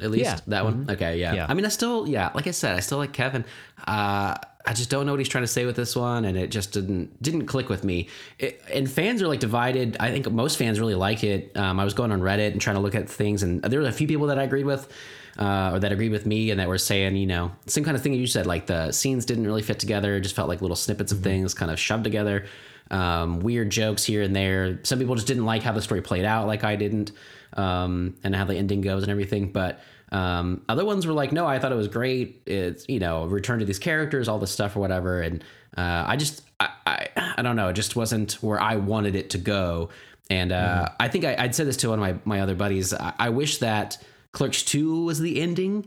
[0.00, 0.38] At least Yeah.
[0.48, 0.86] that one.
[0.90, 1.32] Okay, yeah.
[1.32, 1.46] Yeah.
[1.48, 2.32] I mean, I still, yeah.
[2.34, 3.44] Like I said, I still like Kevin.
[3.86, 4.34] Uh,
[4.66, 6.72] I just don't know what he's trying to say with this one, and it just
[6.72, 8.08] didn't didn't click with me.
[8.38, 9.96] It, and fans are like divided.
[10.00, 11.56] I think most fans really like it.
[11.56, 13.86] Um, I was going on Reddit and trying to look at things, and there were
[13.86, 14.92] a few people that I agreed with.
[15.38, 18.02] Uh, or that agreed with me and that were saying, you know, same kind of
[18.02, 20.16] thing you said, like the scenes didn't really fit together.
[20.16, 22.46] It just felt like little snippets of things kind of shoved together.
[22.90, 24.80] Um, weird jokes here and there.
[24.84, 27.12] Some people just didn't like how the story played out, like I didn't,
[27.52, 29.52] um, and how the ending goes and everything.
[29.52, 29.80] But
[30.12, 32.42] um, other ones were like, no, I thought it was great.
[32.46, 35.20] It's you know, return to these characters, all this stuff or whatever.
[35.20, 35.42] And
[35.76, 39.30] uh, I just, I, I, I don't know, it just wasn't where I wanted it
[39.30, 39.90] to go.
[40.28, 42.92] And uh, I think I, I'd said this to one of my my other buddies.
[42.92, 44.02] I, I wish that
[44.32, 45.86] Clerks Two was the ending.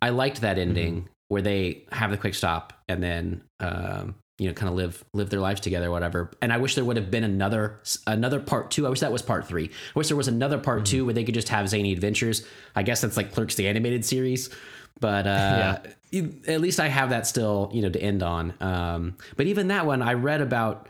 [0.00, 4.54] I liked that ending where they have the quick stop and then um, you know
[4.54, 6.30] kind of live live their lives together, or whatever.
[6.40, 8.86] And I wish there would have been another another part two.
[8.86, 9.66] I wish that was part three.
[9.66, 12.46] I wish there was another part two where they could just have zany adventures.
[12.74, 14.48] I guess that's like Clerks the animated series,
[14.98, 15.78] but uh,
[16.10, 18.54] you- at least I have that still you know to end on.
[18.60, 20.88] Um, but even that one, I read about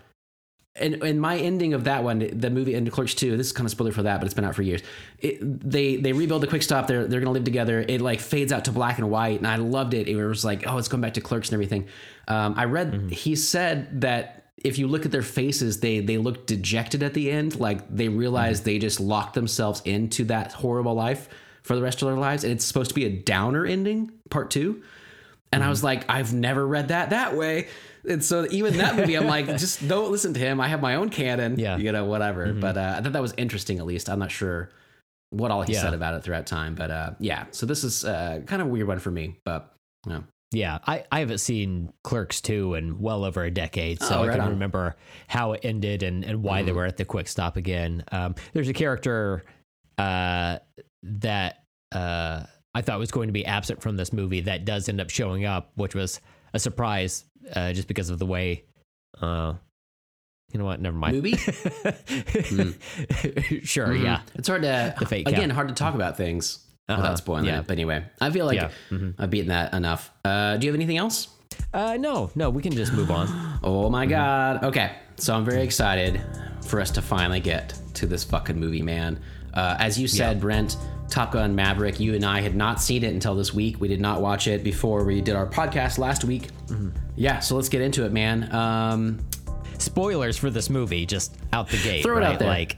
[0.77, 3.37] and and my ending of that one, the movie and Clerks two.
[3.37, 4.83] This is kind of spoiler for that, but it's been out for years.
[5.18, 6.87] It, they they rebuild the quick stop.
[6.87, 7.85] They're they're gonna live together.
[7.87, 10.07] It like fades out to black and white, and I loved it.
[10.09, 11.89] It was like, oh, it's going back to Clerks and everything.
[12.29, 13.09] Um, I read mm-hmm.
[13.09, 17.31] he said that if you look at their faces, they they look dejected at the
[17.31, 18.66] end, like they realize mm-hmm.
[18.66, 21.29] they just locked themselves into that horrible life
[21.62, 24.51] for the rest of their lives, and it's supposed to be a downer ending, part
[24.51, 24.83] two.
[25.53, 25.71] And I mm-hmm.
[25.71, 27.68] was like, I've never read that that way.
[28.09, 30.61] And so even that movie, I'm like, just don't listen to him.
[30.61, 31.59] I have my own canon.
[31.59, 31.76] Yeah.
[31.76, 32.53] You know, whatever.
[32.53, 34.09] But uh, I thought that was interesting, at least.
[34.09, 34.70] I'm not sure
[35.30, 35.82] what all he Yeah.
[35.82, 36.74] said about it throughout time.
[36.74, 39.38] But uh, yeah, so this is uh, kind of a weird one for me.
[39.44, 39.72] But
[40.09, 40.20] yeah.
[40.53, 44.26] Yeah, I, I haven't seen Clerks 2 in well over a decade, so Oh, I
[44.26, 44.38] can on.
[44.40, 44.51] Mm-hmm.
[44.55, 44.96] remember
[45.28, 48.03] how it ended and, and why they were at the quick stop again.
[48.11, 49.44] Um, there's a character
[49.96, 50.59] uh,
[51.05, 52.42] that uh,
[52.74, 55.44] I thought was going to be absent from this movie that does end up showing
[55.44, 56.20] up, which was
[56.53, 58.64] a surprise uh, just because of the way.
[59.20, 59.55] Uh,
[60.53, 60.80] you know what?
[60.80, 61.14] Never mind.
[61.16, 61.36] Movie?
[63.64, 64.20] sure, yeah.
[64.34, 67.01] It's hard to, The fake again, hard to talk about things Uh-huh.
[67.01, 67.61] without spoiling Yeah.
[67.61, 67.66] it.
[67.66, 68.70] But anyway, I feel like Yeah.
[68.91, 69.22] Mm-hmm.
[69.22, 70.11] I've beaten that enough.
[70.24, 71.28] Uh, do you have anything else?
[71.72, 73.28] Uh, no, no, we can just move on.
[73.62, 74.11] Oh my Mm-hmm.
[74.11, 74.64] god.
[74.64, 74.93] Okay.
[75.16, 76.20] So I'm very excited
[76.66, 79.20] for us to finally get to this fucking movie, man.
[79.53, 80.76] Uh, as you said, Brent,
[81.11, 83.80] Top Gun Maverick, you and I had not seen it until this week.
[83.80, 86.48] We did not watch it before we did our podcast last week.
[86.66, 86.90] Mm-hmm.
[87.16, 88.52] Yeah, so let's get into it, man.
[88.54, 89.18] Um,
[89.78, 92.02] spoilers for this movie just out the gate.
[92.02, 92.32] Throw it right?
[92.34, 92.48] out there.
[92.48, 92.76] Like,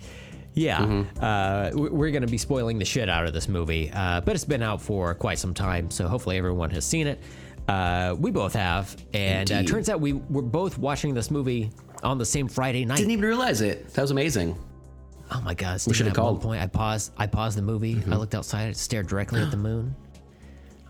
[0.55, 4.21] yeah, uh, we- we're going to be spoiling the shit out of this movie, uh,
[4.23, 7.21] but it's been out for quite some time, so hopefully everyone has seen it.
[7.69, 11.71] Uh, we both have, and uh, turns out we were both watching this movie
[12.03, 12.97] on the same Friday night.
[12.97, 13.89] didn't even realize it.
[13.95, 14.59] That was amazing.
[15.35, 15.81] Oh my god!
[15.87, 16.39] We at one called.
[16.39, 16.47] Mm-hmm.
[16.49, 17.13] point, I paused.
[17.17, 18.03] I paused the movie.
[18.11, 18.77] I looked outside.
[18.77, 19.95] Stared directly at the moon.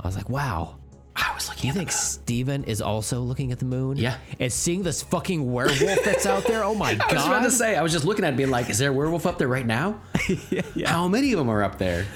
[0.00, 0.76] I was like, "Wow."
[1.14, 3.98] I was looking You think Steven is also looking at the moon?
[3.98, 4.16] Yeah.
[4.40, 6.64] And seeing this fucking werewolf that's out there?
[6.64, 7.06] Oh my god.
[7.10, 8.90] I was about to say, I was just looking at it being like, is there
[8.90, 10.00] a werewolf up there right now?
[10.50, 10.90] yeah.
[10.90, 12.06] How many of them are up there?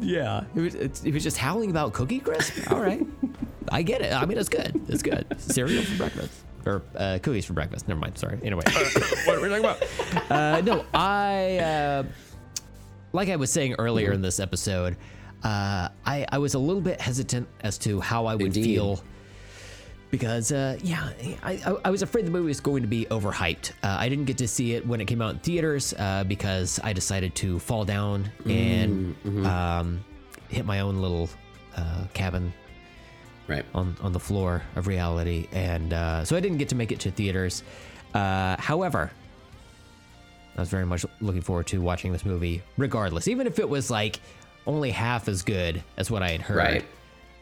[0.00, 2.72] Yeah, it was, it's, it was just howling about Cookie Crisp.
[2.72, 3.06] All right,
[3.68, 4.12] I get it.
[4.12, 4.80] I mean, it's good.
[4.88, 5.26] It's good.
[5.38, 6.32] Cereal for breakfast
[6.66, 7.88] or uh, cookies for breakfast.
[7.88, 8.18] Never mind.
[8.18, 8.38] Sorry.
[8.42, 8.62] Anyway,
[9.24, 9.82] what are we talking about?
[10.30, 12.04] Uh, no, I uh,
[13.12, 14.96] like I was saying earlier in this episode.
[15.42, 18.64] Uh, I I was a little bit hesitant as to how I would Indeed.
[18.64, 19.02] feel
[20.10, 21.10] because uh, yeah,
[21.42, 23.72] I, I, was afraid the movie was going to be overhyped.
[23.82, 26.80] Uh, I didn't get to see it when it came out in theaters uh, because
[26.82, 29.14] I decided to fall down and
[29.46, 30.04] um,
[30.48, 31.30] hit my own little
[31.76, 32.52] uh, cabin
[33.50, 33.64] Right.
[33.74, 37.00] on on the floor of reality, and uh, so I didn't get to make it
[37.00, 37.62] to theaters.
[38.14, 39.10] Uh, however,
[40.56, 43.90] I was very much looking forward to watching this movie, regardless, even if it was
[43.90, 44.20] like
[44.66, 46.56] only half as good as what I had heard.
[46.56, 46.84] Right.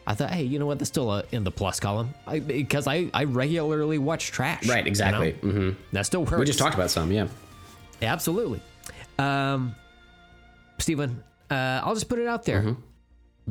[0.07, 0.79] I thought, hey, you know what?
[0.79, 4.67] That's still uh in the plus column I, because I, I regularly watch trash.
[4.67, 5.35] Right, you exactly.
[5.43, 5.51] know?
[5.51, 6.39] hmm That still works.
[6.39, 7.27] We just talked about some, yeah.
[8.01, 8.61] Absolutely.
[9.19, 9.75] Um,
[10.79, 12.61] Steven, uh, I'll just put it out there.
[12.61, 12.81] Mm-hmm.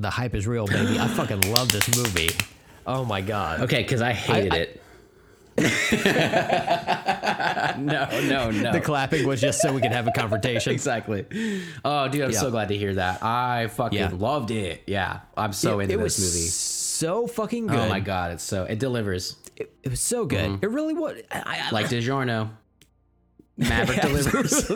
[0.00, 0.98] The hype is real, baby.
[0.98, 2.30] I fucking love this movie.
[2.86, 3.60] Oh my god.
[3.62, 4.82] Okay, because I hated I- it.
[7.78, 8.72] no, no, no.
[8.72, 10.72] The clapping was just so we could have a confrontation.
[10.78, 11.26] exactly.
[11.84, 12.38] Oh, dude, I'm Yeah.
[12.38, 13.24] so glad to hear that.
[13.24, 14.10] I fucking Yeah.
[14.12, 14.84] loved it.
[14.86, 16.46] Yeah, I'm so into it this was movie.
[16.46, 17.76] so fucking good.
[17.78, 20.48] Oh my god, it's so it delivers It, it was so good.
[20.48, 20.64] Mm-hmm.
[20.64, 21.16] It really was.
[21.32, 22.50] I, I, like DiGiorno.
[23.56, 24.70] Maverick delivers.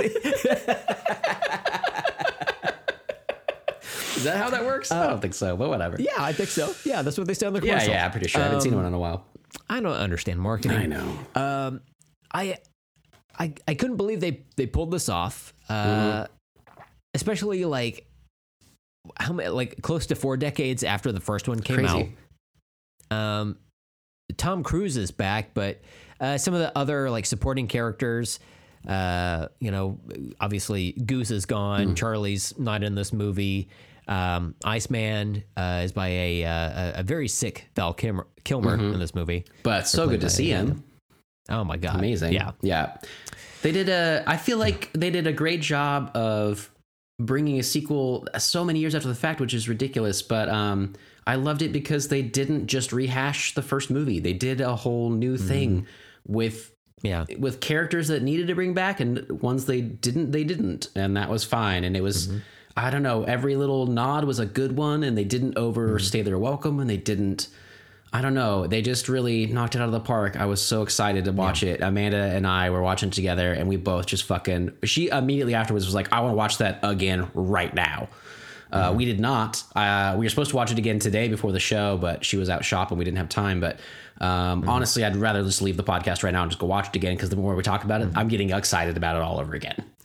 [4.22, 4.92] Is that how that works?
[4.92, 5.96] I don't think so, but whatever.
[5.98, 6.72] yeah, I think so.
[6.84, 7.92] Yeah, that's what they say on the yeah, commercial.
[7.92, 8.40] yeah, I'm pretty sure.
[8.40, 9.26] I haven't seen one in a while.
[9.68, 10.78] I don't understand marketing.
[10.78, 11.18] I know.
[11.34, 11.80] Um,
[12.32, 12.58] I,
[13.36, 15.52] I, I couldn't believe they they pulled this off.
[15.68, 16.26] Uh,
[17.14, 18.06] especially like
[19.18, 22.14] how many, like close to four decades after the first one came Crazy.
[23.10, 23.16] out.
[23.16, 23.58] Um,
[24.36, 25.80] Tom Cruise is back, but
[26.20, 28.38] uh, some of the other like supporting characters.
[28.86, 30.00] Uh, you know,
[30.40, 31.88] obviously Goose is gone.
[31.88, 31.94] Hmm.
[31.94, 33.68] Charlie's not in this movie.
[34.12, 38.94] Um, Iceman uh, is by a, uh, a very sick Val Kilmer, Kilmer Mm-hmm.
[38.94, 39.44] in this movie.
[39.62, 40.84] But so good to see uh, him.
[41.48, 42.32] Oh my god, Amazing.
[42.32, 42.96] Yeah, Yeah.
[43.62, 46.70] They did a I feel like they did a great job of
[47.20, 50.94] bringing a sequel so many years after the fact, which is ridiculous, but um
[51.26, 54.18] I loved it because they didn't just rehash the first movie.
[54.18, 55.86] They did a whole new thing
[56.26, 57.24] with yeah.
[57.38, 61.28] with characters that needed to bring back and ones they didn't they didn't and that
[61.28, 62.30] was fine and it was
[62.76, 66.26] i don't know every little nod was a good one and they didn't overstay mm-hmm.
[66.26, 67.48] their welcome and they didn't
[68.12, 70.36] i don't know they just really knocked it out of the park.
[70.36, 71.80] I was so excited to watch it.
[71.80, 75.94] Amanda and i were watching together and we both just fucking she immediately afterwards was
[75.94, 78.08] like i want to watch that again right now
[78.72, 79.62] uh, we did not.
[79.76, 82.48] Uh, we were supposed to watch it again today before the show, but she was
[82.48, 82.96] out shopping.
[82.96, 83.60] We didn't have time.
[83.60, 83.78] But
[84.20, 86.96] um, honestly, I'd rather just leave the podcast right now and just go watch it
[86.96, 89.54] again because the more we talk about it, I'm getting excited about it all over
[89.54, 89.84] again.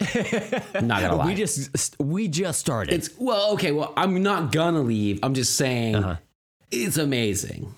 [0.74, 1.26] Not gonna lie.
[1.26, 2.92] We just we just started.
[2.92, 3.72] it's well, okay.
[3.72, 5.20] Well, I'm not gonna leave.
[5.22, 6.18] I'm just saying
[6.70, 7.74] it's amazing.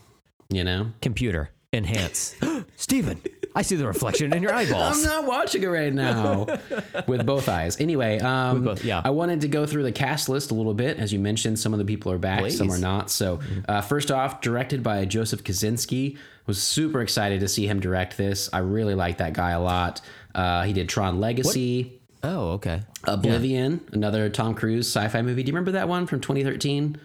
[0.49, 2.35] You know, computer enhance.
[2.77, 3.21] Steven,
[3.55, 4.99] I see the reflection in your eyeballs.
[4.99, 6.47] I'm not watching it right now
[7.07, 7.81] with both eyes.
[7.81, 9.03] Anyway, um, both- yeah.
[9.05, 10.99] I wanted to go through the cast list a little bit.
[10.99, 13.11] As you mentioned, some of the people are back, some are not.
[13.11, 16.17] So, uh, first off, directed by Joseph Kosinski.
[16.47, 18.51] Was super excited to see him direct this.
[18.53, 20.01] I really like that guy a lot.
[20.35, 22.83] Uh, he did Tron Legacy, oh, okay.
[23.05, 25.43] Oblivion, another Tom Cruise sci-fi movie.
[25.45, 26.99] Do you remember that one from 2013?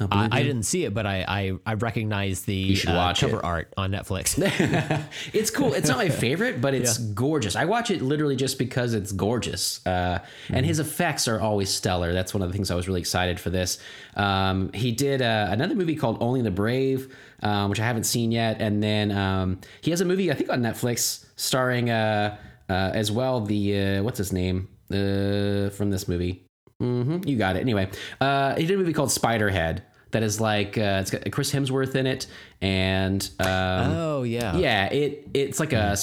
[0.00, 3.44] I, I didn't see it, but I I, I recognize the uh, watch cover it.
[3.44, 4.34] art on Netflix.
[5.32, 5.72] it's cool.
[5.72, 7.54] It's not my favorite, but it's gorgeous.
[7.54, 9.84] I watch it literally just because it's gorgeous.
[9.86, 10.18] Uh,
[10.48, 12.12] And his effects are always stellar.
[12.12, 13.78] That's one of the things I was really excited for this.
[14.16, 18.32] Um, he did uh, another movie called Only the Brave, um, which I haven't seen
[18.32, 18.60] yet.
[18.60, 22.36] And then um, he has a movie, I think, on Netflix starring uh,
[22.68, 26.44] uh, as well the, uh, what's his name uh, from this movie?
[26.80, 27.60] Hmm you got it.
[27.60, 27.88] Anyway,
[28.20, 29.82] uh, he did a movie called Spiderhead.
[30.10, 32.28] That is like uh, it's got Chris Hemsworth in it,
[32.60, 34.56] and um, oh yeah.
[34.56, 35.96] yeah, it it's like a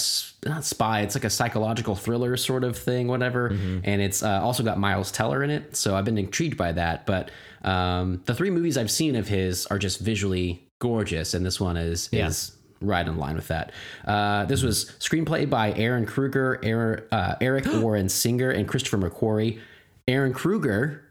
[0.45, 1.01] not spy.
[1.01, 3.47] It's like a psychological thriller sort of thing, whatever.
[3.47, 7.05] And it's uh, also got Miles Teller in it, so I've been intrigued by that.
[7.05, 7.31] But
[7.63, 11.77] um, the three movies I've seen of his are just visually gorgeous, and this one
[11.77, 12.27] is Yeah.
[12.27, 12.51] is
[12.81, 13.71] right in line with that.
[14.03, 19.59] Uh, this was screenplay by Ehren Kruger, Ehren, uh, Eric Warren Singer, and Christopher McQuarrie.
[20.11, 21.03] Ehren Kruger,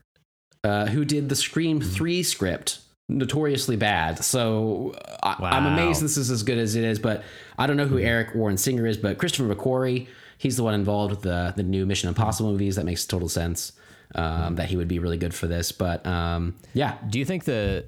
[0.65, 2.81] uh, who did the Scream Three script.
[3.09, 5.73] Notoriously bad, so I, I'm Wow.
[5.73, 7.01] amazed this is as good as it is.
[7.01, 7.25] But
[7.59, 10.07] I don't know who Eric Warren Singer is, but Christopher McQuarrie,
[10.39, 12.77] he's the one involved with the the new Mission Impossible movies.
[12.77, 13.73] That makes total sense.
[14.15, 15.73] Um, that he would be really good for this.
[15.73, 17.85] But um, yeah, Do you think the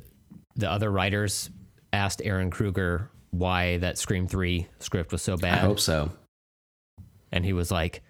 [0.56, 1.50] the other writers
[1.92, 5.54] asked Ehren Kruger why that Scream Three script was so bad?
[5.58, 6.10] I hope so.
[7.30, 8.02] and he was like,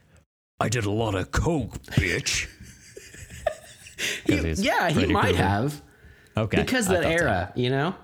[0.60, 2.48] "I did a lot of coke, bitch."
[4.26, 5.80] he's yeah, he might have
[6.36, 7.24] Okay, because that thought so.
[7.24, 7.94] era, you know.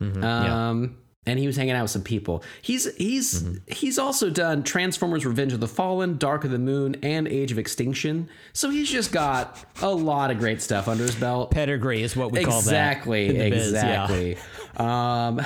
[0.00, 0.68] yeah.
[0.70, 0.96] Um,
[1.28, 2.44] and he was hanging out with some people.
[2.62, 3.72] He's he's Mm-hmm.
[3.72, 7.58] he's also done Transformers: Revenge of the Fallen, Dark of the Moon, and Age of
[7.58, 8.28] Extinction.
[8.52, 11.50] So he's just got a lot of great stuff under his belt.
[11.50, 12.68] Pedigree is what we call that.
[12.68, 14.04] exactly, biz, yeah.
[14.04, 14.36] exactly.
[14.76, 15.40] Um,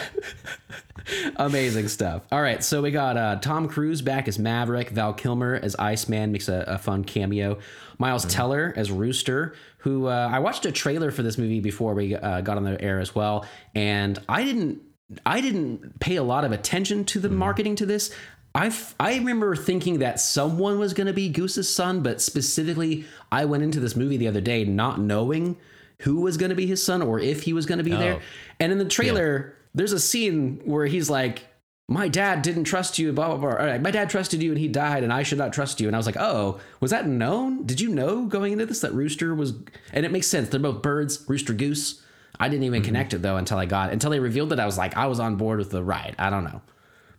[1.37, 2.27] amazing stuff.
[2.31, 6.33] All right, so we got uh, Tom Cruise back as Maverick, Val Kilmer as Iceman
[6.33, 7.59] makes a, a fun cameo,
[7.99, 8.31] Miles Mm-hmm.
[8.37, 12.41] Teller as Rooster, who uh, I watched a trailer for this movie before we uh,
[12.43, 14.81] got on the air as well, and I didn't
[15.27, 17.37] I didn't pay a lot of attention to the Mm-hmm.
[17.39, 18.15] marketing to this.
[18.55, 23.45] I I remember thinking that someone was going to be Goose's son, but specifically, I
[23.45, 25.57] went into this movie the other day not knowing
[26.01, 28.15] who was going to be his son or if he was going to be there.
[28.15, 28.21] Oh.
[28.59, 31.47] And in the trailer, there's a scene where he's like,
[31.91, 33.51] "My dad didn't trust you." Blah blah blah.
[33.51, 35.89] Right, my dad trusted you and he died, and I should not trust you.
[35.89, 37.67] And I was like, "Oh, was that known?
[37.67, 39.53] Did you know going into this that Rooster was?"
[39.93, 40.49] And it makes sense.
[40.49, 42.03] They're both birds, Rooster Goose.
[42.39, 42.87] I didn't even mm-hmm.
[42.87, 44.59] connect it though until I got until they revealed it.
[44.59, 46.15] I was like, I was on board with the ride.
[46.19, 46.63] I don't know.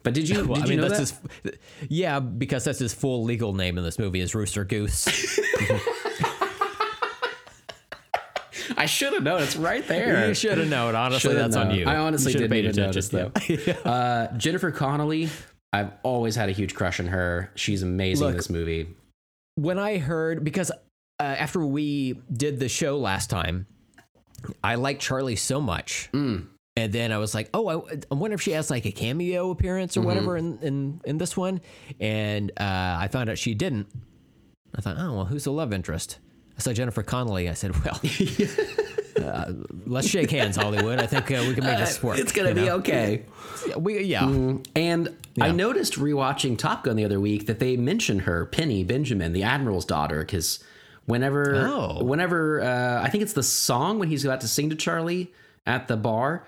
[0.03, 0.45] But did you?
[0.47, 1.43] Well, did I you mean, know that's that?
[1.43, 1.53] his.
[1.89, 5.05] Yeah, because that's his full legal name in this movie is Rooster Goose.
[8.77, 9.41] I should have known.
[9.41, 10.27] It's right there.
[10.27, 10.95] you should have known.
[10.95, 11.85] Honestly, Should've that's on you.
[11.85, 13.31] I honestly You didn't even notice though.
[13.47, 13.73] Yeah.
[13.85, 15.29] uh, Jennifer Connelly.
[15.73, 17.49] I've always had a huge crush on her.
[17.55, 18.87] She's amazing in this movie.
[19.55, 23.67] when I heard because uh, after we did the show last time,
[24.63, 26.47] I liked Charlie so much, Mm.
[26.75, 29.51] and then I was like, oh, I, I wonder if she has like a cameo
[29.51, 30.03] appearance Mm-hmm.
[30.03, 31.61] or whatever in, in in this one,
[31.99, 33.87] and uh, I found out she didn't.
[34.75, 36.17] I thought, oh well, who's the love interest?
[36.57, 37.49] I saw Jennifer Connelly.
[37.49, 37.99] I said, well.
[39.21, 39.51] Uh,
[39.85, 40.97] let's shake hands, Hollywood.
[40.99, 42.17] I think uh, we can make this work.
[42.17, 42.75] It's gonna you be know?
[42.77, 43.23] okay.
[43.67, 44.25] Yeah, We, yeah.
[44.75, 49.33] And I noticed rewatching Top Gun the other week that they mentioned her, Penny Benjamin,
[49.33, 50.63] the admiral's daughter, because
[51.05, 52.03] whenever, Oh.
[52.03, 55.31] whenever uh, I think it's the song when he's about to sing to Charlie
[55.67, 56.45] at the bar.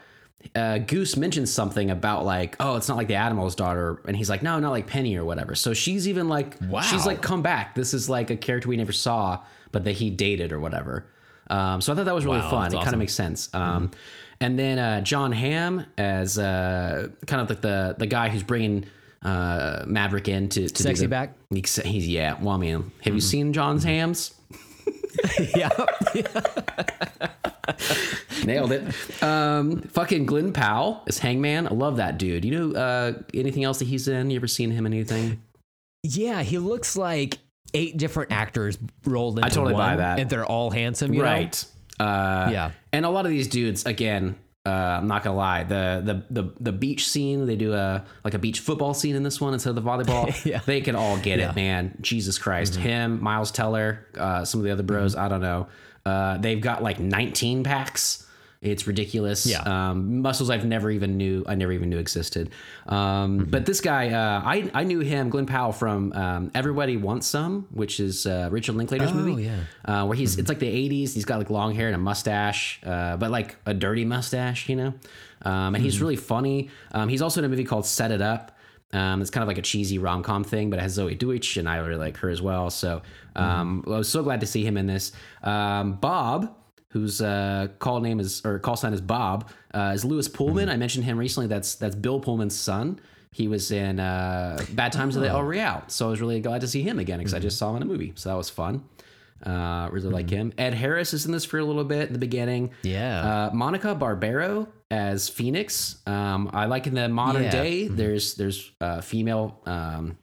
[0.56, 4.30] Uh, Goose mentions something about like, oh, it's not like the admiral's daughter, and he's
[4.30, 5.54] like, no, not like Penny or whatever.
[5.54, 6.82] So she's even like, Wow.
[6.82, 7.76] she's like, come back.
[7.76, 9.39] This is like a character we never saw,
[9.74, 11.06] but that he dated or whatever.
[11.50, 12.68] Um, so I thought that was really Wow, fun.
[12.74, 13.54] It kind of makes sense.
[13.54, 13.92] Um,
[14.40, 18.86] And then uh, Jon Hamm as uh, kind of like the the guy who's bringing
[19.22, 21.36] uh, Maverick in to, to Sexy the- back?
[21.50, 22.36] He's, he's yeah.
[22.42, 24.34] Well, I mean, have you seen John's hams?
[25.56, 25.70] yeah.
[28.46, 29.24] Nailed it.
[29.24, 31.68] Um, fucking Glen Powell is Hangman.
[31.68, 32.44] I love that dude.
[32.44, 34.30] You know uh, anything else that he's in?
[34.30, 35.42] You ever seen him in anything?
[36.04, 37.38] Yeah, he looks like
[37.74, 40.20] eight different actors rolled into totally buy one, that.
[40.20, 41.14] and they're all handsome.
[41.14, 41.26] You know?
[41.26, 41.66] right.
[41.99, 42.72] Uh, Yeah.
[42.91, 44.36] And a lot of these dudes, again,
[44.66, 48.34] uh, I'm not gonna lie, the, the the the beach scene, they do a like
[48.34, 50.34] a beach football scene in this one instead of the volleyball.
[50.45, 50.61] Yeah.
[50.66, 51.49] They can all get Yeah.
[51.49, 51.97] it, man.
[52.01, 52.76] Jesus Christ.
[52.76, 55.68] Him, Miles Teller, uh, some of the other bros, I don't know.
[56.05, 58.23] Uh, they've got like 19 packs.
[58.64, 59.45] It's ridiculous.
[59.45, 59.61] Yeah.
[59.61, 62.49] Um, muscles I've never even knew I never even knew existed.
[62.88, 67.28] Um, But this guy, uh, I I knew him, Glen Powell, from um, Everybody Wants
[67.28, 69.43] Some, which is uh, Richard Linklater's Oh, movie.
[69.43, 69.59] yeah.
[69.86, 71.14] Uh, where he's it's like the 80s.
[71.14, 74.76] He's got like long hair and a mustache, uh, but like a dirty mustache, you
[74.78, 74.93] know.
[75.45, 76.70] Um, and he's really funny.
[76.93, 78.57] Um, he's also in a movie called Set It Up.
[78.93, 81.57] Um, it's kind of like a cheesy rom com thing, but it has Zoey Deutch,
[81.57, 82.70] and I really like her as well.
[82.70, 83.01] So
[83.36, 85.11] um, I was so glad to see him in this.
[85.43, 86.55] Um, Bob,
[86.94, 90.70] whose uh, call name is or call sign is Bob, uh, is Lewis Pullman.
[90.70, 91.48] I mentioned him recently.
[91.48, 93.00] That's that's Bill Pullman's son.
[93.32, 96.62] He was in uh, Bad Times at the El Royale, so I was really glad
[96.62, 98.50] to see him again because I just saw him in a movie, so that was
[98.50, 98.84] fun.
[99.44, 100.54] Uh, really like him.
[100.58, 102.72] Ed Harris is in this for a little bit in the beginning.
[102.84, 103.48] Yeah.
[103.48, 105.98] Uh, Monica Barbaro as Phoenix.
[106.08, 107.52] Um, I like in the modern Yeah.
[107.52, 107.88] day.
[107.89, 109.60] There's there's uh, female.
[109.66, 110.18] Um,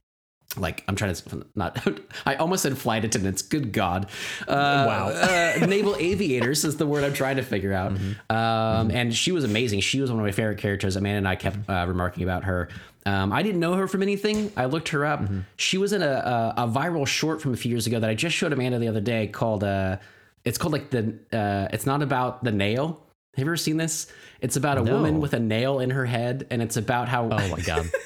[0.56, 1.86] like I'm trying to not.
[2.26, 3.42] I almost said flight attendants.
[3.42, 4.06] Good God!
[4.48, 5.08] Uh, Wow.
[5.10, 7.94] uh, naval aviators is the word I'm trying to figure out.
[7.94, 8.34] Mm-hmm.
[8.36, 9.80] Um, And she was amazing.
[9.80, 10.96] She was one of my favorite characters.
[10.96, 12.68] Amanda and I kept uh, remarking about her.
[13.06, 14.52] Um, I didn't know her from anything.
[14.56, 15.20] I looked her up.
[15.20, 15.40] Mm-hmm.
[15.56, 18.14] She was in a, a, a viral short from a few years ago that I
[18.14, 19.64] just showed Amanda the other day called.
[19.64, 19.96] Uh,
[20.44, 21.14] it's called like the.
[21.32, 23.02] Uh, it's not about the nail.
[23.40, 24.06] Have you ever seen this?
[24.40, 24.92] It's about a No.
[24.92, 27.24] woman with a nail in her head, and it's about how.
[27.24, 27.90] Oh my god.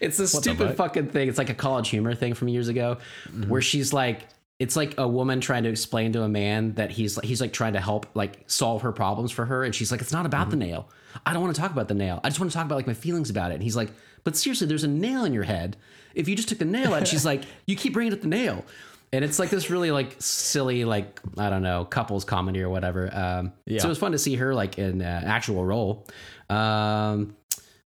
[0.00, 0.76] It's this stupid fuck?
[0.76, 1.28] fucking thing.
[1.28, 3.48] It's like a college humor thing from years ago, mm-hmm.
[3.48, 4.22] where she's like,
[4.58, 7.52] it's like a woman trying to explain to a man that he's like, he's like
[7.52, 10.50] trying to help like solve her problems for her, and she's like, it's not about
[10.50, 10.70] the mm-hmm.
[10.70, 10.88] nail.
[11.24, 12.18] I don't want to talk about the nail.
[12.24, 13.54] I just want to talk about like my feelings about it.
[13.54, 13.90] And he's like,
[14.24, 15.76] but seriously, there's a nail in your head.
[16.14, 18.64] If you just took the nail out, she's like, you keep bringing up the nail.
[19.12, 23.08] And it's like this really like silly like I don't know couples comedy or whatever.
[23.14, 23.80] Um, Yeah.
[23.80, 26.06] So it was fun to see her like in uh, actual role.
[26.50, 27.34] Um,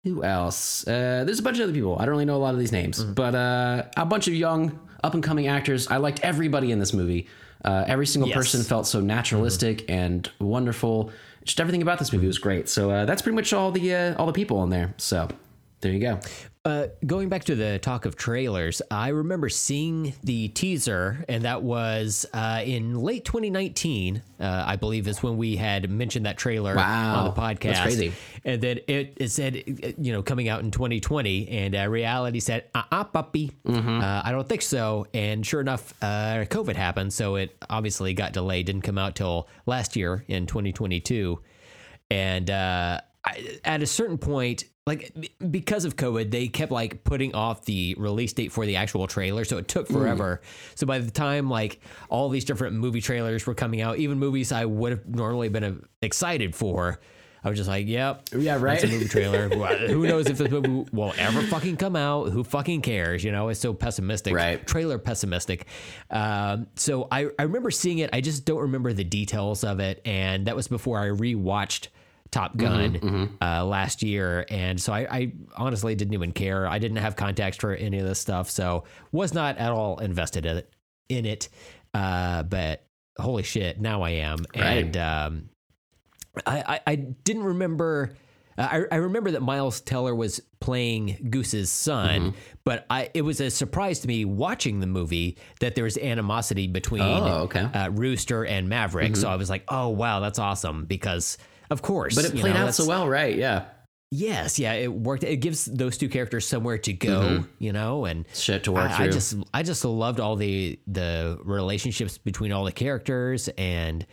[0.03, 0.85] who else?
[0.87, 1.95] Uh, there's a bunch of other people.
[1.97, 3.13] I don't really know a lot of these names, Mm-hmm.
[3.13, 5.87] but uh, a bunch of young, up and coming actors.
[5.87, 7.27] I liked everybody in this movie.
[7.63, 8.33] Uh, every single Yes.
[8.35, 8.39] Mm-hmm.
[8.39, 11.11] person felt so naturalistic and wonderful.
[11.45, 12.67] Just everything about this movie was great.
[12.69, 14.93] So uh, that's pretty much all the uh, all the people in there.
[14.97, 15.29] So
[15.81, 16.19] there you go.
[16.65, 21.61] Uh, going back to the talk of trailers, I remember seeing the teaser, and that
[21.61, 24.21] was uh, in late 2019.
[24.39, 27.63] Uh, I believe is when we had mentioned that trailer Wow, on the podcast.
[27.73, 28.13] that's crazy.
[28.45, 32.63] And then it, it said, you know, coming out in 2020, and uh, reality said,
[32.73, 33.99] "Uh, uh puppy, Mm-hmm.
[33.99, 38.31] uh, I don't think so." And sure enough, uh, COVID happened, so it obviously got
[38.31, 38.67] delayed.
[38.67, 41.41] Didn't come out till last year in 2022,
[42.09, 42.49] and.
[42.49, 47.63] Uh, I, at a certain point, like because of COVID, they kept like putting off
[47.63, 50.41] the release date for the actual trailer, so it took forever.
[50.75, 51.79] So by the time like
[52.09, 55.63] all these different movie trailers were coming out, even movies I would have normally been
[55.63, 56.99] uh, excited for,
[57.45, 58.79] I was just like, "Yep, Yeah, right.
[58.79, 59.47] That's a movie trailer.
[59.87, 62.31] Who knows if this movie will ever fucking come out?
[62.31, 63.23] Who fucking cares?
[63.23, 64.33] You know, it's so pessimistic.
[64.33, 64.65] Right.
[64.65, 65.67] Trailer pessimistic.
[66.09, 68.09] Um, so I, I remember seeing it.
[68.11, 70.01] I just don't remember the details of it.
[70.05, 71.87] And that was before I rewatched
[72.33, 74.45] Top Gun Uh, last year.
[74.49, 76.67] And so I, I honestly didn't even care.
[76.67, 78.49] I didn't have context for any of this stuff.
[78.49, 80.73] So was not at all invested in it.
[81.09, 81.47] In it.
[81.93, 82.85] Uh, but
[83.19, 84.39] holy shit, now I am.
[84.55, 84.63] Right.
[84.63, 85.49] And um,
[86.45, 88.15] I, I, I didn't remember.
[88.57, 93.41] uh, I, I remember that Miles Teller was playing Goose's son, but I it was
[93.41, 97.61] a surprise to me watching the movie that there was animosity between Oh, okay.
[97.61, 99.15] uh, Rooster and Maverick.
[99.15, 101.37] So I was like, oh wow, that's awesome because
[101.73, 103.35] of course, But it you played know, out so well, right?
[103.35, 103.65] Yeah.
[104.11, 105.23] Yes, yeah, it worked.
[105.23, 109.05] It gives those two characters somewhere to go, you know, and Shit to work I,
[109.05, 114.05] I just I just loved all the the relationships between all the characters and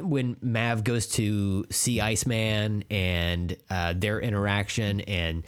[0.00, 5.42] when Mav goes to see Iceman and uh, their interaction and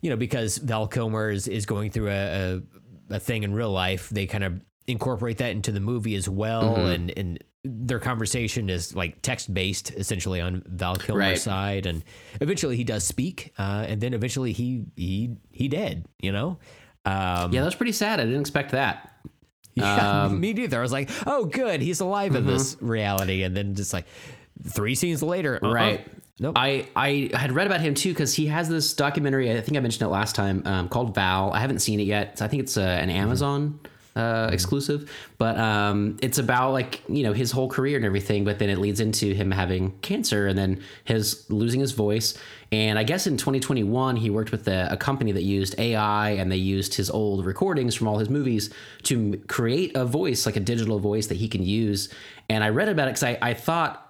[0.00, 2.62] you know because Val Kilmer is, is going through a, a
[3.10, 6.76] a thing in real life they kind of incorporate that into the movie as well
[6.86, 11.38] and and their conversation is like text based essentially on Val Kilmer's Right.
[11.38, 12.02] side and
[12.40, 16.58] eventually he does speak uh, and then eventually he he he dead you know
[17.04, 18.18] um, yeah, that was pretty sad.
[18.18, 19.12] I didn't expect that.
[19.74, 20.76] yeah, Um, me neither.
[20.78, 24.06] I was like, oh, good, he's alive in this reality, and then just like
[24.70, 25.72] three scenes later, uh-uh.
[25.72, 26.08] Right.
[26.40, 26.54] Nope.
[26.58, 29.56] I, I had read about him too because he has this documentary.
[29.56, 31.52] I think I mentioned it last time um, called Val.
[31.52, 32.42] I haven't seen it yet.
[32.42, 33.78] I think it's uh, an Amazon
[34.16, 38.44] uh, exclusive, but um, it's about like you know his whole career and everything.
[38.44, 42.36] But then it leads into him having cancer and then his losing his voice.
[42.72, 46.50] And I guess in 2021 he worked with a, a company that used AI and
[46.50, 48.70] they used his old recordings from all his movies
[49.04, 52.08] to m- create a voice like a digital voice that he can use.
[52.48, 54.02] And I read about it because I, I thought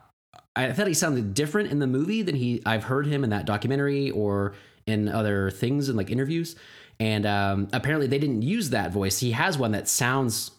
[0.55, 3.45] I thought he sounded different in the movie than he I've heard him in that
[3.45, 4.55] documentary or
[4.87, 6.55] in other things and like interviews.
[6.99, 9.19] And um, apparently they didn't use that voice.
[9.19, 10.51] He has one that sounds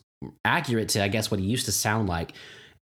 [0.46, 2.34] accurate to I guess what he used to sound like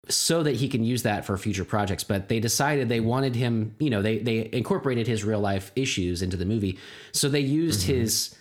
[0.08, 2.04] so that he can use that for future projects.
[2.04, 6.22] But they decided they wanted him, you know, they they incorporated his real life issues
[6.22, 6.78] into the movie.
[7.12, 8.36] So they used his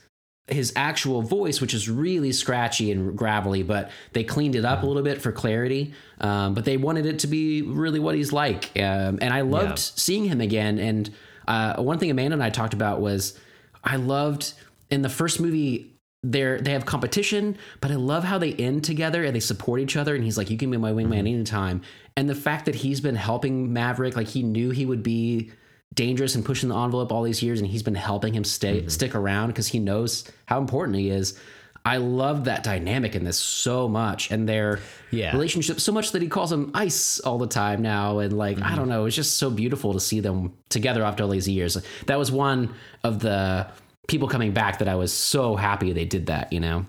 [0.48, 4.86] his actual voice, which is really scratchy and gravelly, but they cleaned it up a
[4.86, 5.94] little bit for clarity.
[6.22, 8.66] Um, but they wanted it to be really what he's like.
[8.76, 9.76] Um, and I loved Yeah.
[9.96, 10.78] seeing him again.
[10.78, 11.10] And
[11.48, 13.40] uh, one thing Amanda and I talked about was
[13.84, 14.54] I loved
[14.90, 15.92] in the first movie.
[16.28, 19.96] They're, they have competition, but I love how they end together and they support each
[19.96, 20.16] other.
[20.16, 21.28] And he's like, "You can be my wingman mm-hmm.
[21.28, 21.82] anytime."
[22.18, 25.52] And the fact that he's been helping Maverick, like he knew he would be
[25.94, 28.88] dangerous and pushing the envelope all these years, and he's been helping him stay mm-hmm.
[28.88, 31.40] stick around because he knows how important he is.
[31.86, 34.80] I love that dynamic in this so much, and their
[35.12, 35.32] Yeah.
[35.32, 38.62] relationship so much that he calls him Ice all the time now, and like I
[38.62, 38.76] mm-hmm.
[38.76, 41.78] don't know, it's just so beautiful to see them together after all these years.
[42.08, 42.74] That was one
[43.04, 43.68] of the
[44.08, 46.52] people coming back that I was so happy they did that.
[46.54, 46.86] You know,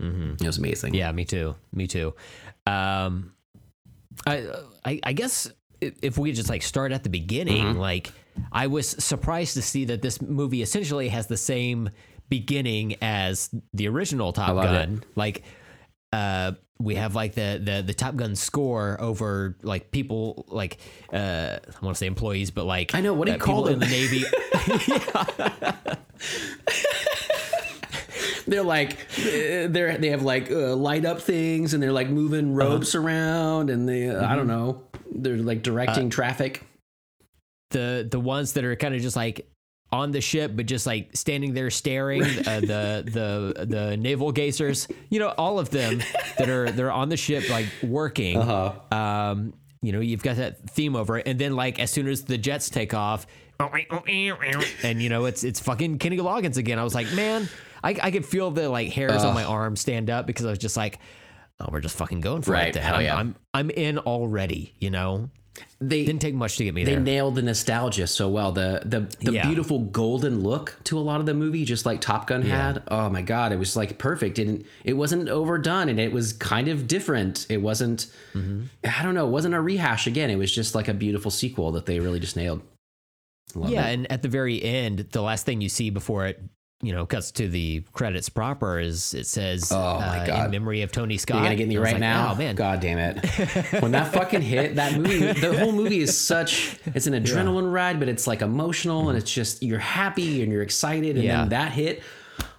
[0.00, 0.42] mm-hmm.
[0.42, 0.94] it was amazing.
[0.94, 1.54] Yeah, me too.
[1.72, 2.14] Me too.
[2.66, 3.32] Um,
[4.26, 4.46] I,
[4.84, 5.50] I, I guess
[5.80, 7.78] if we just like start at the beginning, Mm-hmm.
[7.78, 8.12] like
[8.52, 11.90] I was surprised to see that this movie essentially has the same
[12.28, 15.04] beginning as the original Top Gun.
[15.16, 15.42] Like,
[16.12, 20.78] uh, we have like the, the the Top Gun score over like people like
[21.12, 23.66] uh, I want to say employees, but like I know, what do you uh, call
[23.66, 24.24] people in the Navy.
[28.46, 32.54] they're like uh, they're they have like uh, light up things and they're like moving
[32.54, 34.82] ropes around and they uh, I don't know
[35.14, 36.62] they're like directing traffic.
[37.70, 39.51] the the ones that are kind of just like
[39.92, 44.90] on the ship but just like standing there staring uh, the the the naval gazers
[45.10, 46.02] you know all of them
[46.38, 48.38] that are they're on the ship like working.
[48.38, 48.96] Uh-huh.
[48.96, 51.26] um you know you've got that theme over it.
[51.28, 53.26] And then like as soon as the jets take off
[54.82, 56.78] and you know it's it's fucking Kenny Loggins again.
[56.78, 57.48] I was like man
[57.84, 60.58] I, I could feel the like hairs on my arm stand up because I was
[60.58, 61.00] just like
[61.60, 62.82] oh we're just fucking going for Right, it then.
[62.84, 63.16] hell I'm, yeah.
[63.16, 65.28] I'm I'm in already you know
[65.80, 66.94] They didn't take much to get me there.
[66.94, 68.52] they there nailed the nostalgia so well.
[68.52, 69.46] The the the Yeah.
[69.46, 72.82] beautiful golden look to a lot of the movie, just like Top Gun had.
[72.88, 74.38] Oh my god, it was like perfect.
[74.38, 77.46] and it wasn't overdone, and it was kind of different.
[77.50, 78.06] It wasn't.
[78.34, 78.62] Mm-hmm.
[78.84, 79.26] I don't know.
[79.26, 80.30] It wasn't a rehash again.
[80.30, 82.62] It was just like a beautiful sequel that they really just nailed.
[83.54, 83.94] Love yeah, it.
[83.94, 86.40] and at the very end, the last thing you see before it
[86.84, 90.44] you know cuts to the credits proper is it says Oh, my uh, God.
[90.46, 91.36] in memory of Tony Scott.
[91.36, 92.32] You're gonna get me And I was right like, now.
[92.32, 93.24] Oh man, God damn it!
[93.82, 96.76] When that fucking hit, that movie, the whole movie is such.
[96.86, 100.62] It's an adrenaline ride, but it's like emotional, and it's just you're happy and you're
[100.62, 101.36] excited, and Yeah.
[101.38, 102.02] then that hit.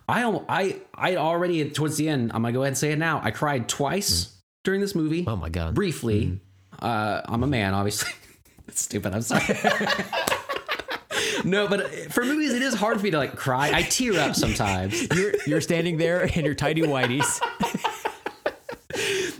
[0.07, 2.31] I I I already towards the end.
[2.33, 3.21] I'm gonna go ahead and say it now.
[3.23, 5.25] I cried twice during this movie.
[5.27, 5.75] Oh my god.
[5.75, 6.39] Briefly,
[6.81, 8.11] uh, I'm a man, obviously.
[8.67, 9.13] That's stupid.
[9.13, 9.43] I'm sorry.
[11.43, 13.71] no, but for movies, it is hard for me to like cry.
[13.73, 15.07] I tear up sometimes.
[15.15, 17.39] You're you're standing there in your tidy whities.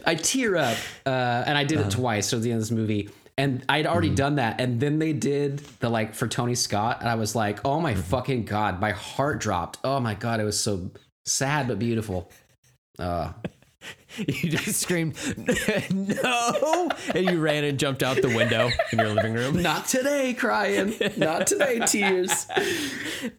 [0.06, 1.10] I tear up, uh,
[1.46, 1.88] and I did Uh-huh.
[1.88, 3.10] it twice towards the end of this movie.
[3.38, 4.16] And I'd already Mm-hmm.
[4.16, 7.60] done that, and then they did the like for Tony Scott, and I was like,
[7.66, 8.02] "Oh my Mm-hmm.
[8.02, 9.80] fucking god!" My heart dropped.
[9.84, 10.92] Oh my god, it was so
[11.26, 12.32] sad but beautiful.
[13.00, 13.32] Uh,
[14.18, 15.16] You just screamed
[15.92, 19.62] no, and you ran and jumped out the window in your living room.
[19.62, 20.94] not today, crying.
[21.18, 22.46] Not today, tears.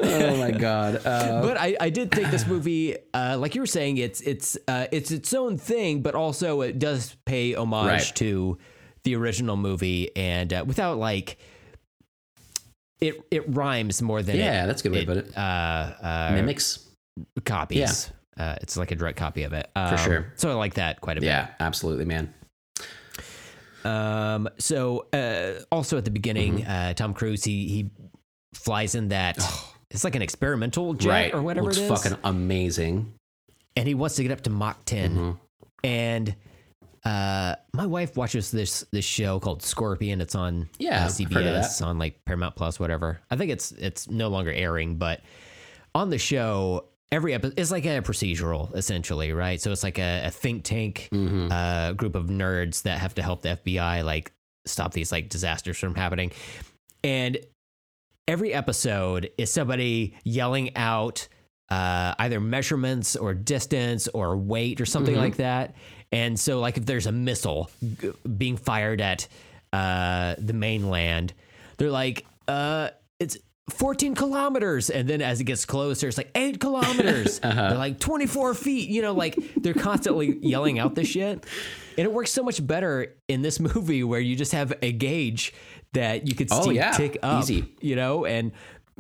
[0.01, 0.97] Oh my god.
[1.07, 4.59] Uh, But I, I did think this movie, uh, like you were saying, it's it's
[4.67, 8.13] uh, it's its own thing, but also it does pay homage Right.
[8.17, 8.59] to
[9.05, 11.39] the original movie, and uh, without like
[13.01, 15.37] it it rhymes more than yeah, it, that's a good way to put it.
[15.37, 16.81] uh, uh, Mimics.
[17.45, 18.11] copies.
[18.37, 20.33] Uh, it's like a direct copy of it um, sure.
[20.37, 21.27] So I like that quite a bit.
[21.29, 22.33] Yeah, absolutely, man.
[23.85, 26.71] Um, so uh, also at the beginning, Mm-hmm.
[26.91, 27.91] uh, Tom Cruise he he
[28.55, 29.39] flies in that.
[29.91, 31.35] It's like an experimental jet right.
[31.35, 31.89] or whatever Looks it is.
[32.03, 33.13] fucking amazing.
[33.77, 35.11] and he wants to get up to Mach 10.
[35.15, 35.31] Mm-hmm.
[35.85, 36.35] And
[37.05, 40.21] uh, my wife watches this this show called Scorpion.
[40.23, 43.21] It's on Yeah, uh, I've heard of CBS on like Paramount Plus, whatever.
[43.31, 45.21] I think it's it's no longer airing, but
[45.95, 49.61] on the show, every episode is like a procedural essentially, right?
[49.61, 51.49] So it's like a, a think tank Mm-hmm.
[51.53, 54.33] uh, group of nerds that have to help the FBI like
[54.67, 56.33] stop these like disasters from happening,
[57.03, 57.39] and
[58.27, 61.29] every episode is somebody yelling out
[61.71, 65.75] uh, either measurements or distance or weight or something like that.
[66.13, 69.27] And so, like, if there's a missile g- being fired at
[69.73, 71.33] uh, the mainland,
[71.79, 73.37] they're like, uh, it's
[73.71, 74.91] 14 kilometers.
[74.91, 77.41] And then as it gets closer, it's like eight kilometers.
[77.45, 77.69] Uh-huh.
[77.71, 78.89] They're like 24 feet.
[78.91, 81.45] You know, like they're constantly yelling out this shit.
[81.97, 85.55] And it works so much better in this movie where you just have a gauge
[85.93, 86.91] that you could Oh, see yeah.
[86.93, 87.73] tick up, Easy.
[87.81, 88.53] you know, and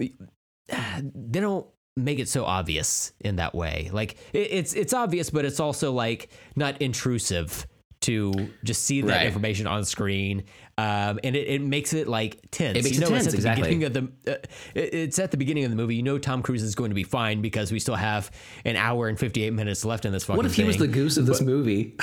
[0.69, 3.91] they don't make it so obvious in that way.
[3.93, 7.67] Like it, it's it's obvious, but it's also like not intrusive
[8.03, 9.27] to just see that Right.
[9.27, 10.45] information on screen.
[10.77, 12.77] Um, and it, it makes it like tense.
[12.79, 13.63] It makes you it tense, it's at exactly.
[13.63, 14.33] the beginning of the.
[14.33, 14.37] Uh,
[14.75, 15.95] it- it's at the beginning of the movie.
[15.95, 18.31] You know, Tom Cruise is going to be fine because we still have
[18.65, 20.37] an hour and fifty eight minutes left in this fucking.
[20.37, 21.95] What if he was the goose of this movie?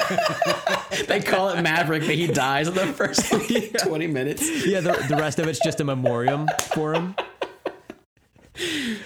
[1.06, 4.66] they call it Maverick, but he dies in the first like, 20 minutes.
[4.66, 7.14] yeah, the, the rest of it's just a memoriam for him.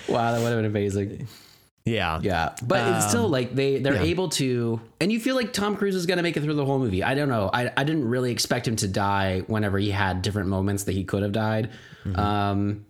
[0.08, 1.28] Wow, that would have been amazing.
[1.84, 4.02] Yeah, Yeah, but it's still like they they're yeah.
[4.02, 6.78] able to, and you feel like Tom Cruise is gonna make it through the whole
[6.78, 7.02] movie.
[7.02, 7.50] I don't know.
[7.52, 11.04] I I didn't really expect him to die whenever he had different moments that he
[11.04, 11.70] could have died.
[12.14, 12.86] Um,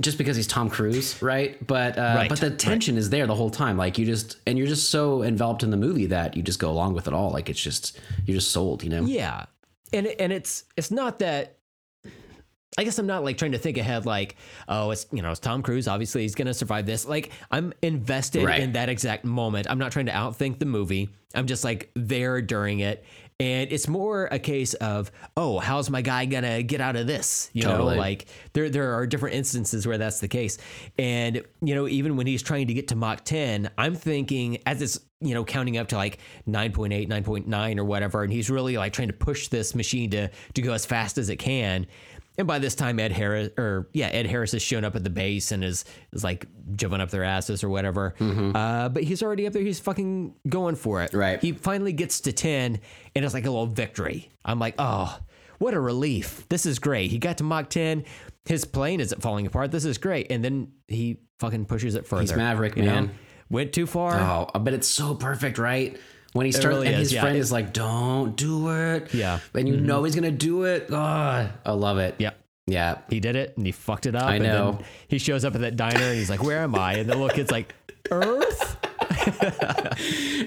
[0.00, 1.64] just because he's Tom Cruise, right?
[1.66, 3.76] But uh, Right, but the tension is there the whole time.
[3.76, 6.70] Like you just and you're just so enveloped in the movie that you just go
[6.70, 7.30] along with it all.
[7.30, 9.04] Like it's just you're just sold, you know?
[9.04, 9.46] Yeah,
[9.92, 11.55] and and it's it's not that.
[12.78, 14.36] I guess I'm not like trying to think ahead, like,
[14.68, 15.88] oh, it's you know, it's Tom Cruise.
[15.88, 17.06] Obviously, he's gonna survive this.
[17.06, 18.60] Like, I'm invested Right.
[18.60, 19.66] in that exact moment.
[19.70, 21.08] I'm not trying to outthink the movie.
[21.34, 23.04] I'm just like there during it,
[23.40, 27.50] and it's more a case of, oh, how's my guy gonna get out of this?
[27.54, 27.94] You Totally.
[27.94, 30.58] know, like there there are different instances where that's the case,
[30.98, 34.82] and you know, even when he's trying to get to Mach 10, I'm thinking as
[34.82, 38.92] it's you know counting up to like 9.8 9.9 or whatever and he's really like
[38.92, 41.86] trying to push this machine to to go as fast as it can
[42.38, 45.10] and by this time ed harris or yeah ed harris has shown up at the
[45.10, 48.14] base and is is like jumping up their asses or whatever.
[48.20, 49.62] Uh, but he's already up there.
[49.62, 51.12] He's fucking going for it.
[51.14, 51.40] Right.
[51.40, 52.80] he finally gets to 10
[53.14, 54.30] and it's like a little victory.
[54.44, 55.18] I'm like oh
[55.58, 56.46] what a relief.
[56.50, 57.10] This is great.
[57.10, 58.04] He got to mach 10
[58.46, 59.70] his plane isn't falling apart.
[59.72, 60.30] This is great.
[60.30, 62.22] And then he fucking pushes it further.
[62.22, 62.94] He's Maverick, you know?
[62.94, 63.10] man.
[63.50, 64.14] went too far.
[64.54, 65.98] Oh, but it's so perfect, right?
[66.36, 67.20] When he starts really and is, his yeah.
[67.22, 69.40] friend It- is like, "Don't do it." Yeah.
[69.54, 70.88] and you know he's gonna do it.
[70.90, 72.14] God, I love it.
[72.18, 72.30] yeah
[72.68, 72.98] yeah.
[73.08, 74.24] he did it and he fucked it up.
[74.24, 74.72] I and know.
[74.72, 77.14] then he shows up at that diner and he's like, "Where am I?" And the
[77.14, 77.74] little kid's like,
[78.10, 78.76] "Earth."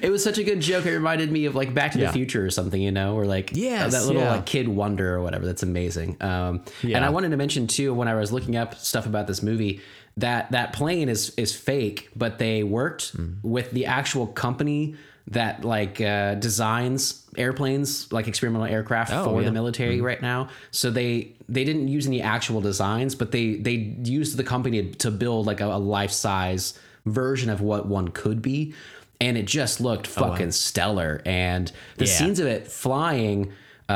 [0.02, 0.86] It was such a good joke.
[0.86, 2.08] It reminded me of like Back to Yeah.
[2.08, 4.36] the Future or something, you know, or like Yes, that little yeah.
[4.36, 5.46] like kid wonder or whatever.
[5.46, 6.18] That's amazing.
[6.22, 6.98] Um, Yeah.
[6.98, 9.82] And I wanted to mention too when I was looking up stuff about this movie
[10.18, 13.36] that that plane is is fake, but they worked Mm.
[13.44, 14.96] with the actual company
[15.30, 19.46] that like uh, designs airplanes like experimental aircraft Oh, for yeah.
[19.48, 20.50] the military right now.
[20.72, 25.12] So they they didn't use any actual designs, but they they used the company to
[25.12, 28.74] build like a, a life size version of what one could be,
[29.22, 31.22] and it just looked fucking stellar.
[31.26, 32.12] And the Yeah.
[32.12, 33.54] scenes of it flying.
[33.88, 33.94] Uh,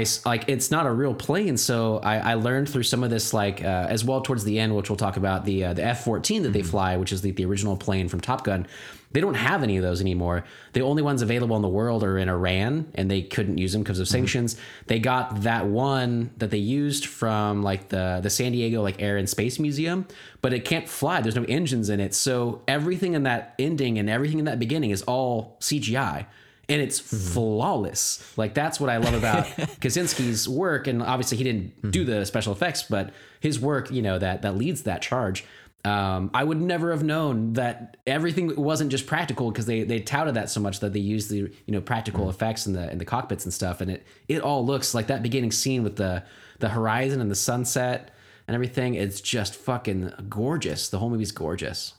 [0.00, 3.32] I like it's not a real plane, so I, I learned through some of this
[3.32, 6.02] like uh, as well towards the end, which we'll talk about the uh, the F
[6.04, 8.66] fourteen that they fly, which is the, the original plane from Top Gun.
[9.12, 10.44] They don't have any of those anymore.
[10.72, 13.82] The only ones available in the world are in Iran, and they couldn't use them
[13.82, 14.14] because of mm-hmm.
[14.14, 14.56] sanctions.
[14.86, 19.16] They got that one that they used from like the the San Diego like Air
[19.16, 20.06] and Space Museum,
[20.42, 21.20] but it can't fly.
[21.20, 24.90] There's no engines in it, so everything in that ending and everything in that beginning
[24.90, 26.26] is all CGI
[26.68, 27.32] and it's mm-hmm.
[27.32, 28.32] flawless.
[28.36, 29.44] Like that's what I love about
[29.80, 31.90] Kosinski's work, and obviously he didn't mm-hmm.
[31.90, 35.44] do the special effects, but his work, you know, that that leads that charge.
[35.86, 40.34] Um, I would never have known that everything wasn't just practical because they they touted
[40.34, 43.04] that so much that they used the you know practical effects in the in the
[43.04, 46.24] cockpits and stuff, and it it all looks like that beginning scene with the
[46.58, 48.10] the horizon and the sunset
[48.48, 48.94] and everything.
[48.94, 50.88] It's just fucking gorgeous.
[50.88, 51.94] The whole movie's gorgeous.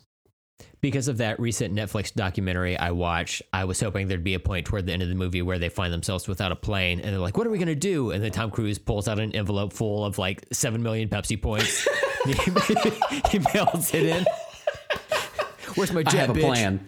[0.82, 4.65] Because of that recent Netflix documentary I watched, I was hoping there'd be a point
[4.67, 7.19] toward the end of the movie where they find themselves without a plane and they're
[7.19, 8.11] like, what are we going to do?
[8.11, 11.88] And then Tom Cruise pulls out an envelope full of like 7 million Pepsi points.
[12.28, 12.34] he,
[13.32, 14.25] he mails it in.
[15.75, 16.41] Where's my jet, I have a bitch?
[16.41, 16.88] plan.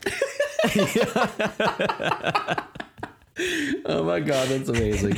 [3.86, 5.16] oh my god, that's amazing.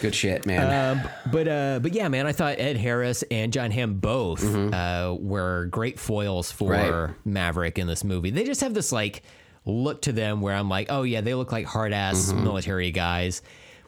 [0.00, 0.98] Good shit, man.
[0.98, 5.16] Um, but uh, but yeah, man, I thought Ed Harris and Jon Hamm both uh,
[5.18, 7.14] were great foils for Right.
[7.24, 8.30] Maverick in this movie.
[8.30, 9.22] They just have this like
[9.64, 13.42] look to them where I'm like, oh yeah, they look like hard ass military guys,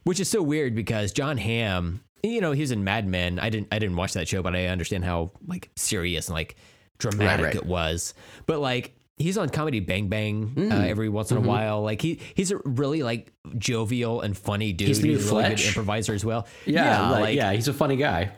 [0.05, 3.39] which is so weird because Jon Hamm, you know, he was in Mad Men.
[3.39, 6.57] I didn't I didn't watch that show, but I understand how like serious and like
[6.99, 7.55] dramatic right.
[7.55, 8.15] it was.
[8.47, 8.96] But like.
[9.19, 11.83] He's on comedy Bang Bang uh, every once in a while.
[11.83, 14.89] Like he, he's a really like jovial and funny dude.
[14.89, 16.47] He's new a really good improviser as well.
[16.67, 18.31] yeah, like, yeah, he's a funny guy.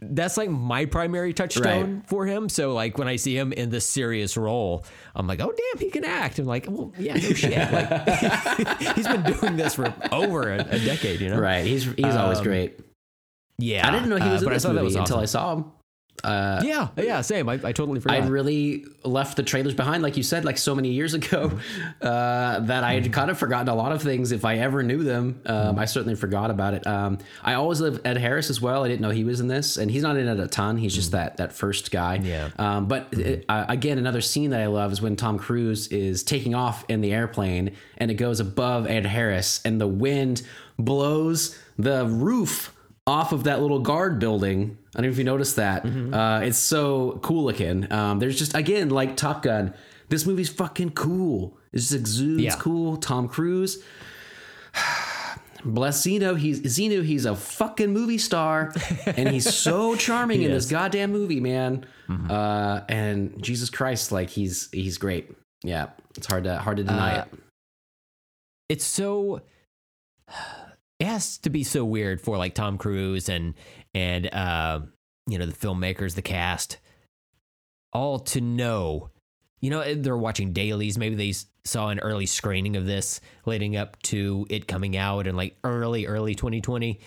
[0.00, 2.50] that's like my primary touchstone for him.
[2.50, 5.90] So like when I see him in this serious role, I'm like, oh damn, he
[5.90, 6.38] can act.
[6.38, 7.52] I'm like, well, yeah, no shit.
[7.72, 11.38] Like he's been doing this for over a, a decade, you know?
[11.38, 11.64] Right.
[11.64, 12.78] He's he's always Um, great.
[13.58, 15.18] Yeah, I didn't know he uh, was in but I this that movie was until
[15.18, 15.64] I saw him.
[16.24, 17.48] Uh, Yeah, yeah, same.
[17.48, 18.22] I, I totally forgot.
[18.22, 21.58] I'd really left the trailers behind, like you said, like so many years ago,
[22.02, 24.32] uh, that I had kind of forgotten a lot of things.
[24.32, 26.86] If I ever knew them, um, I certainly forgot about it.
[26.86, 28.84] Um, I always love Ed Harris as well.
[28.84, 30.76] I didn't know he was in this, and he's not in it a ton.
[30.76, 32.16] He's just that that first guy.
[32.16, 32.50] Yeah.
[32.58, 36.22] Um, but it, uh, again, another scene that I love is when Tom Cruise is
[36.22, 40.42] taking off in the airplane, and it goes above Ed Harris, and the wind
[40.78, 42.74] blows the roof
[43.08, 44.76] off of that little guard building.
[44.94, 45.84] I don't know if you noticed that.
[45.86, 47.90] Uh, it's so cool looking.
[47.92, 49.74] Um, there's just again like Top Gun.
[50.10, 51.56] This movie's fucking cool.
[51.72, 52.56] It just exudes Yeah.
[52.56, 52.96] cool.
[52.98, 53.82] Tom Cruise.
[55.64, 56.38] Bless Xenu.
[56.38, 57.04] He's Xenu.
[57.04, 58.72] He's a fucking movie star,
[59.06, 61.84] and he's so charming in this goddamn movie, man.
[62.08, 65.32] Uh, and Jesus Christ, like he's he's great.
[65.64, 67.38] Yeah, it's hard to hard to deny Uh, it.
[68.68, 69.42] it's so
[70.98, 73.54] it has to be so weird for like Tom Cruise and
[73.94, 74.80] and uh
[75.26, 76.78] you know the filmmakers, the cast,
[77.92, 79.10] all to know.
[79.60, 80.96] You know, they're watching dailies.
[80.96, 81.34] Maybe they
[81.64, 86.06] saw an early screening of this leading up to it coming out in like early,
[86.06, 87.00] early 2020,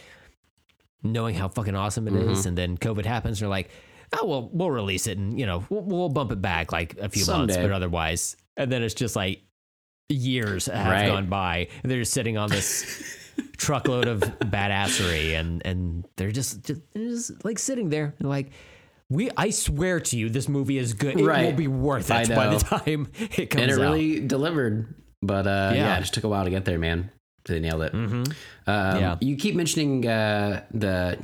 [1.03, 3.39] knowing how fucking awesome it is, And then COVID happens.
[3.39, 3.69] They're like,
[4.19, 7.07] oh, well, we'll release it and, you know, we'll, we'll bump it back like a
[7.09, 8.35] few months, but otherwise.
[8.57, 9.41] And then it's just like
[10.09, 11.07] years have Right.
[11.07, 11.69] gone by.
[11.81, 17.09] And they're just sitting on this truckload of badassery and, and they're just, just, they're
[17.09, 18.51] just like sitting there and like,
[19.09, 21.19] we, I swear to you, this movie is good.
[21.19, 23.69] It will be worth it by the time it comes out.
[23.69, 23.79] and it out.
[23.79, 24.95] really delivered.
[25.21, 25.81] But uh, yeah.
[25.81, 25.97] Yeah.
[25.97, 27.11] it just took a while to get there, man.
[27.45, 27.93] They nailed it.
[27.93, 28.23] Um,
[28.67, 29.17] Yeah.
[29.19, 31.17] You keep mentioning uh, the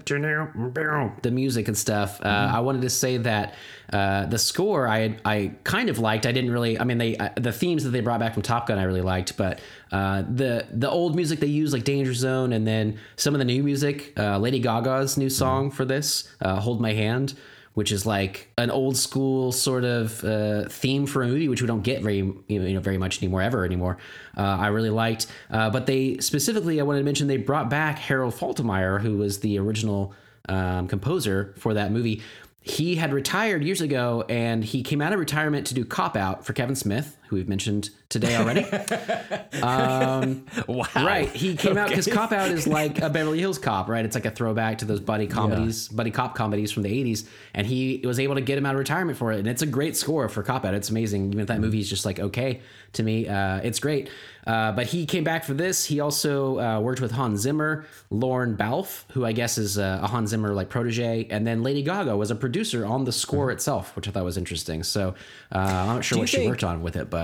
[1.22, 2.20] the music and stuff.
[2.22, 3.54] Uh, I wanted to say that
[3.94, 6.26] uh, the score I I kind of liked.
[6.26, 6.80] I didn't really.
[6.80, 9.02] I mean, they uh, the themes that they brought back from Top Gun I really
[9.02, 9.60] liked, but
[9.92, 13.46] uh, the the old music they use like Danger Zone, and then some of the
[13.46, 14.14] new music.
[14.18, 17.36] Uh, Lady Gaga's new song for this, uh, "Hold My Hand."
[17.78, 21.68] Which is like an old school sort of uh, theme for a movie, which we
[21.68, 22.18] don't get very
[22.48, 24.00] you know very much anymore, ever anymore.
[24.36, 28.00] Uh, I really liked, uh, but they specifically I wanted to mention they brought back
[28.00, 30.16] Harold Faltermeyer, who was the original
[30.50, 32.24] um, composer for that movie.
[32.62, 36.46] He had retired years ago, and he came out of retirement to do Cop Out
[36.46, 38.64] for Kevin Smith, who we've mentioned today already.
[39.62, 40.86] um, Wow.
[40.96, 41.30] Right.
[41.30, 44.04] He came out because Cop Out is like a Beverly Hills Cop, right?
[44.06, 47.28] It's like a throwback to those buddy comedies, buddy cop comedies from the 80s.
[47.54, 49.40] And he was able to get him out of retirement for it.
[49.40, 50.74] And it's a great score for Cop Out.
[50.74, 51.28] It's amazing.
[51.28, 52.62] Even if that movie is just like okay
[52.94, 54.10] to me, uh, it's great.
[54.46, 55.84] Uh, but he came back for this.
[55.84, 60.08] He also uh, worked with Hans Zimmer, Lorne Balfe, who I guess is a, a
[60.08, 63.94] Hans Zimmer like protege, and then Lady Gaga was a producer on the score itself,
[63.98, 64.84] which I thought was interesting.
[64.84, 65.16] So
[65.54, 67.17] uh, I'm not sure what she think- worked on with it, but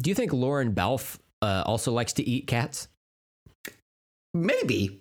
[0.00, 2.88] Do you think Lorne Balfe uh, also likes to eat cats?
[4.34, 5.00] maybe.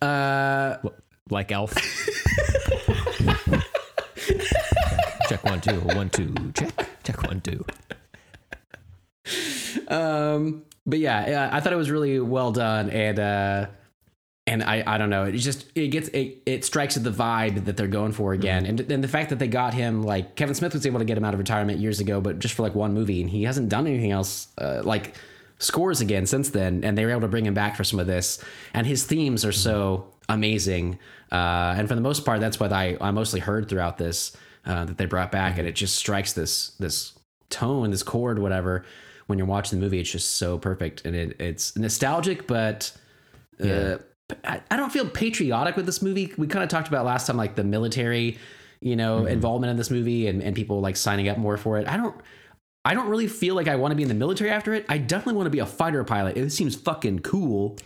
[0.00, 0.76] Uh,
[1.30, 1.72] Like Elf?
[5.28, 6.72] check one, two, one, two, check.
[7.04, 7.64] Check one, two.
[9.88, 13.66] um but yeah yeah, i thought it was really well done and uh
[14.46, 17.64] and I, I don't know it just it gets it, it strikes at the vibe
[17.64, 18.66] that they're going for again.
[18.66, 21.16] And and the fact that they got him like Kevin Smith was able to get
[21.16, 23.68] him out of retirement years ago but just for like one movie and he hasn't
[23.68, 25.14] done anything else uh, like
[25.58, 28.06] scores again since then and they were able to bring him back for some of
[28.06, 28.42] this.
[28.74, 30.98] And his themes are so amazing
[31.30, 34.36] uh, and for the most part that's what I, I mostly heard throughout this
[34.66, 37.12] uh, that they brought back and it just strikes this this
[37.50, 38.84] tone this chord whatever
[39.26, 41.04] when you're watching the movie it's just so perfect.
[41.04, 42.92] And it, it's nostalgic but
[43.60, 43.98] uh,
[44.44, 46.32] I, I don't feel patriotic with this movie.
[46.36, 48.38] We kind of talked about last time like the military
[48.80, 49.28] you know mm-hmm.
[49.28, 51.88] involvement in this movie and, and people like signing up more for it.
[51.88, 52.14] I don't
[52.84, 54.84] i don't really feel like i want to be in the military after it.
[54.88, 56.36] I definitely want to be a fighter pilot.
[56.36, 57.78] It seems fucking cool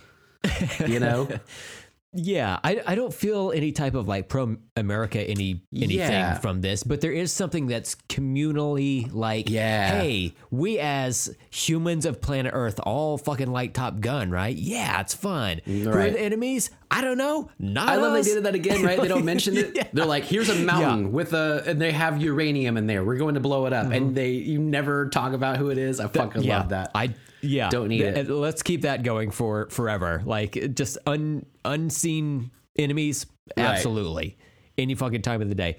[0.85, 1.27] you know
[2.17, 6.39] Yeah, I, I don't feel any type of like pro America any anything Yeah.
[6.39, 9.99] from this, but there is something that's communally like, Yeah.
[9.99, 14.55] hey, we as humans of planet Earth all fucking like Top Gun, right?
[14.55, 15.61] Yeah, it's fun.
[15.67, 16.71] Mm, who are the enemies?
[16.89, 17.51] I don't know.
[17.59, 18.99] Not I love they did that again, right?
[18.99, 19.75] They don't mention it.
[19.75, 19.87] Yeah.
[19.93, 23.03] They're like, "Here's a mountain with a," and they have uranium in there.
[23.03, 24.11] We're going to blow it up, and uh-huh.
[24.13, 25.99] they you never talk about who it is.
[25.99, 26.91] I fucking yeah, love that.
[26.95, 28.29] I yeah, Don't need it.
[28.29, 30.21] Uh, Let's keep that going for forever.
[30.25, 33.25] Like just un unseen enemies,
[33.57, 33.65] Right.
[33.65, 34.37] absolutely,
[34.77, 35.77] any fucking time of the day.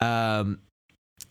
[0.00, 0.60] Um,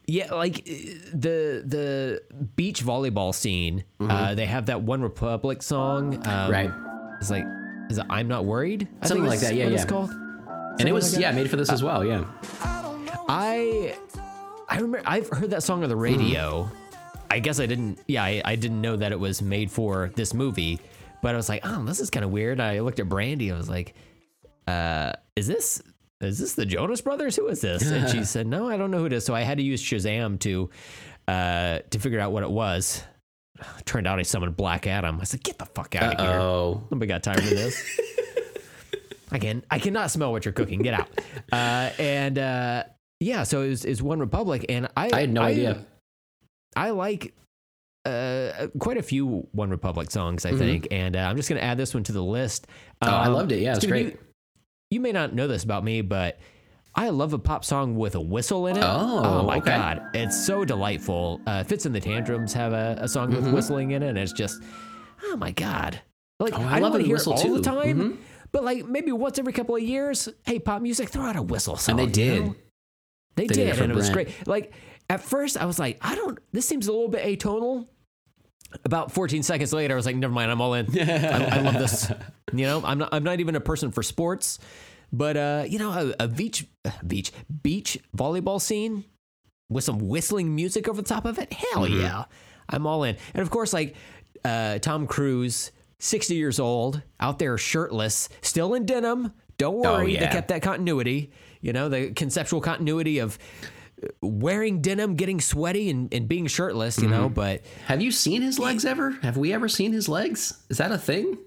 [0.06, 0.74] yeah, like uh,
[1.14, 2.22] the the
[2.56, 3.84] beach volleyball scene.
[4.00, 6.16] Uh, they have that One Republic song.
[6.16, 6.52] Um, Mm-hmm.
[6.52, 6.72] right,
[7.22, 7.46] It's like,
[7.90, 8.88] is it I'm not worried?
[9.02, 9.90] I Something think like that, yeah, what It's yeah.
[9.90, 10.12] called.
[10.80, 12.04] and it was like yeah made for this as well.
[12.06, 12.26] Yeah,
[13.30, 13.96] I
[14.70, 16.70] I remember I've heard that song on the radio.
[17.30, 18.00] I guess I didn't.
[18.08, 20.80] Yeah, I, I didn't know that it was made for this movie.
[21.22, 22.60] But I was like, oh, this is kind of weird.
[22.60, 23.52] I looked at Brandy.
[23.52, 23.96] I was like,
[24.68, 25.82] uh, is this
[26.22, 27.36] is this the Jonas Brothers?
[27.36, 27.90] Who is this?
[27.90, 29.26] And she said, no, I don't know who it is.
[29.26, 30.70] So I had to use Shazam to
[31.28, 33.04] uh, to figure out what it was.
[33.86, 35.20] Turned out I summoned Black Adam.
[35.20, 36.30] I said, get the fuck out of here.
[36.40, 38.00] oh, Nobody got time for this.
[39.32, 40.82] I can I cannot smell what you're cooking.
[40.82, 41.10] Get out.
[41.52, 42.84] Uh, and uh,
[43.20, 45.86] yeah, so it was, it was One Republic, and I I had no idea.
[46.78, 47.34] I like
[48.06, 51.66] uh, quite a few One Republic songs, I think, and uh, I'm just going to
[51.66, 52.68] add this one to the list.
[53.04, 53.14] Mm-hmm.
[53.14, 53.60] Oh, I Um, loved it.
[53.60, 54.06] Yeah, it's great.
[54.14, 54.18] You,
[54.92, 56.40] you may not know this about me, but
[56.96, 58.84] I love a pop song with a whistle in it.
[58.84, 59.72] Oh, my okay.
[59.72, 61.42] god, it's so delightful.
[61.46, 64.32] Uh, Fitz and the Tantrums have a, a song with whistling in it, and it's
[64.34, 64.62] just,
[65.26, 66.00] oh my god.
[66.40, 66.64] Like Mm-hmm.
[66.64, 67.56] Oh, I I, love don't a hear it all too.
[67.58, 68.18] the time, Mhm.
[68.52, 71.76] but like maybe once every couple of years, hey, pop music, throw out a whistle
[71.78, 72.00] song.
[72.00, 72.46] And they you did.
[72.46, 72.56] know?
[73.36, 74.30] They, They did did, and it was great.
[74.48, 74.72] Like
[75.10, 76.38] at first, I was like, I don't.
[76.52, 77.88] This seems a little bit atonal.
[78.84, 80.88] About 14 seconds later, I was like, never mind, I'm all in.
[81.00, 82.12] I, I love this.
[82.54, 83.10] You know, I'm not.
[83.14, 84.60] I'm not even a person for sports,
[85.14, 86.66] but uh, you know, a, a beach,
[87.06, 87.32] beach,
[87.64, 89.06] beach volleyball scene
[89.70, 91.52] with some whistling music over the top of it.
[91.54, 92.02] Hell Mm-hmm.
[92.02, 92.26] yeah,
[92.70, 93.16] I'm all in.
[93.34, 93.96] And of course, like
[94.44, 99.32] uh, Tom Cruise, 60 years old, out there shirtless, still in denim.
[99.58, 100.20] Don't worry, Oh, yeah.
[100.20, 101.32] they kept that continuity.
[101.62, 103.40] You know, the conceptual continuity of
[104.22, 106.98] wearing denim, getting sweaty, and, and being shirtless.
[106.98, 107.12] You Mm-hmm.
[107.12, 109.12] know, but Have you seen his legs ever?
[109.24, 110.62] Have we ever seen his legs?
[110.70, 111.38] Is that a thing?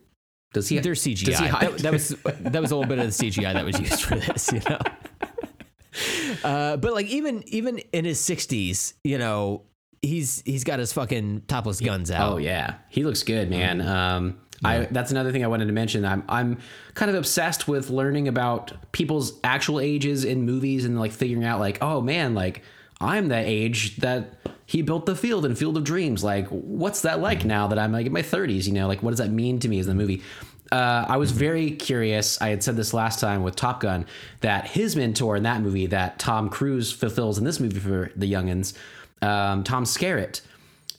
[0.53, 0.79] Does he?
[0.81, 1.49] They're Does he CGI.
[1.49, 1.73] hide?
[1.73, 2.09] That, that was
[2.41, 4.79] that was a little bit of the CGI that was used for this, you know.
[6.45, 9.65] Uh, but like even even in his sixties, you know,
[10.03, 12.33] he's he's got his fucking topless guns out.
[12.33, 13.81] Oh yeah, he looks good, man.
[13.81, 16.05] Um, I that's another thing I wanted to mention.
[16.05, 16.59] I'm I'm
[16.95, 21.61] kind of obsessed with learning about people's actual ages in movies and like figuring out
[21.61, 22.63] like, oh man, like
[23.01, 24.35] I'm that age that
[24.67, 26.23] he built the field in Field of Dreams.
[26.23, 28.67] Like, what's that like now that I'm like in my 30s?
[28.67, 30.23] You know, like what does that mean to me as the movie?
[30.71, 32.41] Uh, I was very curious.
[32.41, 34.07] I had said this last time with Top Gun
[34.41, 38.31] that his mentor in that movie that Tom Cruise fulfills in this movie for the
[38.31, 38.77] youngins,
[39.23, 40.43] um, Tom Skerritt.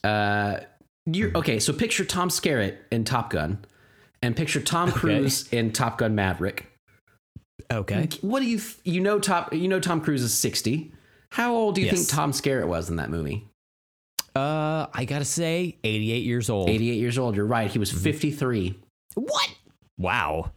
[0.03, 0.61] Uh,
[1.05, 1.59] you're okay.
[1.59, 3.63] So picture Tom Skerritt in Top Gun,
[4.21, 6.67] and picture Tom Cruise in Top Gun Maverick.
[7.71, 8.09] Okay.
[8.21, 9.19] What do you th- you know?
[9.19, 10.93] Top you know Tom Cruise is sixty.
[11.31, 11.95] How old do you Yes.
[11.95, 13.47] think Tom Skerritt was in that movie?
[14.35, 16.69] Uh, I gotta say, 88 years old.
[16.69, 17.35] 88 years old.
[17.35, 17.69] You're right.
[17.71, 18.77] He was 53.
[19.15, 19.49] What?
[19.97, 20.51] Wow.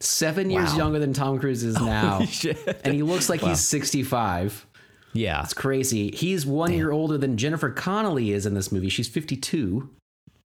[0.00, 2.20] Seven years younger than Tom Cruise is now.
[2.84, 4.66] and he looks like he's 65.
[5.12, 5.42] Yeah.
[5.42, 6.10] It's crazy.
[6.10, 8.88] He's one year older than Jennifer Connelly is in this movie.
[8.88, 9.88] She's 52.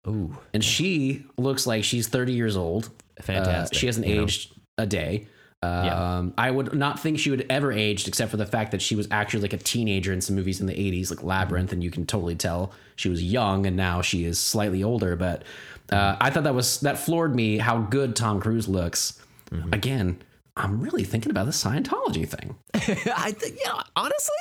[0.07, 0.37] Ooh.
[0.53, 2.89] And she looks like she's 30 years old.
[3.21, 4.23] Fantastic, Uh, she hasn't you know?
[4.23, 5.27] aged a day.
[5.63, 6.23] Um, Yeah.
[6.37, 9.07] I would not think she would ever aged except for the fact that she was
[9.09, 12.05] actually like a teenager in some movies in the 80s, like Labyrinth, and you can
[12.05, 15.15] totally tell she was young and now she is slightly older.
[15.15, 15.43] But
[15.91, 19.19] uh, I thought that was that floored me how good Tom Cruise looks.
[19.51, 19.73] Mm-hmm.
[19.73, 20.21] Again,
[20.57, 22.55] I'm really thinking about the Scientology thing.
[23.15, 24.35] I think, you know, honestly,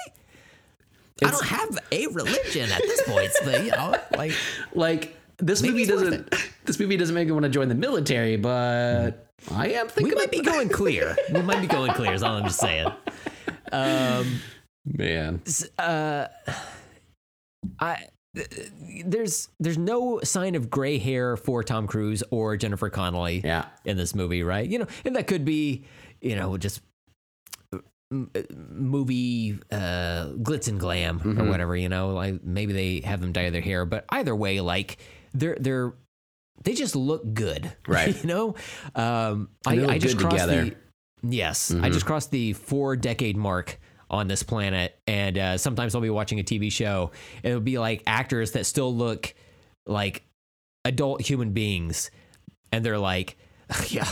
[1.25, 4.33] I don't have a religion at this point, but, you know, like,
[4.75, 6.35] Like this movie doesn't
[6.65, 10.19] this movie doesn't make me want to join the military, but I am thinking we
[10.19, 11.15] might be going clear.
[11.33, 12.89] We might be going clear, is all I'm just saying.
[13.73, 14.41] Um,
[14.87, 15.43] man.
[15.79, 16.29] Uh,
[17.79, 17.93] I
[18.39, 18.43] uh,
[19.05, 23.67] there's there's no sign of gray hair for Tom Cruise or Jennifer Connelly Yeah.
[23.85, 24.69] in this movie, right?
[24.69, 25.85] You know, and that could be,
[26.21, 26.81] you know, just
[28.11, 31.41] movie uh, glitz and glam Mm-hmm.
[31.41, 31.77] or whatever.
[31.77, 34.99] You know, like maybe they have them dye their hair, but either way, like
[35.33, 35.95] they're they're
[36.63, 38.17] they just look good, Right.
[38.23, 38.55] you know,
[38.95, 40.65] um, I, I just crossed together.
[40.67, 41.29] Mm-hmm.
[41.29, 43.79] the yes, I just crossed the four decade mark
[44.09, 47.11] on this planet, and uh, sometimes I'll be watching a TV show,
[47.43, 49.35] and it'll be like actors that still look
[49.87, 50.23] like
[50.85, 52.11] adult human beings,
[52.73, 53.37] and they're like,
[53.89, 54.07] yeah,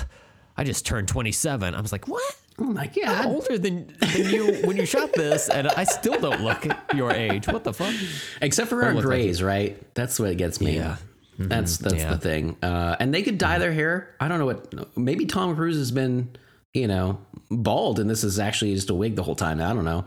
[0.56, 1.74] I just turned twenty seven.
[1.74, 2.36] I was like, what?
[2.58, 3.08] Oh my god!
[3.08, 6.64] I'm older than, than you when you shot this, and I still don't look
[6.94, 7.48] your age.
[7.48, 7.92] What the fuck?
[8.40, 9.94] Except for our look like grays, right?
[9.94, 10.76] That's what gets me.
[10.76, 10.96] Yeah.
[11.38, 11.48] Mm-hmm.
[11.48, 12.10] That's that's Yeah.
[12.10, 12.56] the thing.
[12.62, 14.14] Uh, and they could dye their hair.
[14.20, 14.96] I don't know what.
[14.96, 16.28] Maybe Tom Cruise has been,
[16.72, 17.18] you know,
[17.50, 19.60] bald, and this is actually just a wig the whole time.
[19.60, 20.04] I don't know.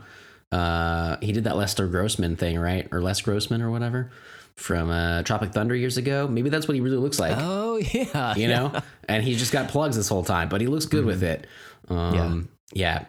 [0.50, 2.88] Uh, he did that Lester Grossman thing, right?
[2.90, 4.10] Or Les Grossman or whatever
[4.58, 6.26] from uh, Tropic Thunder years ago.
[6.26, 7.36] Maybe that's what he really looks like.
[7.38, 8.72] Oh yeah, you know?
[9.08, 11.46] And he's just got plugs this whole time but he looks good with it.
[11.88, 13.04] Um yeah,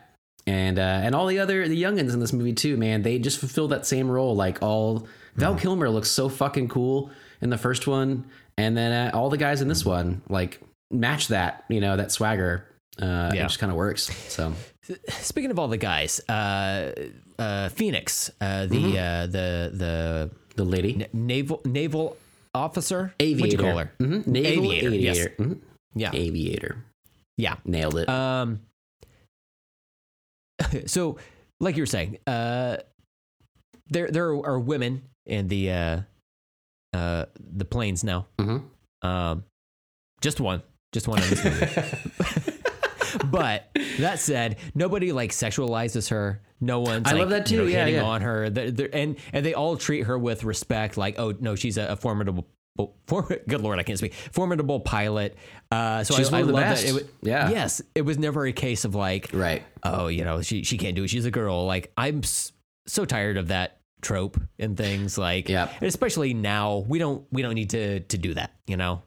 [0.47, 3.39] and uh and all the other the youngins in this movie too man they just
[3.39, 4.35] fulfill that same role.
[4.35, 7.11] Like all val kilmer looks so fucking cool
[7.41, 8.25] in the first one.
[8.57, 10.61] And then uh, all the guys in this one like
[10.91, 12.65] match that you know that swagger
[13.01, 14.53] uh it just kind of works so
[15.09, 16.91] Speaking of all the guys, uh,
[17.37, 22.17] uh, Phoenix, uh, the uh, the the the lady naval naval
[22.53, 23.91] officer, aviator What'd you call her?
[23.99, 24.27] Mhm.
[24.27, 25.27] naval Aviator, aviator, yes.
[25.37, 25.59] Mhm.
[25.95, 26.83] Yeah, aviator
[27.37, 27.55] yeah.
[27.65, 28.61] nailed it Um,
[30.85, 31.17] so,
[31.59, 32.77] like you were saying, uh,
[33.89, 36.01] there there are women in the uh,
[36.93, 38.27] uh, the planes now.
[38.39, 38.63] Mhm.
[39.01, 39.43] Um,
[40.21, 40.61] just one,
[40.91, 41.49] just one movie.
[43.25, 43.69] but
[43.99, 46.41] that said, nobody like sexualizes her.
[46.61, 47.69] No one's I like, love that you know, too.
[47.71, 48.03] Yeah, hitting yeah.
[48.03, 48.49] on her.
[48.49, 50.97] They're- they're- and and they all treat her with respect.
[50.97, 52.47] Like, oh no, she's a, a formidable.
[53.07, 54.13] For, good lord, I can't speak.
[54.13, 55.35] Formidable pilot.
[55.69, 56.87] Uh, so She's I, one I of the love best.
[56.87, 56.95] that.
[57.01, 57.49] It, Yeah.
[57.49, 60.95] Yes, it was never a case of like, right oh, you know, she she can't
[60.95, 61.09] do it.
[61.09, 61.65] She's a girl.
[61.65, 62.53] Like I'm s-
[62.87, 65.17] so tired of that trope and things.
[65.17, 65.69] Like, yeah.
[65.81, 68.53] especially now, we don't we don't need to to do that.
[68.65, 69.01] You know,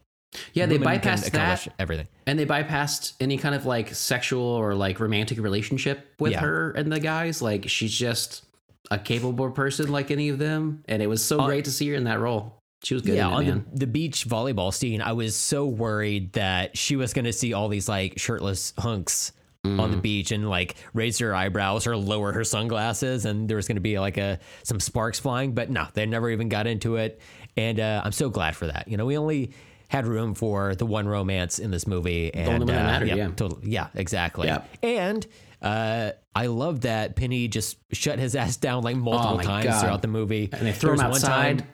[0.53, 2.07] yeah they bypassed that everything.
[2.27, 6.39] and they bypassed any kind of like sexual or like romantic relationship with Yeah.
[6.41, 7.41] her and the guys.
[7.41, 8.45] Like she's just
[8.91, 11.95] a capable person like any of them, and it was so great to see her
[11.95, 12.59] in that role.
[12.83, 13.15] She was good.
[13.15, 13.65] yeah, in it, on man.
[13.71, 17.53] the, the beach volleyball scene, I was so worried that she was going to see
[17.53, 19.31] all these like shirtless hunks
[19.65, 19.91] on Mm.
[19.91, 23.77] the beach and like raise her eyebrows or lower her sunglasses, and there was going
[23.77, 25.53] to be like a some sparks flying.
[25.53, 27.21] But no, they never even got into it,
[27.55, 28.89] and uh, I'm so glad for that.
[28.89, 29.51] You know, we only
[29.93, 33.07] had room for the one romance in this movie, and only one that uh, mattered,
[33.17, 33.27] yeah.
[33.29, 34.63] totally, yeah, exactly, Yeah.
[34.83, 35.25] and.
[35.61, 39.79] Uh, I love that Penny just shut his ass down like multiple Oh times God.
[39.79, 40.49] throughout the movie.
[40.51, 41.67] And they throw There him was one time- outside.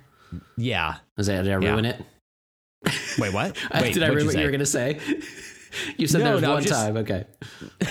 [0.58, 0.96] yeah.
[1.18, 1.72] Is that did I Yeah.
[1.72, 2.00] ruin it?
[3.18, 3.58] Wait, what?
[3.74, 5.00] Wait, did I ruin what you were gonna say?
[5.98, 6.98] you said No, there was no, one just- time.
[6.98, 7.26] Okay.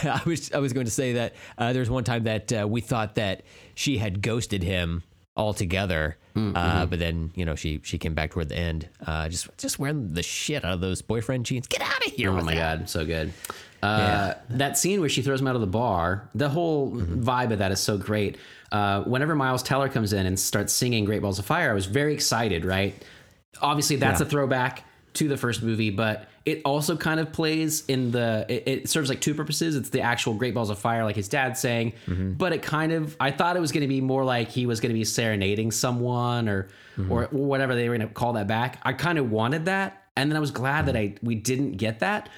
[0.04, 2.80] I was I was going to say that uh, there's one time that uh, we
[2.80, 3.42] thought that
[3.74, 5.02] she had ghosted him
[5.38, 6.90] altogether, Mm, uh, mm-hmm.
[6.90, 10.12] but then you know she she came back toward the end, uh, just just wearing
[10.12, 11.66] the shit out of those boyfriend jeans.
[11.66, 12.30] Get out of here!
[12.30, 12.78] Oh my that.
[12.80, 13.32] god, so good.
[13.82, 17.22] Uh, That scene where she throws him out of the bar, the whole Mm-hmm.
[17.24, 18.36] vibe of that is so great.
[18.70, 21.86] Uh, whenever Miles Teller comes in and starts singing "Great Balls of Fire," I was
[21.86, 22.64] very excited.
[22.64, 22.94] Right?
[23.62, 24.26] Obviously, that's Yeah.
[24.26, 24.84] a throwback
[25.14, 28.46] to the first movie, but it also kind of plays in the.
[28.48, 29.76] It, it serves like two purposes.
[29.76, 32.32] It's the actual "Great Balls of Fire," like his dad saying, Mm-hmm.
[32.32, 33.16] but it kind of.
[33.20, 35.70] I thought it was going to be more like he was going to be serenading
[35.70, 37.12] someone or Mm-hmm.
[37.12, 38.80] or whatever they were going to call that back.
[38.82, 42.00] I kind of wanted that, and then I was glad that I we didn't get
[42.00, 42.28] that,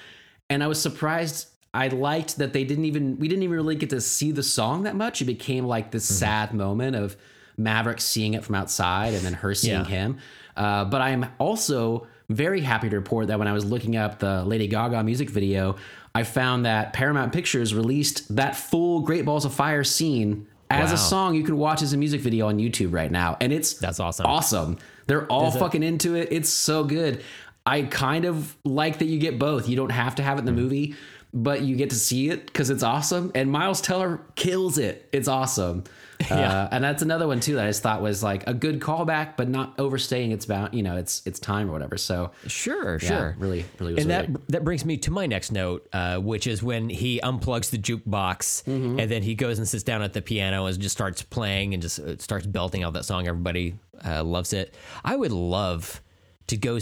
[0.49, 1.47] and I was surprised.
[1.73, 4.83] I liked that they didn't even we didn't even really get to see the song
[4.83, 5.21] that much.
[5.21, 7.15] It became like this sad moment of
[7.57, 9.85] Maverick seeing it from outside and then her seeing Yeah.
[9.85, 10.17] him.
[10.57, 14.43] Uh, but I'm also very happy to report that when I was looking up the
[14.43, 15.75] Lady Gaga music video,
[16.13, 20.95] I found that Paramount Pictures released that full Great Balls of Fire scene as Wow.
[20.95, 23.37] a song you can watch as a music video on YouTube right now.
[23.39, 24.25] And it's That's awesome.
[24.25, 24.77] Awesome.
[25.07, 25.59] They're all Is it?
[25.59, 26.29] fucking into it.
[26.31, 27.23] It's so good.
[27.65, 29.69] I kind of like that you get both.
[29.69, 30.59] You don't have to have it in the hmm.
[30.59, 30.95] movie,
[31.33, 33.31] but you get to see it because it's awesome.
[33.35, 35.07] And Miles Teller kills it.
[35.11, 35.83] It's awesome.
[36.29, 36.63] Yeah.
[36.63, 39.35] Uh, and that's another one too that I just thought was like a good callback,
[39.37, 40.73] but not overstaying its bound.
[40.73, 41.97] You know, it's it's time or whatever.
[41.97, 43.35] So Sure, yeah, sure.
[43.39, 46.61] really, really was and that that brings me to my next note, uh, which is
[46.63, 48.99] when he unplugs the jukebox Mm-hmm.
[48.99, 51.81] and then he goes and sits down at the piano and just starts playing and
[51.81, 53.27] just uh, starts belting out that song.
[53.27, 53.75] Everybody
[54.05, 54.73] uh, loves it.
[55.03, 56.01] I would love
[56.47, 56.79] to go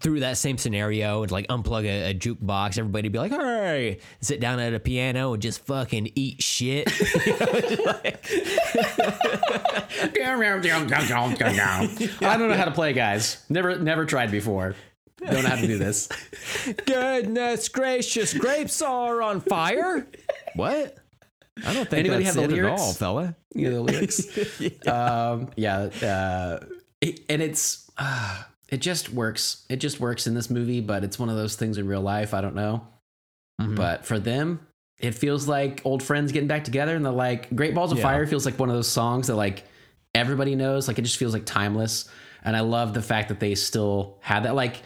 [0.00, 2.78] through that same scenario and like unplug a, a jukebox.
[2.78, 6.88] Everybody be like, "Hey!" Sit down at a piano and just fucking eat shit.
[11.02, 13.44] I don't know how to play, guys.
[13.48, 14.74] Never, never tried before.
[15.18, 16.08] Don't know how to do this.
[16.84, 20.06] Goodness gracious, grapes are on fire.
[20.54, 20.96] What?
[21.64, 22.80] I don't think Anybody have the it at lyrics?
[22.82, 23.34] all, fella.
[23.54, 24.86] you know the lyrics.
[24.86, 26.64] Um, yeah, uh,
[27.00, 29.64] it- and it's uh, it just works.
[29.68, 32.34] It just works in this movie, but it's one of those things in real life.
[32.34, 32.86] I don't know,
[33.60, 33.74] Mm-hmm.
[33.74, 34.60] but for them,
[34.98, 38.04] it feels like old friends getting back together, and they're like "Great Balls of Yeah.
[38.04, 39.64] Fire" feels like one of those songs that like
[40.14, 40.88] everybody knows.
[40.88, 42.08] Like it just feels like timeless,
[42.44, 44.82] and I love the fact that they still had that like.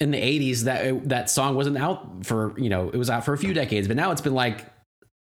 [0.00, 3.32] In the '80s, that that song wasn't out for you know it was out for
[3.32, 4.64] a few decades, but now it's been like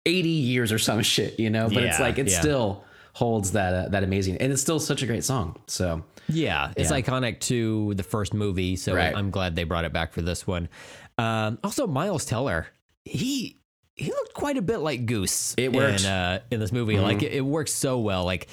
[0.06, 1.70] 80 years or some shit, you know.
[1.70, 2.38] But it's like it yeah.
[2.40, 2.84] still
[3.14, 5.58] holds that uh, that amazing, and it's still such a great song.
[5.68, 7.02] So Yeah, it's Yeah.
[7.02, 9.16] iconic to the first movie, so Right.
[9.16, 10.70] I'm glad they brought it back for this one.
[11.18, 12.68] Um, also, Miles Teller,
[13.06, 13.56] he
[13.96, 15.56] he looked quite a bit like Goose.
[15.58, 16.02] It worked.
[16.02, 17.00] in, uh, in this movie.
[17.00, 18.26] Like it, it works so well.
[18.26, 18.48] Like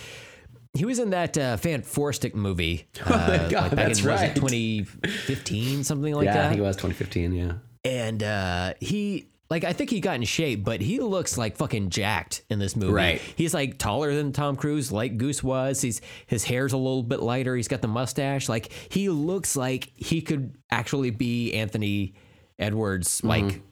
[0.73, 2.89] he was in that uh, Fan Forstick movie.
[3.05, 4.35] Uh, God, like back that's in, right.
[4.35, 6.45] 2015, something like yeah, that.
[6.47, 7.33] I think it was 2015.
[7.35, 7.53] Yeah,
[7.85, 11.91] and uh, he like I think he got in shape, but he looks like fucking
[11.91, 12.93] jacked in this movie.
[12.93, 13.21] Right.
[13.37, 15.81] He's like taller than Tom Cruise, like Goose was.
[15.81, 17.55] He's his hair's a little bit lighter.
[17.55, 18.49] He's got the mustache.
[18.49, 22.15] Like he looks like he could actually be Anthony
[22.59, 23.63] Edwards, like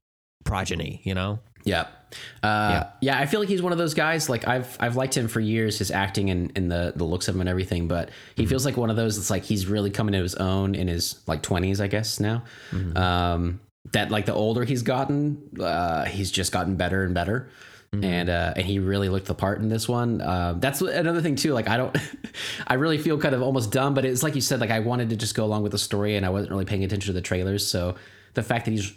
[0.45, 1.01] progeny.
[1.05, 1.39] You know?
[1.65, 1.87] yeah,
[2.43, 3.19] uh, yeah.
[3.19, 4.29] I feel like he's one of those guys.
[4.29, 7.35] Like I've I've liked him for years, his acting and, and the the looks of
[7.35, 7.89] him and everything.
[7.89, 10.75] But he feels like one of those that's like he's really coming to his own
[10.75, 12.43] in his like 20s, I guess now.
[12.97, 13.61] Um,
[13.93, 17.49] that like the older he's gotten, uh, he's just gotten better and better.
[17.95, 20.23] And uh, and he really looked the part in this one.
[20.23, 21.53] Uh, that's another thing too.
[21.53, 21.95] Like I don't,
[22.67, 24.61] I really feel kind of almost dumb, but it's like you said.
[24.61, 26.85] Like I wanted to just go along with the story, and I wasn't really paying
[26.85, 27.67] attention to the trailers.
[27.67, 27.97] So
[28.33, 28.95] the fact that he's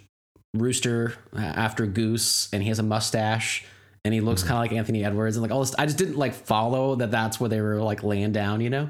[0.53, 3.65] Rooster uh, after Goose, and he has a mustache,
[4.05, 5.75] and he looks kind of like Anthony Edwards, and like all this.
[5.75, 7.11] I just didn't like follow that.
[7.11, 8.89] That's where they were like laying down, you know.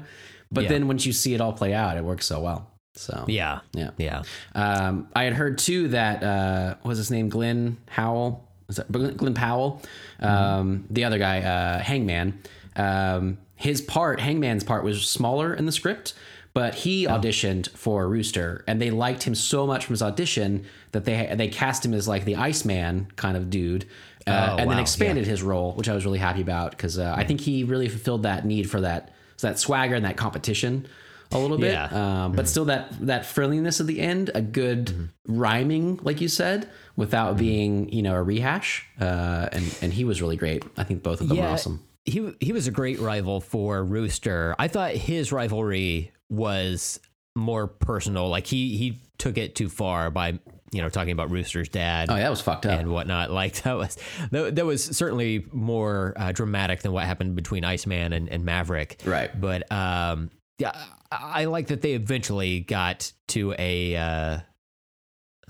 [0.52, 0.68] But Yeah.
[0.68, 2.70] then once you see it all play out, it works so well.
[2.96, 3.60] So Yeah.
[3.72, 3.90] yeah.
[3.98, 4.22] Yeah.
[4.54, 8.90] Um, I had heard too that uh, what was his name Glenn Howell was that
[8.90, 9.80] Glen Powell,
[10.20, 12.40] um, the other guy uh, Hangman.
[12.74, 16.14] Um, his part, Hangman's part, was smaller in the script,
[16.52, 21.04] but he auditioned for Rooster, and they liked him so much from his audition that
[21.04, 23.84] they they cast him as like the Iceman kind of dude.
[24.26, 26.98] Uh, Oh, and then wow, expanded his role, which I was really happy about because
[26.98, 30.88] uh, I think he really fulfilled that need for that that swagger and that competition
[31.32, 31.72] a little bit.
[31.72, 32.24] Yeah.
[32.24, 36.68] Um, but still, that that friendliness at the end, a good rhyming, like you said,
[36.96, 38.86] without being you know a rehash.
[39.00, 40.64] Uh, and and he was really great.
[40.76, 41.84] I think both of them were awesome.
[42.04, 44.54] He he was a great rival for Rooster.
[44.58, 47.00] I thought his rivalry was
[47.34, 48.28] more personal.
[48.28, 50.38] Like he he took it too far by
[50.72, 52.10] you know talking about Rooster's dad.
[52.10, 52.78] Oh, yeah, that was fucked up.
[52.78, 53.30] and whatnot.
[53.36, 53.98] Like that was
[54.30, 59.00] that, that was certainly more uh, dramatic than what happened between Iceman and, and Maverick.
[59.04, 59.38] Right.
[59.38, 60.72] But um, yeah,
[61.10, 64.38] I, like that they eventually got to a, uh,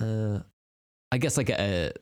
[0.01, 0.41] uh,
[1.13, 1.93] I guess like a.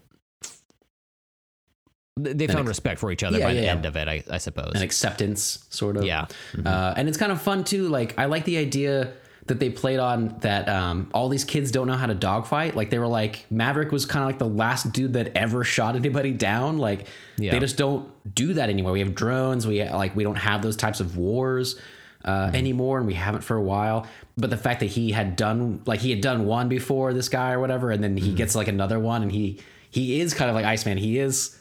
[2.17, 4.23] They found ex- respect for each other Yeah, by the yeah, end of it, I,
[4.31, 4.73] I suppose.
[4.77, 6.05] An acceptance, sort of.
[6.05, 6.27] Yeah.
[6.65, 7.89] Uh, and it's kind of fun too.
[7.89, 9.13] Like I like the idea
[9.47, 12.77] that they played on that um, all these kids don't know how to dogfight.
[12.77, 15.97] Like they were like Maverick was kind of like the last dude that ever shot
[15.97, 16.79] anybody down.
[16.79, 17.51] Like Yeah.
[17.51, 18.93] they just don't do that anymore.
[18.93, 19.67] We have drones.
[19.67, 21.79] We like we don't have those types of wars
[22.25, 24.07] uh, anymore, and we haven't for a while.
[24.37, 27.53] But the fact that he had done like he had done one before this guy
[27.53, 29.61] or whatever, and then he gets like another one, and he
[29.91, 30.99] he is kind of like Iceman.
[30.99, 31.59] He is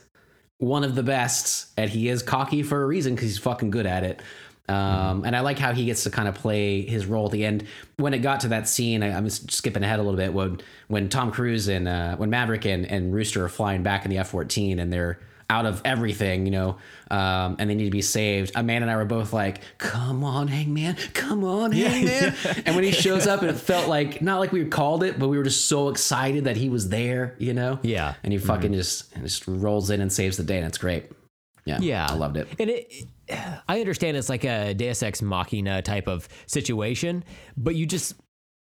[0.57, 3.85] one of the best, and he is cocky for a reason because he's fucking good
[3.85, 4.21] at it.
[4.69, 7.45] Um, and I like how he gets to kind of play his role at the
[7.45, 7.65] end.
[7.97, 10.33] When it got to that scene, I, I'm just skipping ahead a little bit.
[10.33, 14.11] When when Tom Cruise and uh, when Maverick and, and Rooster are flying back in
[14.11, 15.19] the F-14 and they're
[15.53, 16.77] out of everything, you know,
[17.11, 18.51] um, and they need to be saved.
[18.55, 20.95] Amanda and I were both like, "Come on, Hangman!
[21.13, 22.33] Come on, Hangman!"
[22.65, 25.37] and when he shows up, it felt like not like we called it, but we
[25.37, 27.79] were just so excited that he was there, you know.
[27.83, 28.15] Yeah.
[28.23, 31.05] And he fucking just just rolls in and saves the day, and it's great.
[31.65, 32.47] Yeah, Yeah, I loved it.
[32.59, 32.91] And it,
[33.69, 37.23] I understand it's like a Deus Ex Machina type of situation,
[37.55, 38.15] but you just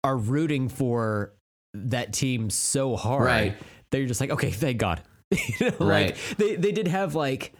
[0.04, 1.32] are rooting for
[1.72, 3.54] that team so hard Right.
[3.90, 5.00] that you're just like, okay, thank God.
[5.58, 6.10] you know, Right.
[6.10, 7.52] Like they they did have like,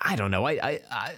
[0.00, 0.80] I don't know, I I.
[0.90, 1.14] I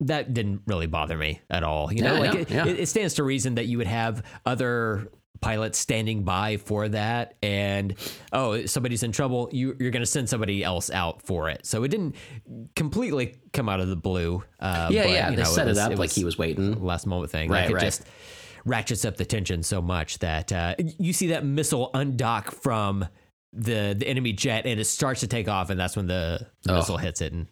[0.00, 1.90] that didn't really bother me at all.
[1.90, 2.66] You know, Yeah, like yeah, it, yeah.
[2.66, 5.08] it, it stands to reason that you would have other
[5.40, 7.94] pilots standing by for that, and
[8.32, 9.48] oh, somebody's in trouble.
[9.52, 11.64] You, you're going to send somebody else out for it.
[11.64, 12.16] So it didn't
[12.74, 14.42] completely come out of the blue.
[14.58, 15.30] Uh, Yeah, but, yeah.
[15.30, 16.82] They know, set it, was- up like he was waiting.
[16.84, 17.48] last moment thing.
[17.48, 17.82] Right, like it right.
[17.84, 18.02] just
[18.64, 23.06] ratchets up the tension so much that uh, you see that missile undock from
[23.54, 26.74] the the enemy jet and it starts to take off, and that's when the Oh.
[26.76, 27.46] missile hits it and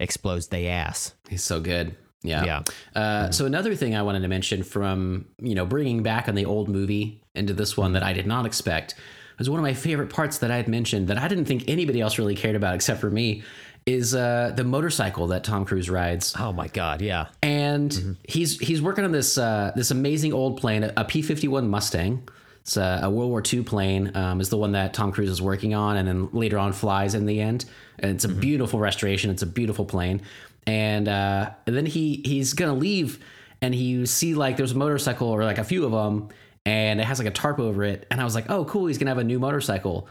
[0.00, 1.14] explodes the ass.
[1.28, 1.94] He's so good.
[2.22, 2.44] Yeah.
[2.44, 2.62] Yeah.
[3.00, 6.44] Uh, So another thing I wanted to mention from you know bringing back on the
[6.44, 8.94] old movie into this one that I did not expect
[9.38, 12.00] was one of my favorite parts that I had mentioned that I didn't think anybody
[12.00, 13.42] else really cared about except for me
[13.84, 17.26] is uh, the motorcycle that Tom Cruise rides, Oh my god, yeah.
[17.42, 21.68] and he's he's working on this uh, this amazing old plane, a P fifty one
[21.68, 22.28] Mustang.
[22.66, 24.10] It's a, a World War II plane.
[24.16, 27.14] Um, is the one that Tom Cruise is working on, and then later on flies
[27.14, 27.64] in the end.
[28.00, 29.30] And it's a beautiful restoration.
[29.30, 30.22] It's a beautiful plane,
[30.66, 33.22] and, uh, and then he he's gonna leave,
[33.62, 36.30] and he see like there's a motorcycle or like a few of them,
[36.64, 38.04] and it has like a tarp over it.
[38.10, 40.08] And I was like, oh cool, he's gonna have a new motorcycle,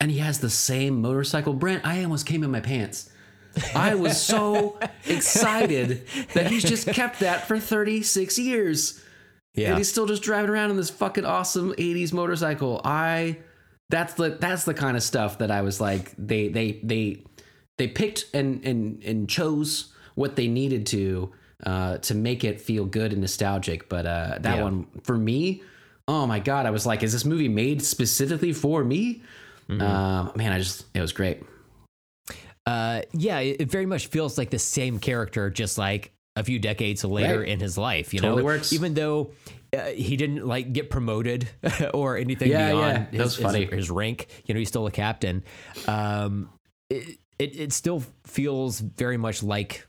[0.00, 1.54] and he has the same motorcycle.
[1.54, 3.10] Brent, I almost came in my pants.
[3.74, 9.02] I was so excited that he's just kept that for 36 years.
[9.56, 9.70] Yeah.
[9.70, 12.80] And he's still just driving around in this fucking awesome 80s motorcycle.
[12.84, 13.38] I
[13.88, 17.22] that's the that's the kind of stuff that I was like they they they
[17.78, 21.32] they picked and and and chose what they needed to
[21.64, 24.62] uh to make it feel good and nostalgic, but uh that Yeah.
[24.62, 25.62] one for me,
[26.06, 29.22] oh my god, I was like is this movie made specifically for me?
[29.68, 31.42] Uh, man, I just it was great.
[32.66, 37.02] Uh, yeah, it very much feels like the same character, just like a few decades
[37.04, 37.48] later Right.
[37.48, 38.12] in his life.
[38.14, 38.72] You Totally know, works.
[38.72, 39.32] even though
[39.76, 41.48] uh, he didn't like get promoted
[41.94, 43.36] or anything Yeah, beyond yeah, his.
[43.36, 44.28] His, his rank.
[44.44, 45.42] You know, he's still a captain.
[45.88, 46.50] Um,
[46.90, 49.86] it, it it still feels very much like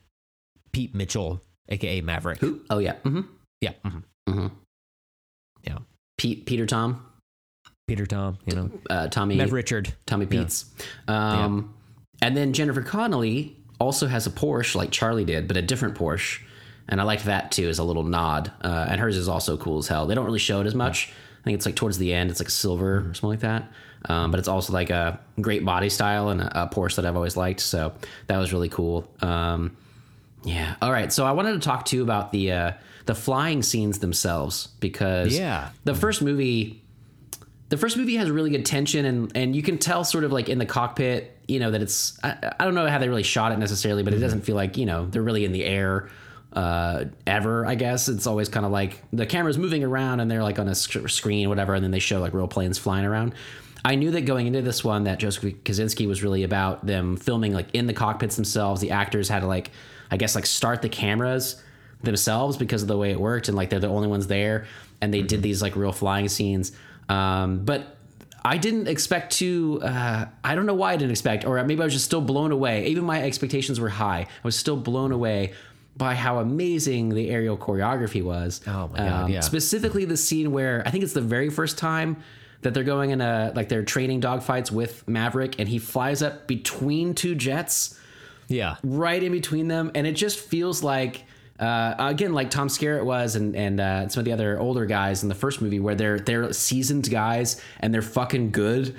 [0.72, 2.40] Pete Mitchell, aka Maverick.
[2.40, 2.62] Who?
[2.70, 2.94] Oh yeah.
[3.04, 3.22] hmm
[3.62, 4.04] Yeah, mhm.
[4.30, 4.48] hmm
[5.64, 5.78] yeah.
[6.18, 7.06] Pete Peter Tom,
[7.88, 8.38] Peter Tom.
[8.46, 9.94] You know, uh Tommy Mev Richard.
[10.06, 10.66] Tommy Pete's.
[11.08, 11.74] Um,
[12.22, 16.42] And then Jennifer Connelly also has a Porsche like Charlie did, but a different Porsche.
[16.90, 18.52] And I liked that too as a little nod.
[18.64, 20.08] Uh, and hers is also cool as hell.
[20.08, 21.12] They don't really show it as much.
[21.42, 23.72] I think it's like towards the end, it's like silver or something like that.
[24.06, 27.16] Um, but it's also like a great body style and a, a Porsche that I've
[27.16, 27.60] always liked.
[27.60, 27.94] So
[28.28, 29.10] that was really cool.
[29.22, 29.76] Um,
[30.44, 30.76] yeah.
[30.82, 31.12] All right.
[31.12, 32.72] So I wanted to talk to you about the uh,
[33.06, 35.70] the flying scenes themselves because Yeah.
[35.84, 36.82] the first movie
[37.70, 40.50] the first movie has really good tension and and you can tell sort of like
[40.50, 43.52] in the cockpit you know that it's I, I don't know how they really shot
[43.52, 46.10] it necessarily but it doesn't feel like you know they're really in the air
[46.54, 48.08] uh ever i guess.
[48.08, 51.10] It's always kind of like the camera's moving around and they're like on a sc-
[51.10, 53.36] screen whatever and then they show like real planes flying around.
[53.86, 57.54] I knew that going into this one that joseph kosinski was really about them filming
[57.54, 58.82] like in the cockpits themselves.
[58.82, 59.72] The actors had to like
[60.10, 61.62] i guess like start the cameras
[62.02, 64.68] themselves because of the way it worked and like they're the only ones there.
[65.02, 66.72] And they did these like real flying scenes
[67.10, 67.98] um, but
[68.46, 69.82] I didn't expect to.
[69.84, 72.52] Uh, I don't know why I didn't expect, or maybe I was just still blown
[72.52, 72.88] away.
[72.88, 74.22] Even my expectations were high.
[74.22, 75.54] I was still blown away
[75.98, 78.62] by how amazing the aerial choreography was.
[78.68, 79.40] Oh my God, yeah.
[79.42, 82.18] Specifically, the scene where I think it's the very first time
[82.62, 86.48] that they're going in a like they're training dogfights with Maverick, and he flies up
[86.48, 88.00] between two jets
[88.48, 88.76] Yeah.
[88.84, 91.24] right in between them, and it just feels like
[91.60, 95.24] uh, again like Tom Skerritt was, and and uh, some of the other older guys
[95.24, 98.96] in the first movie, where they're they're seasoned guys and they're fucking good,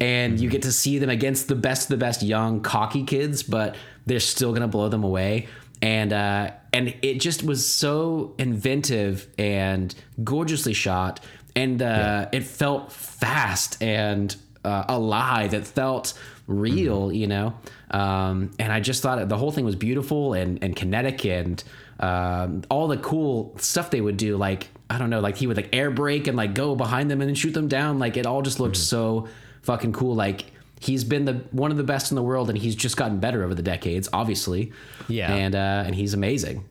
[0.00, 3.42] and you get to see them against the best of the best young cocky kids,
[3.42, 3.76] but
[4.06, 5.48] they're still gonna blow them away.
[5.80, 9.94] And uh, and it just was so inventive and
[10.24, 11.20] gorgeously shot,
[11.54, 15.54] and uh, it felt fast and uh, alive.
[15.54, 16.18] It felt
[16.48, 17.54] real, you know.
[17.92, 21.62] Um, and I just thought the whole thing was beautiful and and kinetic and
[22.00, 24.36] um, all the cool stuff they would do.
[24.36, 27.20] Like I don't know, like he would like air brake and like go behind them
[27.20, 28.00] and then shoot them down.
[28.00, 29.28] Like it all just looked so
[29.62, 30.16] fucking cool.
[30.16, 30.46] Like
[30.80, 33.44] he's been the one of the best in the world, and he's just gotten better
[33.44, 34.72] over the decades, obviously.
[35.06, 35.32] Yeah.
[35.32, 36.64] and uh, and he's amazing.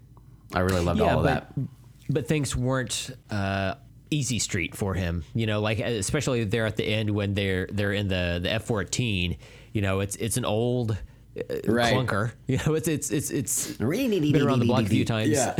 [0.54, 1.68] I really loved all of but, that.
[2.10, 3.76] But things weren't uh,
[4.10, 5.24] easy street for him.
[5.36, 8.64] You know, like especially there at the end when they're they're in the the F
[8.64, 9.38] fourteen.
[9.73, 11.94] You know, it's it's an old uh, Right.
[11.94, 12.31] clunker.
[12.48, 15.30] You know, it's it's it's it's Been around the block a few times.
[15.31, 15.56] Yeah.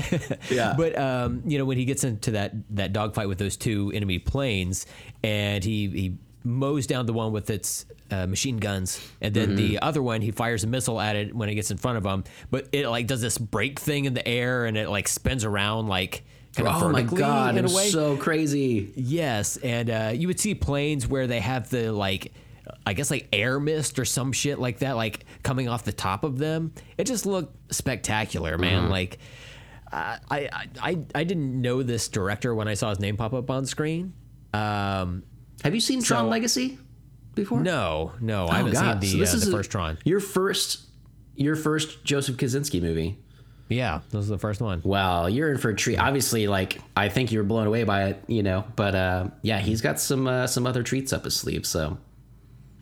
[0.50, 0.74] Yeah.
[0.78, 4.20] but um, you know, when he gets into that that dogfight with those two enemy
[4.20, 4.86] planes,
[5.24, 9.58] and he he mows down the one with its uh, machine guns, and then Mm-hmm.
[9.58, 12.06] the other one he fires a missile at it when it gets in front of
[12.06, 12.24] him.
[12.50, 15.88] But it like does this break thing in the air, and it like spins around
[15.90, 16.24] like
[16.56, 17.90] kind of oh my god, in it a was way.
[17.90, 18.94] so crazy.
[18.96, 22.32] Yes, and uh, you would see planes where they have the like,
[22.86, 26.24] I guess like air mist or some shit like that, like coming off the top
[26.24, 26.74] of them.
[26.98, 28.84] It just looked spectacular, man.
[28.84, 28.92] Mm-hmm.
[28.92, 29.20] Like,
[29.92, 30.50] I, I
[30.82, 34.14] I I didn't know this director when I saw his name pop up on screen.
[34.54, 35.24] Um,
[35.64, 36.78] Have you seen Tron Legacy
[37.36, 37.60] before?
[37.62, 39.02] no, no, I Oh, haven't God.
[39.04, 39.98] seen So the, this uh, is the a- first Tron.
[40.04, 40.82] Your first,
[41.36, 43.18] your first Joseph Kosinski movie.
[43.70, 44.82] Yeah, this is the first one.
[44.86, 45.98] Well, you're in for a treat.
[45.98, 48.64] Obviously, like I think you were blown away by it, you know.
[48.78, 51.66] But uh, yeah, he's got some uh, some other treats up his sleeve.
[51.66, 51.98] So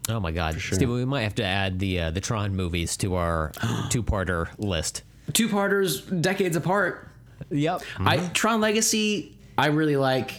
[0.08, 3.16] Oh my God, Steve, we might have to add the uh, the Tron movies to
[3.16, 3.52] our
[3.90, 5.04] two parter list.
[5.34, 7.10] two parters, decades apart.
[7.50, 7.82] Yep.
[8.00, 10.32] I Tron Legacy, I really like.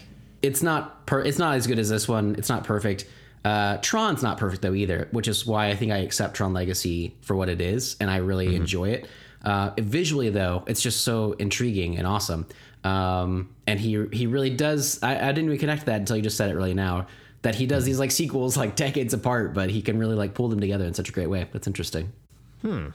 [0.42, 2.36] It's not per, it's not as good as this one.
[2.38, 3.06] It's not perfect.
[3.44, 7.16] Uh, Tron's not perfect though either, which is why I think I accept Tron Legacy
[7.22, 9.08] for what it is, and I really enjoy it.
[9.44, 12.46] Uh, visually though, it's just so intriguing and awesome.
[12.84, 15.02] Um, and he he really does.
[15.02, 17.06] I, I didn't even connect that until you just said it really now.
[17.46, 20.48] That he does these like sequels like decades apart, but he can really like pull
[20.48, 21.46] them together in such a great way.
[21.52, 22.12] That's interesting.
[22.60, 22.88] Hmm.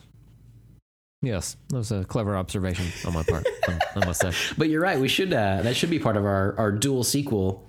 [1.22, 3.48] Yes, that was a clever observation on my part.
[3.96, 4.34] I must say.
[4.58, 5.00] But you're right.
[5.00, 7.66] We should uh, that should be part of our our dual sequel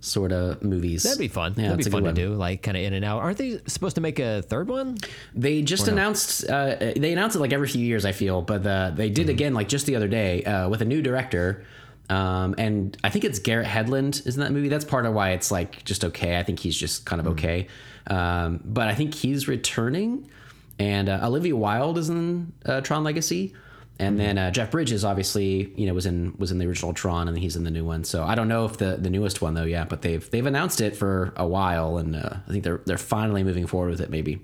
[0.00, 1.02] sort of movies.
[1.02, 1.52] That'd be fun.
[1.56, 3.20] Yeah, That'd be fun to do, like kind of in and out.
[3.20, 4.96] Aren't they supposed to make a third one?
[5.34, 8.06] They just announced uh, they announce it like every few years.
[8.06, 10.86] I feel, but uh, they did again like just the other day uh, with a
[10.86, 11.64] new director.
[12.08, 14.68] Um, and I think it's Garrett Hedlund, isn't that movie?
[14.68, 16.38] That's part of why it's like just okay.
[16.38, 17.66] I think he's just kind of okay.
[18.06, 20.30] Um, but I think he's returning,
[20.78, 23.54] and uh, Olivia Wilde is in uh, Tron Legacy,
[23.98, 27.26] and then uh, Jeff Bridges obviously you know was in was in the original Tron,
[27.26, 28.04] and he's in the new one.
[28.04, 29.84] So I don't know if the the newest one though, yeah.
[29.84, 33.42] But they've they've announced it for a while, and uh, I think they're they're finally
[33.42, 34.10] moving forward with it.
[34.10, 34.40] Maybe.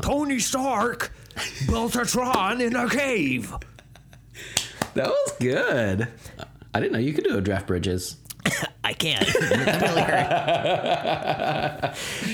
[0.00, 1.12] Tony Stark
[1.66, 3.52] built a Tron in a cave.
[4.94, 6.08] That was good.
[6.72, 8.16] I didn't know you could do a draft bridges.
[8.84, 9.24] I can't.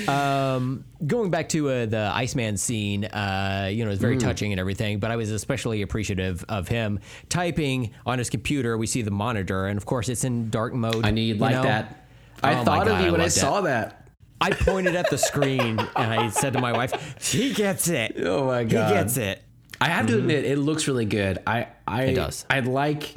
[0.09, 4.59] um, going back to uh, the Iceman scene, uh, you know, it's very touching and
[4.59, 8.77] everything, but I was especially appreciative of him typing on his computer.
[8.77, 11.05] We see the monitor, and of course, it's in dark mode.
[11.05, 11.63] I knew you'd like know?
[11.63, 12.05] that.
[12.43, 13.39] I Oh my thought of you when I loved it.
[13.39, 14.09] saw that.
[14.41, 18.15] I pointed at the screen and I said to my wife, "He gets it.
[18.17, 19.43] Oh my God, He gets it."
[19.81, 21.39] I have to admit, it looks really good.
[21.47, 22.45] I, I, It does.
[22.49, 23.15] I like.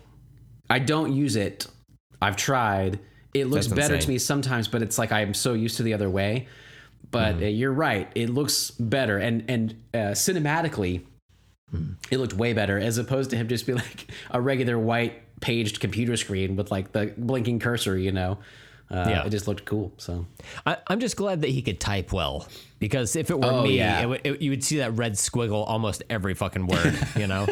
[0.70, 1.66] I don't use it.
[2.22, 2.98] I've tried.
[3.34, 5.76] It looks That's what I'm better to me sometimes, but it's like I'm so used
[5.76, 6.48] to the other way.
[7.10, 7.44] But Mm-hmm.
[7.44, 8.10] uh, you're right.
[8.14, 11.02] It looks better, and and uh, cinematically,
[11.74, 11.92] Mm-hmm.
[12.10, 15.80] it looked way better as opposed to him just be like a regular white paged
[15.80, 17.96] computer screen with like the blinking cursor.
[17.98, 18.38] You know,
[18.90, 19.24] uh, Yeah.
[19.26, 19.92] it just looked cool.
[19.98, 20.26] So
[20.66, 22.46] I, I'm just glad that he could type well
[22.78, 24.06] because if it were Oh, me, yeah.
[24.08, 26.98] it it, you would see that red squiggle almost every fucking word.
[27.16, 27.46] You know.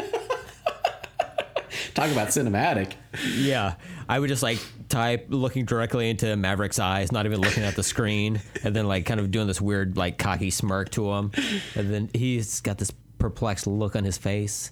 [1.93, 2.93] talk about cinematic.
[3.35, 3.75] Yeah,
[4.09, 7.83] I would just like type looking directly into Maverick's eyes, not even looking at the
[7.83, 11.31] screen, and then like kind of doing this weird like cocky smirk to him,
[11.75, 14.71] and then he's got this perplexed look on his face.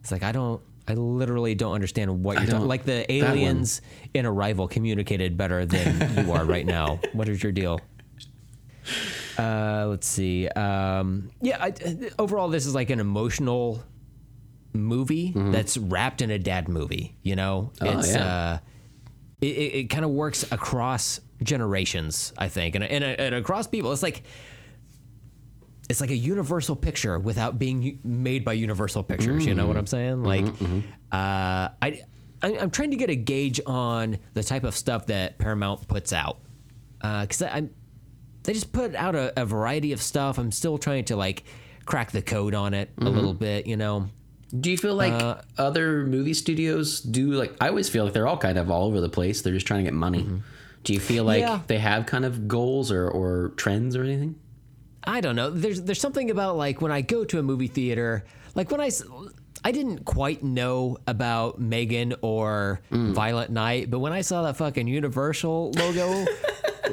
[0.00, 2.68] It's like I don't, I literally don't understand what you're talking.
[2.68, 3.80] Like the aliens
[4.14, 7.00] in Arrival communicated better than you are right now.
[7.12, 7.80] What is your deal?
[9.38, 10.48] Uh, let's see.
[10.48, 11.72] Um, yeah, I,
[12.18, 13.82] overall, this is like an emotional
[14.72, 17.16] movie that's wrapped in a dad movie.
[17.22, 18.26] You know, it's yeah.
[18.26, 18.58] uh,
[19.40, 23.92] it, it, it kind of works across generations, I think, and, and, and across people.
[23.92, 24.22] It's like
[25.88, 29.46] it's like a universal picture without being made by Universal Pictures.
[29.46, 30.22] You know what I'm saying?
[30.24, 30.48] Like, uh,
[31.12, 31.70] I.
[31.82, 32.02] I-
[32.42, 36.38] I'm trying to get a gauge on the type of stuff that Paramount puts out,
[37.00, 37.70] because I I'm
[38.42, 40.36] they just put out a, a variety of stuff.
[40.38, 41.44] I'm still trying to like
[41.86, 44.08] crack the code on it a little bit, you know.
[44.60, 48.28] Do you feel like Uh, other movie studios do like I always feel like they're
[48.28, 49.40] all kind of all over the place.
[49.40, 50.28] They're just trying to get money.
[50.84, 51.52] Do you feel like Mm-hmm.
[51.54, 51.60] Yeah.
[51.66, 54.36] they have kind of goals or, or trends or anything?
[55.06, 55.50] I don't know.
[55.50, 58.24] There's there's something about like when I go to a movie theater,
[58.54, 58.90] like when I
[59.64, 64.86] I didn't quite know about M3GAN or Violent Night, but when I saw that fucking
[64.88, 66.24] Universal logo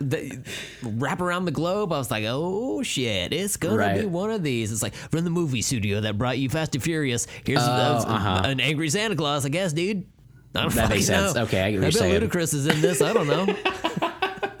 [0.00, 0.42] the,
[0.82, 4.72] wrap around the globe, I was like, oh shit, it's gonna be one of these.
[4.72, 7.26] It's like from the movie studio that brought you Fast and Furious.
[7.44, 8.42] Here's Oh, uh, uh-huh.
[8.44, 10.06] an angry Santa Claus, I guess, dude.
[10.54, 11.34] I don't That makes fucking sense.
[11.34, 11.42] know.
[11.42, 12.22] Okay, I get what I you're bet saying.
[12.30, 13.02] Ludacris is in this.
[13.02, 13.44] I don't know.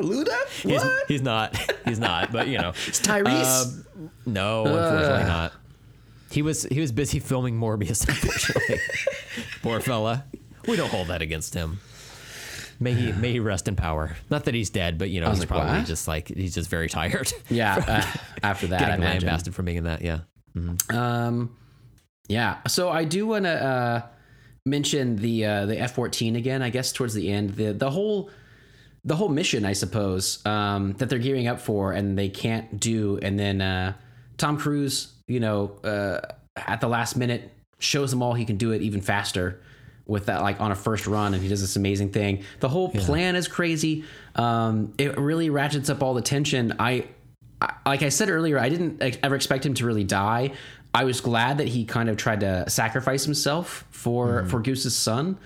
[0.08, 0.48] Luda?
[0.62, 1.06] He's, What?
[1.08, 1.56] he's not.
[1.84, 2.32] He's not.
[2.32, 3.84] But you know, It's Tyrese.
[3.96, 5.52] Um, no, unfortunately not.
[6.30, 8.06] He was he was busy filming Morbius.
[8.08, 8.80] Unfortunately,
[9.62, 10.24] poor fella.
[10.66, 11.80] We don't hold that against him.
[12.80, 14.16] May he may he rest in power.
[14.30, 15.86] Not that he's dead, but you know he's like, probably what?
[15.86, 17.32] just like he's just very tired.
[17.48, 17.84] yeah.
[17.88, 20.02] Uh, after that, I Getting lambasted for making that.
[20.02, 20.20] Yeah.
[20.90, 21.56] Um,
[22.28, 22.58] yeah.
[22.68, 24.02] So I do want to uh,
[24.66, 26.62] mention the uh, the F fourteen again.
[26.62, 28.30] I guess towards the end, the the whole
[29.04, 33.18] the whole mission, I suppose, um, that they're gearing up for, and they can't do,
[33.22, 33.92] and then uh,
[34.36, 36.20] Tom Cruise, you know, uh,
[36.56, 39.60] at the last minute shows them all he can do it even faster
[40.06, 42.42] with that like on a first run and he does this amazing thing.
[42.60, 44.04] The whole plan is crazy.
[44.34, 46.74] Um it really ratchets up all the tension.
[46.78, 47.04] I
[47.60, 50.52] I, like I said earlier, I didn't ever expect him to really die.
[50.94, 55.38] I was glad that he kind of tried to sacrifice himself for for Goose's son.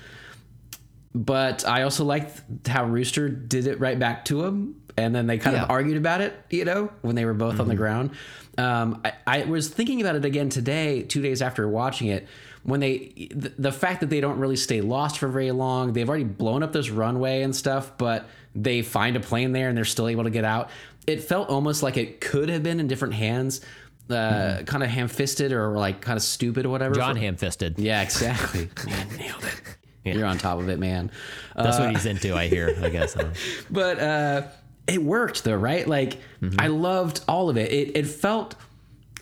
[1.15, 5.37] But I also liked how Rooster did it right back to him, and then they
[5.39, 5.65] kind Yeah.
[5.65, 6.35] of argued about it.
[6.51, 8.11] You know, when they were both on the ground.
[8.59, 12.27] Um, I, I was thinking about it again today, two days after watching it.
[12.65, 16.09] When they, the, the fact that they don't really stay lost for very long, they've
[16.09, 19.85] already blown up this runway and stuff, but they find a plane there and they're
[19.85, 20.71] still able to get out.
[21.07, 23.63] It felt almost like it could have been in different hands,
[24.11, 26.95] uh, kind of ham-fisted or like kind of stupid or whatever.
[26.95, 27.79] John For- ham-fisted.
[27.79, 28.69] yeah, exactly.
[28.87, 29.77] Man, nailed it.
[30.05, 31.11] You're on top of it, man.
[31.55, 32.35] That's what he's into.
[32.35, 32.77] I hear.
[32.83, 33.17] I guess.
[33.71, 34.43] But uh,
[34.87, 35.87] it worked though, right?
[35.87, 36.19] Like
[36.59, 37.73] I loved all of it.
[37.73, 38.57] It it felt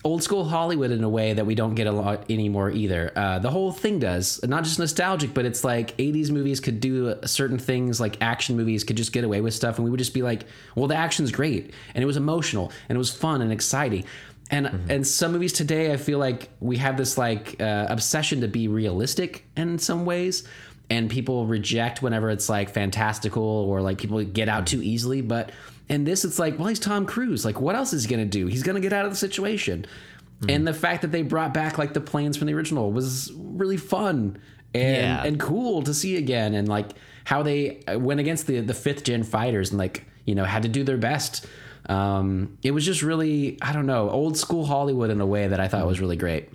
[0.03, 3.11] old school Hollywood in a way that we don't get a lot anymore either.
[3.15, 7.15] Uh, the whole thing does, not just nostalgic, but it's like 80s movies could do
[7.25, 10.13] certain things, like action movies could just get away with stuff, and we would just
[10.13, 10.45] be like,
[10.75, 14.05] well, the action's great, and it was emotional, and it was fun and exciting.
[14.49, 18.49] And and some movies today, I feel like we have this like uh, obsession to
[18.49, 20.45] be realistic in some ways,
[20.91, 25.21] and people reject whenever it's like fantastical or like people get out too easily.
[25.21, 25.51] But
[25.89, 27.45] in this, it's like, well, he's Tom Cruise.
[27.45, 28.45] Like, what else is he gonna do?
[28.47, 29.85] He's gonna get out of the situation.
[30.49, 33.77] And the fact that they brought back like the planes from the original was really
[33.77, 34.37] fun
[34.73, 35.23] and Yeah.
[35.23, 36.53] and cool to see again.
[36.55, 36.87] And like
[37.25, 40.63] how they uh, went against the the fifth gen fighters and like you know had
[40.63, 41.45] to do their best.
[41.87, 45.59] Um, it was just really I don't know old school Hollywood in a way that
[45.59, 46.49] I thought was really great.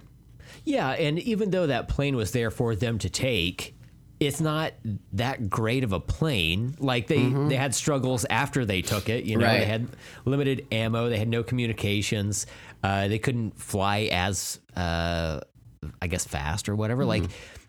[0.65, 3.76] Yeah, and even though that plane was there for them to take,
[4.19, 4.73] it's not
[5.13, 6.75] that great of a plane.
[6.79, 9.25] Like they they had struggles after they took it.
[9.25, 9.61] You know, Right.
[9.61, 9.89] they had
[10.25, 11.09] limited ammo.
[11.11, 12.47] They had no communications.
[12.83, 15.41] Uh, they couldn't fly as uh,
[16.01, 17.05] I guess fast or whatever.
[17.05, 17.25] Like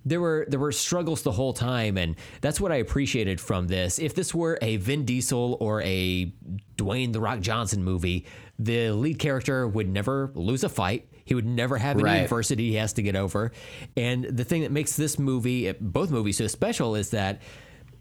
[0.06, 4.00] there were there were struggles the whole time, and that's what I appreciated from this.
[4.00, 6.32] If this were a Vin Diesel or a
[6.78, 8.26] Dwayne the Rock Johnson movie,
[8.58, 11.10] the lead character would never lose a fight.
[11.28, 12.24] He would never have any Right.
[12.24, 13.52] adversity he has to get over.
[13.96, 17.42] And the thing that makes this movie, both movies, so special is that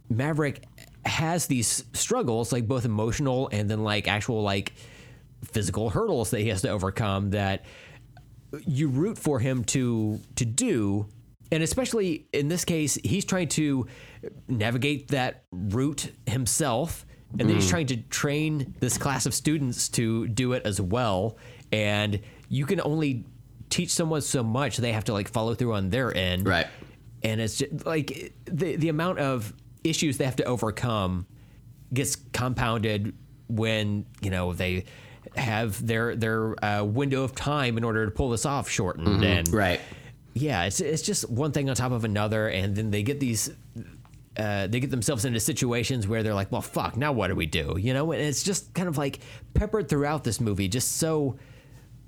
[0.09, 0.63] Maverick
[1.05, 4.73] has these struggles, like both emotional and then like actual like
[5.45, 7.65] physical hurdles that he has to overcome that
[8.67, 11.07] you root for him to to do
[11.53, 13.87] and especially in this case he's trying to
[14.49, 17.05] navigate that route himself
[17.39, 17.71] and then he's mm.
[17.71, 21.37] trying to train this class of students to do it as well
[21.73, 23.25] and you can only
[23.71, 26.67] teach someone so much they have to like follow through on their end Right.
[27.23, 29.53] and it's just like the the amount of
[29.85, 31.27] issues they have to overcome
[31.93, 33.15] gets compounded
[33.49, 34.85] when you know they
[35.37, 39.53] have their their uh, window of time in order to pull this off shortened and
[39.53, 39.81] Right.
[40.35, 43.51] yeah it's it's just one thing on top of another and then they get these
[44.37, 47.47] uh, they get themselves into situations where they're like well fuck now what do we
[47.47, 49.21] do you know and it's just kind of like
[49.55, 51.37] peppered throughout this movie just so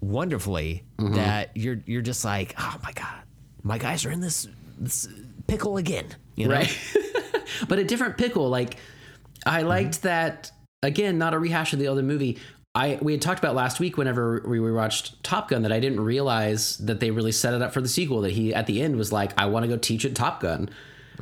[0.01, 1.15] wonderfully mm-hmm.
[1.15, 3.23] that you're you're just like oh my god
[3.63, 4.47] my guys are in this
[4.79, 5.09] this
[5.47, 6.07] pickle again
[6.37, 6.79] you know Right.
[7.69, 8.49] but a different pickle.
[8.49, 8.77] Like
[9.47, 9.69] I mm-hmm.
[9.69, 10.53] liked that
[10.83, 12.39] again, not a rehash of the other movie.
[12.75, 16.01] I we had talked about last week whenever we watched Top Gun that I didn't
[16.01, 18.21] realize that they really set it up for the sequel.
[18.21, 20.69] That he at the end was like, I want to go teach at Top Gun.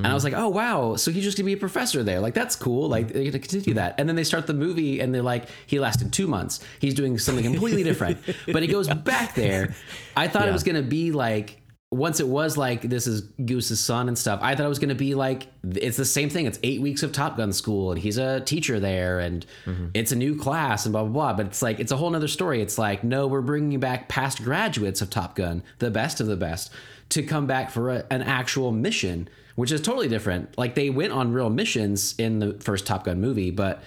[0.05, 2.21] And I was like, oh wow, so he's just gonna be a professor there.
[2.21, 2.89] Like that's cool.
[2.89, 3.95] Like they're gonna continue that.
[3.99, 6.61] And then they start the movie and they're like, he lasted two months.
[6.81, 8.19] He's doing something completely different.
[8.53, 9.75] But he goes back there.
[10.17, 11.63] I thought it was gonna be like
[11.93, 14.89] once it was like this is Goose's son and stuff, I thought it was going
[14.89, 16.47] to be like it's the same thing.
[16.47, 19.89] It's eight weeks of Top Gun school, and he's a teacher there, and mm-hmm.
[19.95, 21.33] it's a new class, and blah blah blah.
[21.35, 22.61] But it's like it's a whole other story.
[22.61, 26.37] It's like no, we're bringing back past graduates of Top Gun, the best of the
[26.37, 26.73] best,
[27.11, 30.57] to come back for a, an actual mission, which is totally different.
[30.57, 33.83] Like they went on real missions in the first Top Gun movie, but.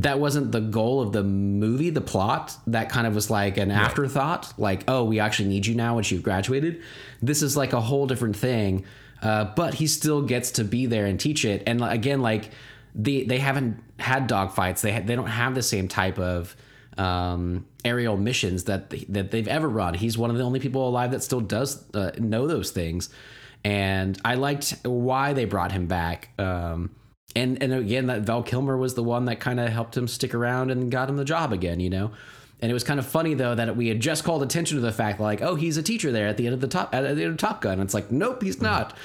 [0.00, 2.56] That wasn't the goal of the movie, the plot.
[2.68, 6.10] That kind of was like an afterthought, like, oh, we actually need you now once
[6.10, 6.80] you've graduated.
[7.20, 8.86] This is like a whole different thing.
[9.20, 11.64] Uh, but he still gets to be there and teach it.
[11.66, 12.50] And again, like
[12.94, 14.80] the they haven't had dogfights.
[14.80, 16.56] They ha- they don't have the same type of
[16.96, 19.94] um, aerial missions that that they've ever run.
[19.94, 23.10] He's one of the only people alive that still does uh, know those things,
[23.64, 26.30] and I liked why they brought him back.
[26.38, 26.90] Um,
[27.36, 30.34] and and again, that Val Kilmer was the one that kind of helped him stick
[30.34, 31.80] around and got him the job again.
[31.80, 32.10] You know.
[32.60, 34.90] And it was kind of funny though that we had just called attention to the
[34.90, 37.22] fact like, oh, he's a teacher there at the end of the top at the
[37.22, 37.74] end of Top Gun.
[37.74, 38.96] And it's like, nope, he's not.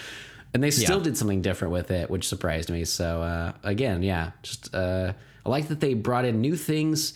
[0.55, 1.03] And they still Yeah.
[1.03, 2.83] did something different with it, which surprised me.
[2.85, 5.13] So uh, again, yeah, just uh,
[5.45, 7.13] I like that they brought in new things.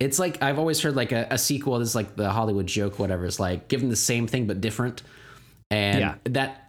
[0.00, 3.26] It's like I've always heard like a, a sequel is like the Hollywood joke, whatever.
[3.26, 5.02] It's like give them the same thing but different,
[5.70, 6.14] and Yeah.
[6.24, 6.65] that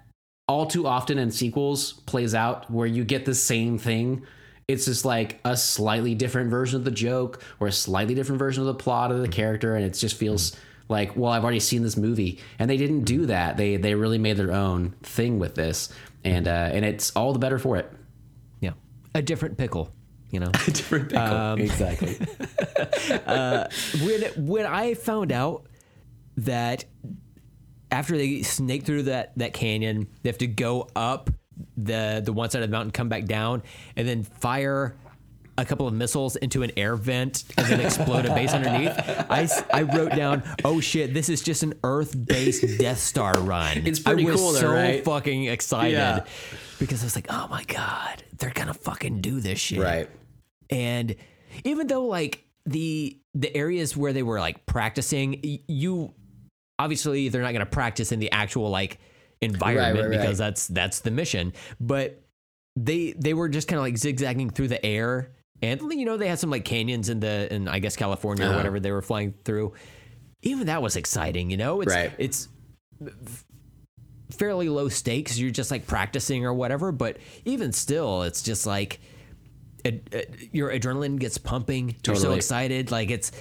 [0.48, 4.26] all too often in sequels plays out where you get the same thing.
[4.68, 8.62] It's just like a slightly different version of the joke or a slightly different version
[8.62, 10.56] of the plot of the character, and it just feels
[10.90, 13.58] like, well, I've already seen this movie, and they didn't do that.
[13.58, 15.90] They they really made their own thing with this,
[16.24, 17.92] and uh, and it's all the better for it.
[18.60, 18.74] Yeah,
[19.14, 19.92] a different pickle.
[20.32, 22.16] You know, different pickle, exactly.
[24.06, 25.66] when when I found out
[26.38, 26.86] that
[27.92, 31.30] after they snake through that that canyon, they have to go up
[31.76, 33.64] the the one side of the mountain, come back down,
[33.96, 34.96] and then fire
[35.60, 38.92] a couple of missiles into an air vent and then explode a base underneath.
[39.28, 43.88] I, I wrote down, oh shit, this is just an Earth based Death Star run.
[43.88, 44.30] It's pretty cool.
[44.30, 45.04] I was cool though, so right?
[45.04, 46.26] fucking excited Yeah.
[46.78, 50.08] because I was like, oh my god, they're gonna fucking do this shit right.
[50.70, 51.16] and
[51.64, 56.14] even though like the the areas where they were like practicing you
[56.80, 59.00] obviously they're not going to practice in the actual like
[59.42, 60.22] environment right, right.
[60.22, 61.54] because that's that's the mission.
[61.80, 62.22] But
[62.76, 65.32] they they were just kind of like zigzagging through the air.
[65.62, 68.50] And you know they had some like canyons in the in i guess california or
[68.50, 68.58] Uh-huh.
[68.58, 69.74] whatever they were flying through.
[70.44, 71.82] Even that was exciting you know?
[71.82, 72.12] It's Right.
[72.20, 72.48] it's
[74.32, 75.38] fairly low stakes.
[75.40, 76.92] You're just like practicing or whatever.
[76.92, 79.00] But even still it's just like
[79.86, 81.96] ad- ad- your adrenaline gets pumping.
[82.06, 82.92] You're so excited.
[82.92, 83.32] Like it's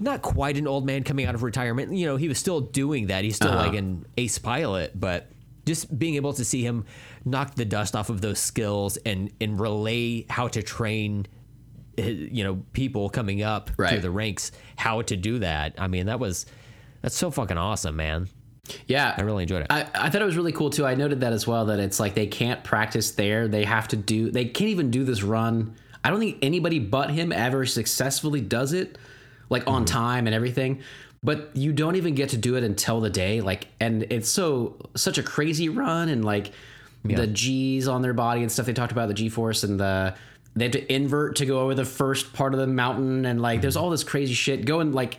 [0.00, 3.08] not quite an old man coming out of retirement you know he was still doing
[3.08, 3.66] that he's still Uh-huh.
[3.68, 5.30] like an ace pilot but
[5.66, 6.84] just being able to see him
[7.24, 11.26] knock the dust off of those skills and and relay how to train
[11.98, 16.06] uh, you know people coming up through the ranks how to do that i mean
[16.06, 16.46] that was
[17.02, 18.28] that's so fucking awesome man
[18.86, 20.84] Yeah, i really enjoyed it I, I thought it was really cool too.
[20.86, 21.64] I noted that as well.
[21.66, 23.48] That it's like they can't practice there.
[23.48, 24.30] They have to do.
[24.30, 25.74] They can't even do this run.
[26.04, 28.98] I don't think anybody but him ever successfully does it,
[29.48, 30.82] like on time and everything.
[31.22, 33.40] But you don't even get to do it until the day.
[33.40, 36.52] Like, and it's so such a crazy run, and like
[37.02, 38.66] the G's on their body and stuff.
[38.66, 40.14] They talked about the G force and the
[40.54, 43.60] they have to invert to go over the first part of the mountain, and like
[43.60, 45.18] there's all this crazy shit going like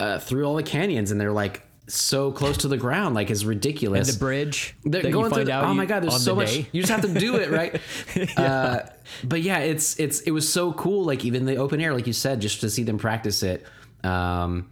[0.00, 3.44] uh, through all the canyons, and they're like so close to the ground, like it's
[3.44, 4.12] ridiculous.
[4.12, 5.50] the bridge They're going through.
[5.50, 6.50] out oh my god, there's so the much.
[6.54, 6.66] day.
[6.72, 7.80] You just have to do it, right?
[8.38, 8.80] uh,
[9.22, 11.04] but yeah, it's it's it was so cool.
[11.04, 13.66] Like even the open air, like you said, just to see them practice it.
[14.02, 14.70] Um,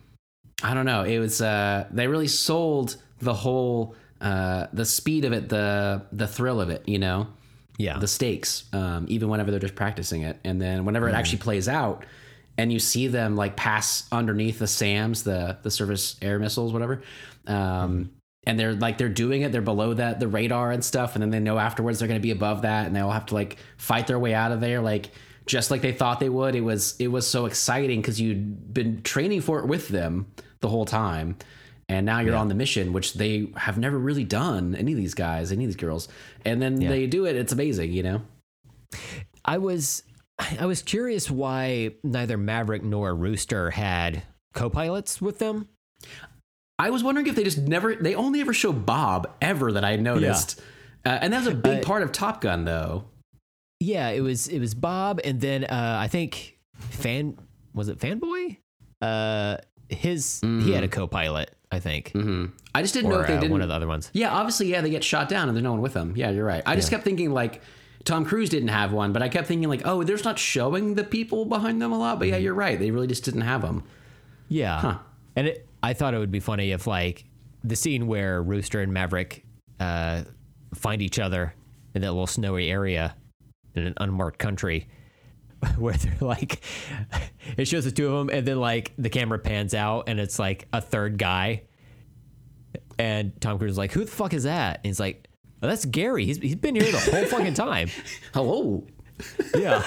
[0.63, 1.05] I don't know.
[1.05, 6.27] It was uh, they really sold the whole uh, the speed of it, the the
[6.27, 6.89] thrill of it.
[6.89, 7.27] You know,
[7.77, 8.65] yeah the stakes.
[8.73, 12.05] Um, even whenever they're just practicing it, and then whenever it actually plays out.
[12.59, 17.03] And you see them like pass underneath the SAMs, the the surface air missiles, whatever.
[17.47, 18.11] Um,
[18.45, 21.31] and they're like they're doing it they're below that the radar and stuff and then
[21.31, 24.09] they know afterwards they're going to be above that and they'll have to like fight
[24.09, 25.11] their way out of there like
[25.47, 26.55] just like they thought they would.
[26.55, 30.27] It was it was so exciting because you'd been training for it with them
[30.61, 31.37] the whole time
[31.89, 35.15] and now you're on the mission which they have never really done any of these
[35.15, 36.09] guys any of these girls
[36.45, 38.23] and then they do it it's amazing you know?
[39.45, 40.05] I was
[40.61, 44.23] I was curious why neither Maverick nor Rooster had
[44.55, 45.69] co-pilots with them.
[46.79, 49.97] i was wondering if they just never they only ever show bob ever that i
[49.97, 50.61] noticed
[51.07, 53.05] uh, and that was a big Uh, part of top gun though
[53.81, 57.37] Yeah, it was it was Bob and then uh, I think Fan
[57.75, 58.57] was it Fanboy?
[59.01, 59.57] Uh
[59.89, 62.13] his he had a co-pilot, I think.
[62.13, 64.11] hmm i just didn't know if they uh, didn't one of the other ones.
[64.15, 66.15] Yeah, obviously, yeah, they get shot down and there's no one with them.
[66.17, 66.63] Yeah, you're right.
[66.67, 67.61] I just kept thinking like
[68.05, 71.05] Tom Cruise didn't have one, but I kept thinking like, oh, there's not showing the
[71.05, 72.19] people behind them a lot.
[72.19, 72.79] But yeah, you're right.
[72.79, 73.85] They really just didn't have them.
[74.49, 74.81] Yeah.
[74.81, 74.99] Huh.
[75.37, 77.25] And it, I thought it would be funny if like
[77.65, 79.45] the scene where Rooster and Maverick
[79.81, 80.23] uh,
[80.75, 81.55] find each other
[81.95, 83.15] in that little snowy area
[83.75, 84.89] in an unmarked country
[85.77, 86.63] where they're like
[87.57, 90.39] it shows the two of them and then like the camera pans out and it's
[90.39, 91.63] like a third guy
[92.99, 95.29] and Tom Cruise is like who the fuck is that and he's like
[95.63, 97.89] oh, that's Gary he's, he's been here the whole fucking time
[98.35, 98.85] Hello.
[99.57, 99.83] yeah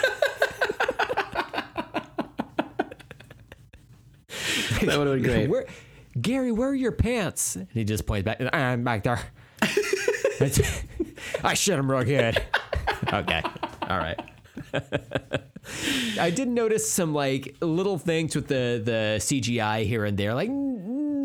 [4.85, 5.49] That would have been great.
[5.49, 5.65] Where,
[6.19, 7.56] Gary, where are your pants?
[7.56, 8.38] And he just points back.
[8.41, 9.19] Ah, I'm back there.
[11.43, 12.41] I shit him real good.
[13.11, 13.41] Okay.
[13.81, 14.19] All right.
[16.19, 20.49] I did notice some like little things with the the CGI here and there, like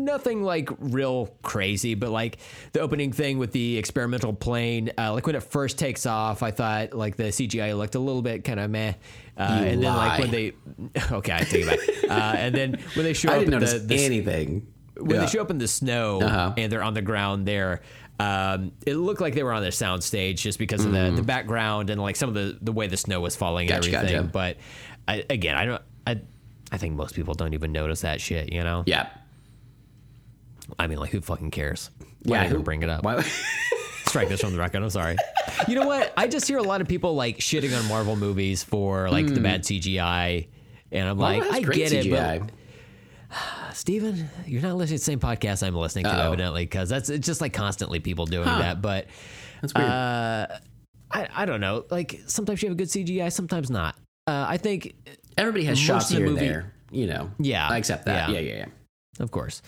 [0.05, 2.37] nothing like real crazy, but like
[2.73, 6.51] the opening thing with the experimental plane, uh, like when it first takes off, I
[6.51, 8.93] thought like the CGI looked a little bit kind of meh.
[9.37, 10.53] Uh, and then like when they,
[11.11, 12.09] okay, I take it back.
[12.11, 14.67] Uh, and then when they show I up didn't in notice the, the anything.
[14.97, 15.21] when Yeah.
[15.21, 16.53] they show up in the snow Uh-huh.
[16.57, 17.81] and they're on the ground there,
[18.19, 21.23] um, it looked like they were on their sound stage just because of the, the
[21.23, 23.87] background and like some of the, the way the snow was falling and Mm.
[23.93, 24.15] Everything.
[24.17, 24.29] gotcha.
[24.31, 24.57] But
[25.07, 25.81] I, again, I don't.
[26.05, 26.21] I,
[26.71, 28.53] I think most people don't even notice that shit.
[28.53, 28.83] You know.
[28.85, 29.07] Yeah.
[30.79, 31.89] I mean, like, who fucking cares?
[32.23, 32.45] Why Yeah.
[32.45, 33.03] even who- bring it up?
[33.03, 33.23] Why?
[34.05, 34.83] Strike this from the record.
[34.83, 35.15] I'm sorry.
[35.67, 36.11] You know what?
[36.17, 39.39] I just hear a lot of people like shitting on Marvel movies for like the
[39.39, 40.47] bad CGI,
[40.91, 41.49] and I'm like, Hmm.
[41.51, 42.49] Marvel has I get it, but
[43.73, 46.27] Steven, you're not listening to the same podcast I'm listening to, Uh-oh.
[46.27, 48.59] evidently, because that's it's just like constantly people doing Huh.
[48.59, 48.81] that.
[48.81, 49.07] But
[49.61, 49.87] That's weird.
[49.87, 50.47] uh,
[51.11, 51.85] I, I don't know.
[51.89, 53.95] Like sometimes you have a good CGI, sometimes not.
[54.27, 54.93] Uh, I think,
[55.37, 56.73] Everybody has shots here movie- and there.
[56.91, 57.31] You know.
[57.39, 57.67] Yeah.
[57.69, 58.29] I accept that.
[58.29, 58.39] Yeah.
[58.39, 58.65] Yeah, yeah, yeah.
[59.23, 59.61] of course,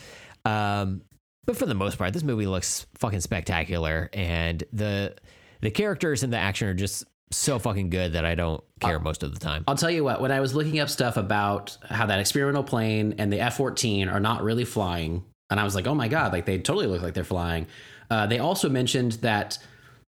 [0.45, 1.01] um,
[1.45, 5.15] but for the most part, this movie looks fucking spectacular, and the
[5.61, 9.23] the characters and the action are just so fucking good that I don't care most
[9.23, 9.63] of the time.
[9.67, 13.15] I'll tell you what, when I was looking up stuff about how that experimental plane
[13.17, 16.31] and the F 14 are not really flying, and I was like, oh my God,
[16.31, 17.67] like they totally look like they're flying.
[18.09, 19.57] Uh, they also mentioned that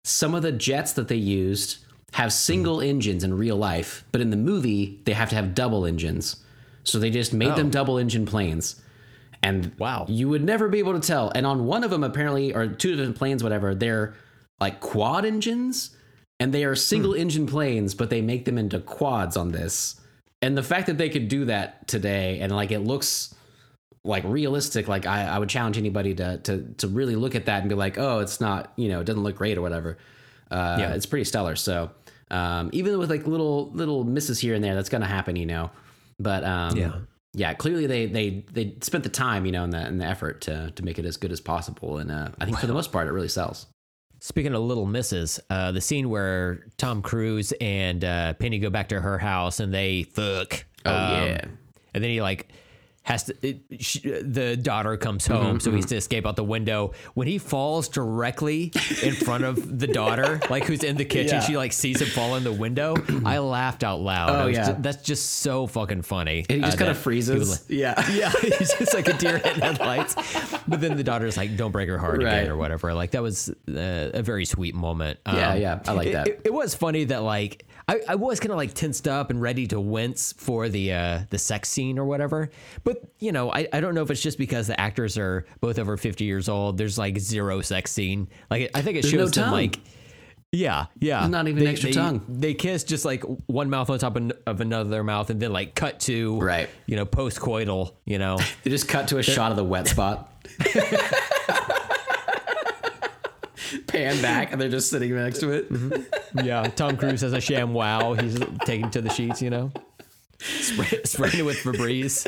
[0.03, 1.77] some of the jets that they used
[2.13, 5.85] have single engines in real life, but in the movie, they have to have double
[5.85, 6.37] engines.
[6.83, 8.81] So they just made them double engine planes.
[9.43, 10.05] And Wow.
[10.07, 11.31] you would never be able to tell.
[11.35, 14.13] And on one of them, apparently, or two different planes, whatever, they're
[14.61, 15.95] like quad engines
[16.39, 19.99] and they are single engine planes, but they make them into quads on this.
[20.41, 23.35] And the fact that they could do that today and like it looks
[24.05, 27.61] like realistic, like I, I would challenge anybody to, to to really look at that
[27.61, 29.97] and be like, oh, it's not, you know, it doesn't look great or whatever.
[30.51, 30.93] Uh, Yeah.
[30.93, 31.55] it's pretty stellar.
[31.55, 31.91] So
[32.31, 35.69] um, even with like little little misses here and there, that's gonna happen, you know.
[36.19, 36.93] But um, Yeah.
[37.33, 40.41] Yeah, clearly they they they spent the time, you know, and the and the effort
[40.41, 41.97] to to make it as good as possible.
[41.97, 43.65] And uh, I think for the most part, it really sells.
[44.19, 48.89] Speaking of little misses, uh, the scene where Tom Cruise and uh, Penny go back
[48.89, 50.63] to her house and they fuck.
[50.85, 51.45] Oh um, yeah,
[51.93, 52.49] and then he like
[53.03, 53.35] has to.
[53.41, 56.93] It, sh the daughter comes home, so he has to escape out the window.
[57.13, 58.71] When he falls directly
[59.01, 61.41] in front of the daughter, like who's in the kitchen, Yeah.
[61.41, 62.95] she like sees him fall in the window.
[63.25, 64.29] I laughed out loud.
[64.29, 64.71] Oh, I was yeah.
[64.71, 66.45] ju- that's just so fucking funny.
[66.49, 67.65] and he just uh, kind of freezes.
[67.69, 70.15] yeah, yeah, he's just like a deer in headlights.
[70.67, 72.33] But then the daughter's like, "Don't break her heart Right.
[72.39, 72.93] again" or whatever.
[72.93, 75.19] Like that was uh, a very sweet moment.
[75.25, 76.27] Um, Yeah, yeah, I like it- that.
[76.27, 79.41] It, it was funny that like I, I was kind of like tensed up and
[79.41, 82.49] ready to wince for the uh, the sex scene or whatever.
[82.83, 85.77] But you know, I, I don't know if it's just because the actors are both
[85.79, 86.77] over fifty years old.
[86.77, 88.29] There's like zero sex scene.
[88.49, 89.53] Like I think it There's no shows them tongue.
[89.53, 89.79] like.
[90.55, 91.25] Yeah, yeah.
[91.25, 92.23] Not even extra they, tongue.
[92.29, 95.73] They kiss just like one mouth on top of of another mouth, and then like
[95.73, 96.69] cut to Right.
[96.85, 97.93] You know, post coital.
[98.05, 100.31] You know, They just cut to a shot of the wet spot.
[103.87, 105.71] Pan back, and they're just sitting next to it.
[105.71, 106.39] Mm-hmm.
[106.45, 106.63] yeah.
[106.63, 108.19] Tom Cruise has a ShamWow.
[108.21, 109.41] He's taking to the sheets.
[109.41, 109.71] You know,
[110.39, 112.27] Spray, spraying it with Febreze.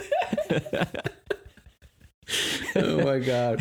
[2.76, 3.60] oh my god,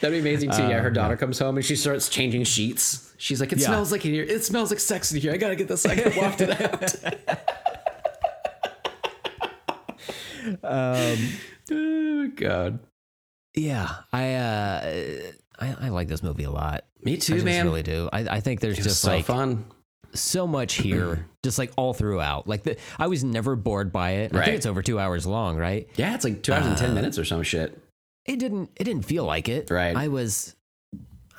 [0.00, 0.62] that'd be amazing too.
[0.62, 3.12] Yeah, her um, daughter comes home and she starts changing sheets.
[3.18, 3.66] She's like, "It Yeah.
[3.68, 4.24] smells like in here.
[4.24, 5.32] It smells like sex in here.
[5.32, 5.84] I gotta get this.
[5.86, 6.94] I gotta waft it out."
[10.64, 11.18] Um,
[11.70, 12.80] oh god,
[13.54, 15.20] Yeah, I uh,
[15.62, 16.84] I, I like this movie a lot.
[17.02, 17.64] me I too, just man.
[17.66, 18.08] really do.
[18.12, 19.64] I, I think there's It was just so like fun.
[20.14, 22.46] so much here, just like all throughout.
[22.48, 24.34] Like the, I was never bored by it.
[24.34, 24.44] I Right.
[24.46, 25.88] think it's over two hours long, right?
[25.96, 27.78] Yeah, it's like two hours and Uh, ten minutes or some shit.
[28.26, 28.70] It didn't.
[28.76, 29.70] It didn't feel like it.
[29.70, 29.96] Right.
[29.96, 30.54] I was.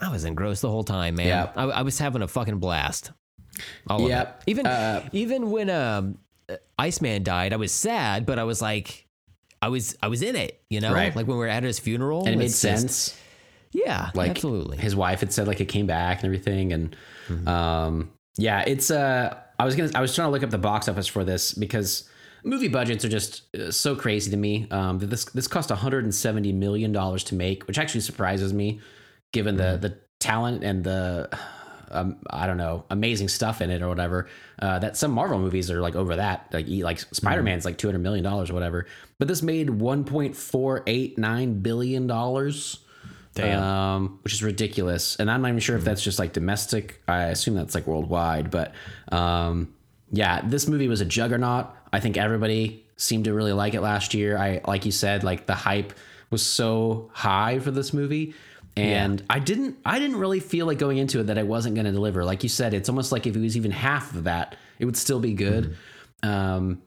[0.02, 1.28] I was engrossed the whole time, man.
[1.28, 1.52] Yeah.
[1.56, 3.12] I, I was having a fucking blast.
[3.90, 4.22] All of Yeah.
[4.24, 4.28] it.
[4.48, 6.18] Even Uh, even when um,
[6.78, 9.06] Iceman died, I was sad, but I was like,
[9.62, 10.62] I was I was in it.
[10.70, 11.16] You know, Right.
[11.16, 13.20] like when we were at his funeral, and it made it's just- sense.
[13.74, 14.78] Yeah, like absolutely.
[14.78, 16.96] his wife had said like it came back and everything and
[17.48, 20.88] um yeah it's uh i was gonna i was trying to look up the box
[20.88, 22.10] office for this because
[22.44, 26.52] movie budgets are just uh, so crazy to me um that this this cost 170
[26.54, 28.80] million dollars to make which actually surprises me
[29.32, 31.30] given the the talent and the
[31.94, 34.28] um, I don't know, amazing stuff in it or whatever.
[34.60, 37.88] Uh, that some Marvel movies are like over that, like like Spider Man's like two
[37.88, 38.88] hundred million dollars or whatever.
[39.20, 42.80] But this made one point four eight nine billion dollars.
[43.42, 45.16] Um, which is ridiculous.
[45.16, 47.02] And I'm not even sure if that's just like domestic.
[47.08, 48.52] I assume that's like worldwide.
[48.52, 48.74] But
[49.12, 49.74] um,
[50.12, 51.68] yeah, this movie was a juggernaut.
[51.92, 54.38] I think everybody seemed to really like it last year.
[54.38, 55.94] I like you said, like the hype
[56.30, 58.34] was so high for this movie.
[58.76, 61.86] And I didn't I didn't really feel like going into it that I wasn't going
[61.86, 62.26] to deliver.
[62.26, 64.98] Like you said, it's almost like if it was even half of that, it would
[64.98, 65.78] still be good.
[66.24, 66.82] Um,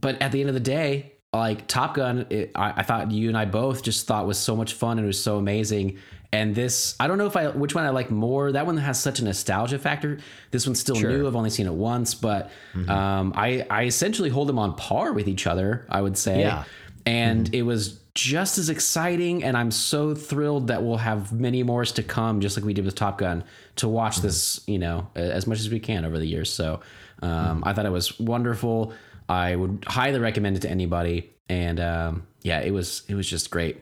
[0.00, 3.28] but at the end of the day, like Top Gun, it, I, I thought you
[3.28, 5.98] and I both just thought was so much fun and it was so amazing.
[6.32, 8.52] And this, I don't know if I which one I like more.
[8.52, 10.18] That one has such a nostalgia factor.
[10.50, 11.10] This one's still Sure.
[11.10, 11.26] new.
[11.26, 12.50] I've only seen it once, but
[12.88, 15.86] um, I I essentially hold them on par with each other.
[15.88, 16.64] I would say, Yeah.
[17.06, 19.44] and it was just as exciting.
[19.44, 22.84] And I'm so thrilled that we'll have many more to come, just like we did
[22.84, 23.44] with Top Gun,
[23.76, 24.60] to watch this.
[24.66, 26.52] You know, as much as we can over the years.
[26.52, 26.80] So
[27.22, 28.92] um, I thought it was wonderful.
[29.28, 31.30] I would highly recommend it to anybody.
[31.48, 33.78] And um, yeah, it was it was just great.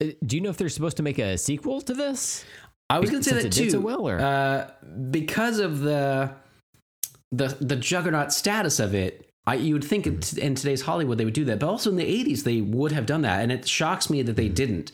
[0.00, 2.44] Uh, Do you know if they're supposed to make a sequel to this?
[2.90, 3.70] I was going to say that too.
[3.70, 4.70] so well, or- uh,
[5.10, 6.30] because of the
[7.32, 9.24] the the juggernaut status of it.
[9.46, 11.96] I, you would think in, in today's Hollywood they would do that, but also in
[11.96, 14.92] the '80s they would have done that, and it shocks me that they didn't.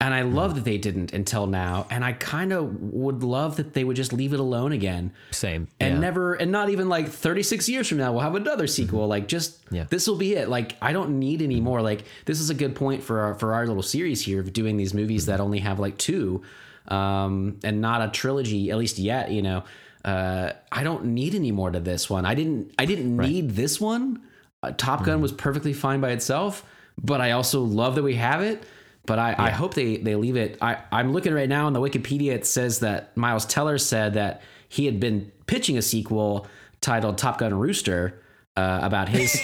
[0.00, 3.72] And I love that they didn't until now, and I kind of would love that
[3.74, 5.10] they would just leave it alone again.
[5.32, 5.66] Same.
[5.80, 6.00] and yeah.
[6.00, 9.08] never and not even like 36 years from now we'll have another sequel.
[9.08, 9.86] Like just Yeah.
[9.90, 10.48] this will be it.
[10.48, 11.82] Like i don't need any more.
[11.82, 14.76] Like this is a good point for our for our little series here of doing
[14.76, 16.42] these movies that only have like two
[16.86, 19.64] um and not a trilogy at least yet you know?
[20.04, 22.24] Uh i don't need any more to this one.
[22.24, 24.22] I didn't i didn't need this one.
[24.62, 26.64] Uh, top gun was perfectly fine by itself
[27.02, 28.62] but i also love that we have it
[29.08, 30.58] but I, I hope they, they leave it.
[30.60, 32.32] I, I'm looking right now on the Wikipedia.
[32.32, 36.46] It says that Miles Teller said that he had been pitching a sequel
[36.82, 38.22] titled Top Gun Rooster
[38.54, 39.40] uh, about his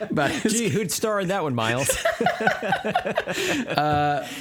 [0.10, 1.86] about his Gee, who'd star in that one, Miles?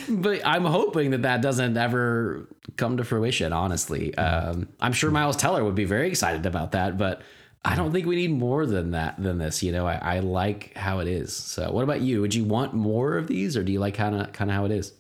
[0.10, 2.47] but I'm hoping that that doesn't ever
[2.77, 3.53] come to fruition.
[3.53, 7.22] Honestly, um, I'm sure Miles Teller would be very excited about that, but
[7.65, 9.63] I don't think we need more than that than this.
[9.63, 11.35] You know, I, I like how it is.
[11.35, 12.21] So, what about you?
[12.21, 14.65] Would you want more of these, or do you like kind of kind of how
[14.65, 14.93] it is?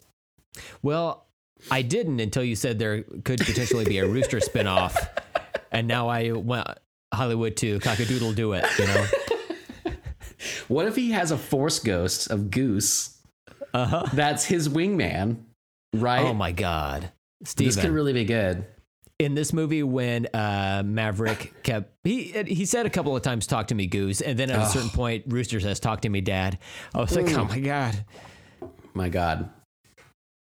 [0.81, 1.27] well,
[1.69, 4.95] I didn't until you said there could potentially be a Rooster spinoff,
[5.71, 6.67] and now I want
[7.13, 8.65] Hollywood to cockadoodle do it.
[8.79, 9.05] You know.
[10.67, 13.17] What if he has a force ghost of Goose?
[13.73, 14.05] Uh huh.
[14.13, 15.37] That's his wingman,
[15.93, 16.25] right?
[16.25, 17.11] Oh my God,
[17.55, 18.65] this could really be good.
[19.19, 23.67] In this movie when uh, Maverick kept he he said a couple of times talk
[23.67, 26.59] to me goose and then at a certain point Rooster says talk to me dad
[26.93, 28.03] I was like oh my god
[28.93, 29.49] My God.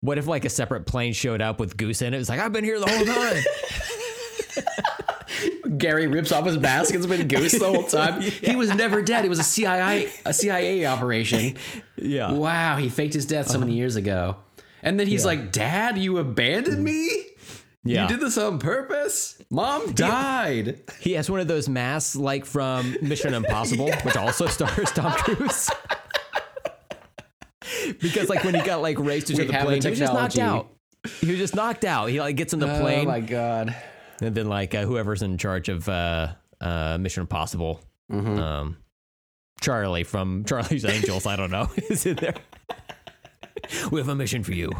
[0.01, 2.41] what if like a separate plane showed up with goose in it it was like
[2.41, 3.43] I've been here the whole time
[5.79, 8.21] Gary rips off his mask and's been Goose the whole time.
[8.21, 9.25] He was never dead.
[9.25, 11.57] It was a CIA a CIA operation.
[11.97, 14.37] yeah Wow, he faked his death so many years ago.
[14.83, 17.09] And then he's like, "Dad, you abandoned me?
[17.85, 19.43] Yeah You did this on purpose?
[19.51, 24.91] Mom died." he has one of those masks like from Mission Impossible which also stars
[24.93, 25.71] Tom Cruise
[28.01, 29.99] because like when he got like raced into We the have the plane he was
[29.99, 30.69] just knocked out
[31.21, 33.75] he was just knocked out he like gets in the plane Oh my god.
[34.21, 37.81] and then like uh, whoever's in charge of uh, uh, Mission Impossible,
[38.11, 38.39] Mm-hmm.
[38.39, 38.77] um,
[39.63, 42.35] Charlie from Charlie's Angels, I don't know, is in there.
[43.91, 44.71] we have a mission for you.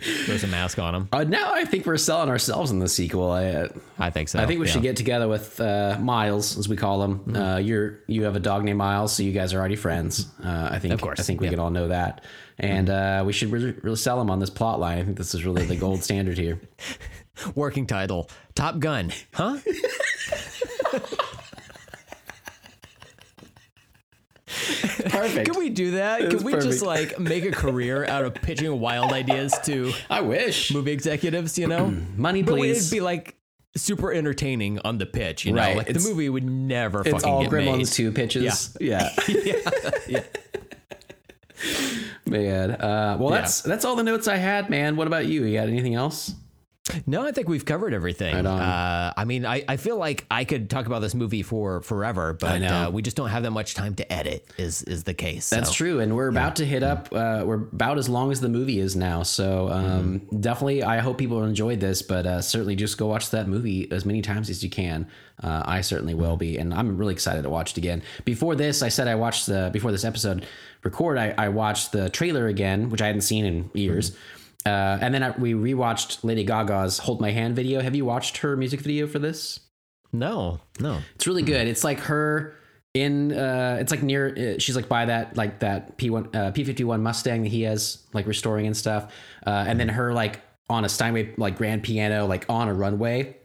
[0.00, 1.08] Throws a mask on him.
[1.12, 3.32] Uh, now I think we're selling ourselves in the sequel.
[3.32, 3.68] I, uh,
[3.98, 4.38] I think so.
[4.38, 4.72] I think we yeah.
[4.72, 7.34] should get together with uh, Miles, as we call him.
[7.34, 10.26] Uh, you're you have a dog named Miles, so you guys are already friends.
[10.42, 11.52] Uh, I think Of course, I think we yeah.
[11.52, 12.24] can all know that,
[12.58, 14.98] and uh, we should really, really sell him on this plot line.
[14.98, 16.60] I think this is really the gold standard here.
[17.56, 19.58] working title Top Gun, huh?
[25.08, 25.50] Perfect.
[25.50, 26.22] Can we do that?
[26.22, 30.20] It's Can we just like make a career out of pitching wild ideas to I
[30.20, 31.58] wish movie executives?
[31.58, 31.86] You know,
[32.16, 32.86] money, but please.
[32.86, 33.36] it'd be like
[33.76, 35.44] super entertaining on the pitch.
[35.44, 37.86] You know, Right, like the movie would never it's fucking all get Gremlins made.
[37.88, 38.76] two pitches.
[38.80, 39.58] Yeah, yeah.
[40.08, 40.22] Yeah.
[42.26, 42.70] man.
[42.72, 44.96] Uh, well, that's that's all the notes I had, man.
[44.96, 45.44] What about you?
[45.44, 46.34] You got anything else?
[47.06, 48.34] No, I think we've covered everything.
[48.34, 48.46] Right.
[48.46, 52.32] Uh, I mean, I, I feel like I could talk about this movie for forever,
[52.32, 54.46] but uh, we just don't have that much time to edit.
[54.58, 55.50] Is is the case?
[55.50, 55.74] That's so.
[55.74, 57.08] true, and we're about to hit up.
[57.12, 59.88] Uh, we're about as long as the movie is now, so um,
[60.20, 60.40] Mm-hmm.
[60.40, 60.82] definitely.
[60.82, 64.22] I hope people enjoyed this, but uh, certainly just go watch that movie as many
[64.22, 65.06] times as you can.
[65.42, 68.02] Uh, I certainly will be, and I'm really excited to watch it again.
[68.24, 70.46] Before this, I said I watched the before this episode
[70.82, 71.16] record.
[71.18, 74.10] I, I watched the trailer again, which I hadn't seen in years.
[74.10, 74.20] Mm-hmm.
[74.66, 77.80] Uh, and then I, we rewatched Lady Gaga's "Hold My Hand" video.
[77.80, 79.60] Have you watched her music video for this?
[80.12, 81.00] No, no.
[81.14, 81.68] It's really good.
[81.68, 82.54] It's like her
[82.94, 87.00] in uh it's like near uh, she's like by that like that P1 uh, P51
[87.02, 89.12] Mustang that he has like restoring and stuff.
[89.46, 90.40] Uh and then her like
[90.70, 93.36] on a Steinway like grand piano like on a runway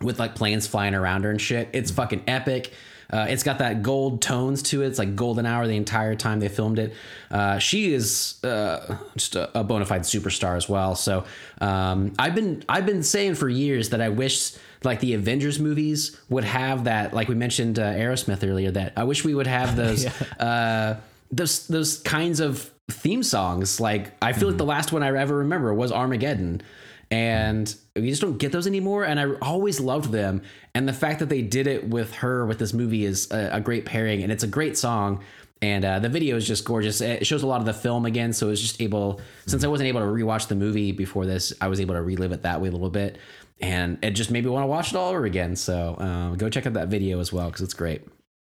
[0.00, 1.68] with like planes flying around her and shit.
[1.72, 2.72] It's fucking epic.
[3.12, 4.86] Uh, it's got that gold tones to it.
[4.86, 6.94] It's like golden hour the entire time they filmed it.
[7.30, 10.94] Uh, she is uh, just a, a bona fide superstar as well.
[10.94, 11.24] So
[11.60, 14.52] um, I've been I've been saying for years that I wish
[14.84, 17.12] like the Avengers movies would have that.
[17.12, 20.06] Like we mentioned uh, Aerosmith earlier, that I wish we would have those
[20.38, 20.96] uh,
[21.30, 23.80] those those kinds of theme songs.
[23.80, 26.62] Like I feel like the last one I ever remember was Armageddon
[27.10, 30.42] and we just don't get those anymore and i always loved them.
[30.74, 33.60] And the fact that they did it with her with this movie is a, a
[33.60, 35.22] great pairing and it's a great song.
[35.62, 37.02] And uh, the video is just gorgeous.
[37.02, 39.88] It shows a lot of the film again so it's just able since i wasn't
[39.88, 42.68] able to rewatch the movie before this i was able to relive it that way
[42.68, 43.18] a little bit.
[43.60, 45.54] And it just made me want to watch it all over again.
[45.54, 48.06] So uh, go check out that video as well because it's great.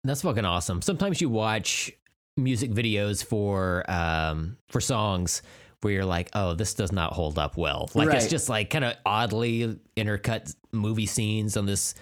[0.03, 0.81] That's fucking awesome.
[0.81, 1.91] Sometimes you watch
[2.37, 5.41] music videos for um for songs
[5.81, 7.89] where you're like, oh, this does not hold up well.
[7.93, 11.95] Like it's just like kind of oddly intercut movie scenes on this.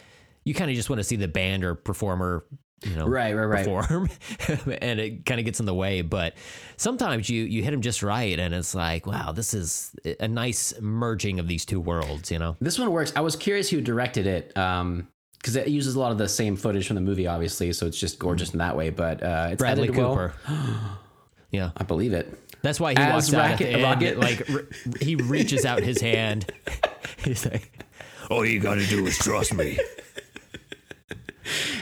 [0.43, 2.45] You kind of just want to see the band or performer,
[2.83, 3.65] you know, Right, right, right.
[3.65, 4.09] perform,
[4.81, 6.01] and it kind of gets in the way.
[6.01, 6.35] But
[6.77, 10.73] sometimes you you hit them just right, and it's like, wow, this is a nice
[10.79, 12.31] merging of these two worlds.
[12.31, 13.11] You know, This one works.
[13.15, 15.07] I was curious who directed it, um,
[15.37, 17.99] because it uses a lot of the same footage from the movie, obviously, so it's
[17.99, 18.89] just gorgeous in that way.
[18.89, 20.15] But uh, it's Bradley edited well.
[20.15, 20.33] Cooper.
[21.51, 22.33] yeah, I believe it.
[22.61, 24.65] That's why he As walks out at the end, like re-
[25.01, 26.51] he reaches out his hand.
[27.23, 27.83] He's like,
[28.29, 29.79] "All you gotta do is trust me."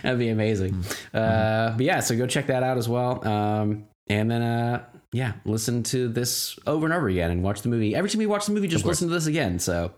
[0.03, 0.83] That'd be amazing.
[1.13, 3.27] Uh, but yeah, so go check that out as well.
[3.27, 7.69] Um, and then, uh, yeah, listen to this over and over again and watch the
[7.69, 7.95] movie.
[7.95, 9.59] Every time you watch the movie, just listen to this again.
[9.59, 9.93] So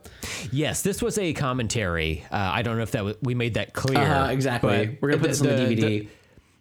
[0.52, 2.26] Yes, this was a commentary.
[2.32, 4.00] Uh, I don't know if that was, we made that clear.
[4.00, 6.08] uh, exactly, we're gonna put this on the, DVD.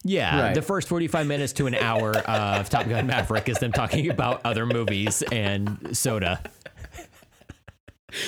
[0.04, 0.54] Yeah, Right.
[0.54, 4.40] the first forty-five minutes to an hour of Top Gun Maverick is them talking about
[4.44, 6.40] other movies and soda.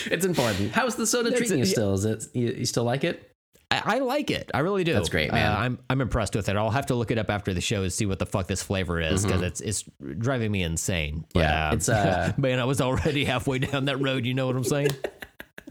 [0.07, 0.73] it's important.
[0.73, 1.95] How's the soda treating you still?
[1.95, 3.27] Is it you, you still like it?
[3.73, 4.51] I, I like it.
[4.53, 4.93] I really do.
[4.93, 5.51] That's great, man.
[5.51, 6.57] Uh, I'm I'm impressed with it.
[6.57, 8.63] I'll have to look it up after the show to see what the fuck this
[8.63, 9.85] flavor is because it's it's
[10.19, 11.25] driving me insane.
[11.33, 11.49] But, Mm-hmm.
[11.51, 14.27] Yeah, um, it's, uh, man, I was already halfway down that road.
[14.27, 14.89] You know what I'm saying?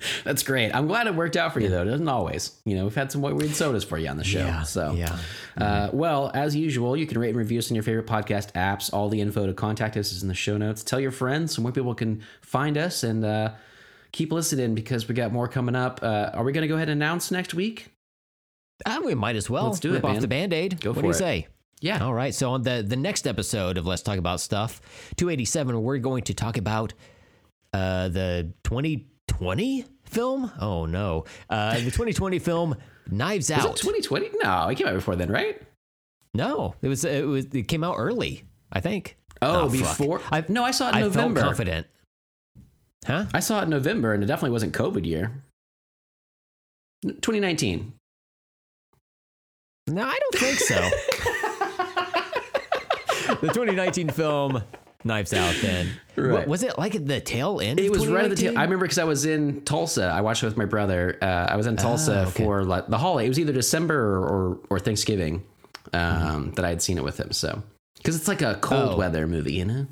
[0.23, 0.73] That's great.
[0.73, 1.81] I'm glad it worked out for you though.
[1.81, 2.59] It doesn't always.
[2.65, 4.39] You know, we've had some white weird sodas for you on the show.
[4.39, 5.17] Yeah, so yeah.
[5.57, 8.93] Uh, well, as usual, you can rate and review us on your favorite podcast apps.
[8.93, 10.83] All the info to contact us is in the show notes.
[10.83, 13.51] Tell your friends so more people can find us and uh,
[14.11, 15.99] keep listening because we got more coming up.
[16.01, 17.91] Uh, are we going to go ahead and announce next week?
[18.85, 20.21] Ah, we might as well Let's do it, rip off man.
[20.21, 20.79] the band-aid.
[20.81, 21.15] Go what for do you it.
[21.15, 21.47] say?
[21.81, 22.03] Yeah.
[22.03, 22.33] All right.
[22.33, 24.81] So on the the next episode of Let's Talk About Stuff,
[25.17, 26.93] 287, we're going to talk about
[27.73, 28.51] uh, the
[29.29, 30.51] 2020 film.
[30.59, 32.75] Oh no, uh, the 2020 film
[33.09, 33.75] Knives Is it Out.
[33.77, 34.29] 2020?
[34.43, 35.61] No, it came out before then, right?
[36.33, 38.43] no, it was it was it came out early.
[38.71, 39.17] I think.
[39.41, 39.97] Oh, fuck.
[39.97, 40.21] before?
[40.31, 41.39] I no, I saw it in I November.
[41.39, 41.87] felt confident.
[43.07, 43.25] Huh?
[43.33, 45.31] I saw it in November, and it definitely wasn't COVID year.
[47.03, 47.93] 2019.
[49.87, 50.75] No, I don't think so.
[53.41, 54.61] the 2019 film
[55.03, 55.55] Knives Out.
[55.61, 56.45] Then Right.
[56.45, 57.79] Wa- was it like at the tail end?
[57.79, 58.57] It was right at the tail.
[58.57, 60.03] I remember because I was in Tulsa.
[60.05, 61.17] I watched it with my brother.
[61.21, 62.43] Uh, I was in Tulsa okay.
[62.43, 63.25] for like the holiday.
[63.25, 65.43] It was either December or or, or Thanksgiving
[65.93, 67.31] um, that I had seen it with him.
[67.31, 67.63] So
[67.97, 68.97] because it's like a cold Oh.
[68.97, 69.87] weather movie, you know?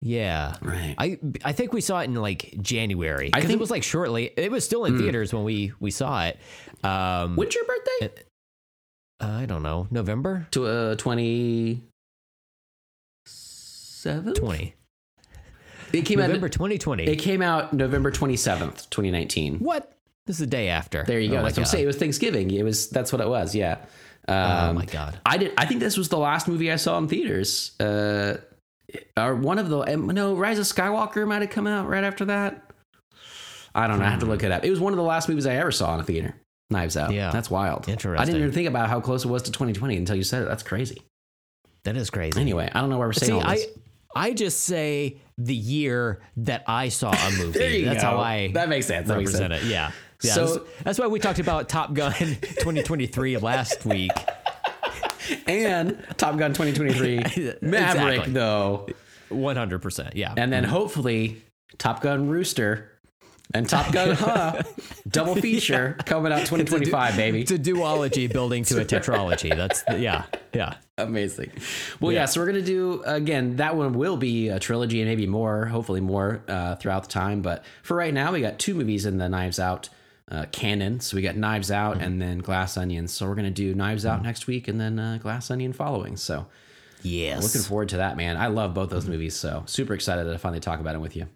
[0.00, 0.56] Yeah.
[0.60, 0.96] Right.
[0.98, 3.30] I I think we saw it in like January.
[3.32, 4.32] I think it was like shortly.
[4.36, 6.38] It was still in theaters when we we saw it.
[6.82, 8.22] Um, When's your birthday?
[9.20, 11.84] I don't know, November To uh, twenty
[14.02, 14.34] seven.
[14.34, 14.74] twenty,
[15.92, 16.52] It came November out.
[16.52, 17.04] twenty twenty.
[17.04, 19.58] It came out November twenty seventh, twenty nineteen.
[19.58, 19.92] What?
[20.26, 21.02] This is the day after.
[21.04, 21.38] There you go.
[21.38, 21.84] Oh that's what I'm saying.
[21.84, 22.50] It was Thanksgiving.
[22.50, 22.90] It was.
[22.90, 23.54] That's what it was.
[23.54, 23.78] Yeah.
[24.28, 25.18] Um, Oh my god.
[25.26, 25.52] I did.
[25.58, 27.78] I think this was the last movie I saw in theaters.
[27.80, 28.36] Uh,
[29.16, 32.26] or one of the um, no Rise of Skywalker might have come out right after
[32.26, 32.70] that.
[33.74, 34.04] I don't know.
[34.04, 34.64] I have to look it up.
[34.64, 36.36] It was one of the last movies I ever saw in a theater.
[36.70, 37.12] Knives Out.
[37.12, 37.30] Yeah.
[37.30, 37.88] that's wild.
[37.88, 38.20] Interesting.
[38.20, 40.48] I didn't even think about how close it was to 2020 until you said it.
[40.48, 41.02] That's crazy.
[41.84, 42.40] That is crazy.
[42.40, 43.64] Anyway, I don't know why we're saying See, all this.
[43.66, 43.80] I
[44.34, 47.84] just say the year that I saw a movie.
[47.84, 48.10] That's go.
[48.10, 49.08] how I That makes sense.
[49.08, 49.64] That makes represent sense.
[49.64, 49.70] it.
[49.70, 49.90] Yeah.
[50.22, 54.12] Yeah, So- that's, that's why we talked about Top Gun 2023 last week.
[55.46, 57.16] And Top Gun 2023
[57.62, 58.32] Maverick Exactly.
[58.32, 58.86] though,
[59.30, 60.10] 100%.
[60.14, 60.34] Yeah.
[60.36, 60.72] and then mm-hmm.
[60.72, 61.42] hopefully
[61.78, 62.91] Top Gun Rooster
[63.54, 64.62] and Top Gun Huh
[65.08, 67.42] double feature coming out 2025, baby.
[67.42, 69.54] It's a duology building to a tetralogy.
[69.54, 70.24] That's the, yeah,
[70.54, 70.76] yeah.
[70.96, 71.50] Amazing.
[72.00, 72.24] Well, yeah.
[72.26, 73.56] So we're gonna do again.
[73.56, 77.42] That one will be a trilogy and maybe more, hopefully more uh, throughout the time.
[77.42, 79.88] But for right now, we got two movies in the Knives Out
[80.30, 81.00] uh, canon.
[81.00, 82.04] So we got Knives Out Mm-hmm.
[82.04, 83.08] and then Glass Onion.
[83.08, 86.16] So we're gonna do Knives Out next week and then uh, Glass Onion following.
[86.16, 86.46] So
[87.02, 87.42] Yes.
[87.42, 88.36] looking forward to that, man.
[88.36, 89.34] I love both those movies.
[89.34, 91.26] So super excited to finally talk about them with you.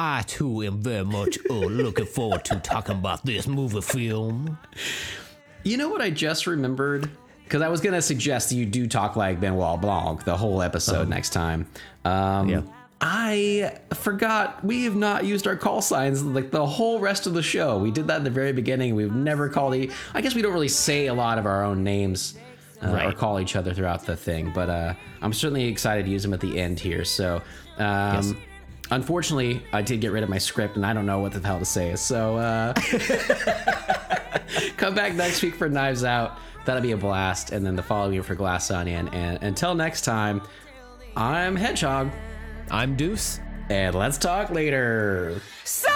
[0.00, 4.56] I too am very much uh, looking forward to talking about this movie film.
[5.64, 7.10] You know what I just remembered?
[7.42, 11.30] Because I was gonna suggest you do talk like Benoit Blanc the whole episode next
[11.30, 11.66] time.
[12.04, 12.60] Um, Yeah.
[13.00, 17.42] I forgot we have not used our call signs like the whole rest of the
[17.42, 17.78] show.
[17.78, 18.94] We did that in the very beginning.
[18.94, 19.74] We've never called.
[19.74, 22.36] E- I guess we don't really say a lot of our own names
[22.82, 24.52] uh, or call each other throughout the thing.
[24.54, 27.04] But uh, I'm certainly excited to use them at the end here.
[27.04, 27.42] So.
[27.78, 28.36] Um,
[28.90, 31.58] Unfortunately, I did get rid of my script, and I don't know what the hell
[31.58, 31.94] to say.
[31.96, 32.72] So, uh,
[34.76, 36.38] come back next week for Knives Out.
[36.64, 37.52] That'll be a blast.
[37.52, 39.08] And then the following week for Glass Onion.
[39.08, 40.42] And until next time,
[41.16, 42.10] I'm Hedgehog.
[42.70, 43.40] I'm Deuce.
[43.70, 45.40] And let's talk later.
[45.64, 45.88] So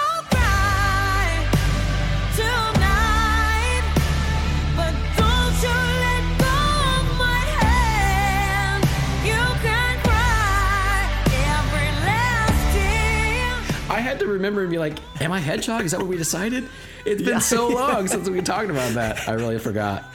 [14.23, 15.83] to remember and be like, Am I Hedgehog?
[15.85, 16.67] Is that what we decided?
[17.05, 19.27] It's been so long since we talked about that.
[19.27, 20.05] I really forgot.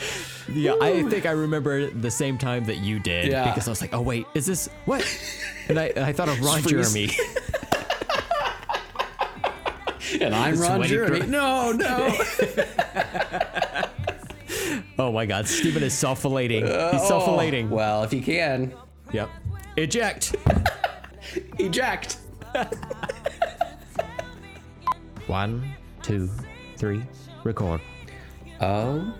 [0.51, 3.45] Yeah, I think I remember the same time that you did Yeah.
[3.51, 5.05] because I was like, "Oh wait, is this what?"
[5.69, 6.63] And I, I thought of Ron.
[6.63, 7.11] Jeremy.
[10.23, 11.21] And I'm Ron Jeremy.
[11.21, 12.19] cr- No, no.
[15.01, 16.63] Oh my God, Steven is self-filleting.
[16.65, 17.69] He's oh, self-filleting.
[17.69, 18.73] well, if he can,
[19.13, 19.31] Yep.
[19.77, 20.35] Eject.
[21.59, 22.17] eject.
[25.29, 25.73] One,
[26.03, 26.29] two,
[26.77, 27.03] three,
[27.45, 27.81] record.
[28.61, 29.15] Oh,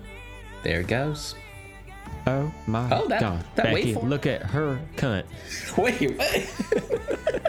[0.63, 1.35] there it goes.
[2.27, 4.09] Oh my Oh, that- God, that Becky, waveform.
[4.09, 5.23] look at her cunt.
[5.77, 7.41] Wait, what?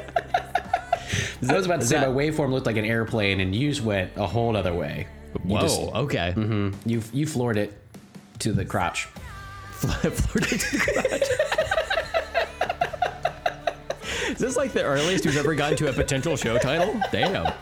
[1.51, 3.83] I was about to say that- my waveform looked like an airplane, and you just
[3.83, 5.09] went a whole other way.
[5.45, 5.61] You Whoa.
[5.63, 6.33] just- okay.
[6.37, 6.89] Mm-hmm.
[6.89, 7.73] you you floored it
[8.41, 9.05] to the crotch.
[9.81, 11.31] Flirted to the crotch.
[14.31, 17.01] Is this like the earliest we've ever gotten to a potential show title?
[17.11, 17.53] Damn.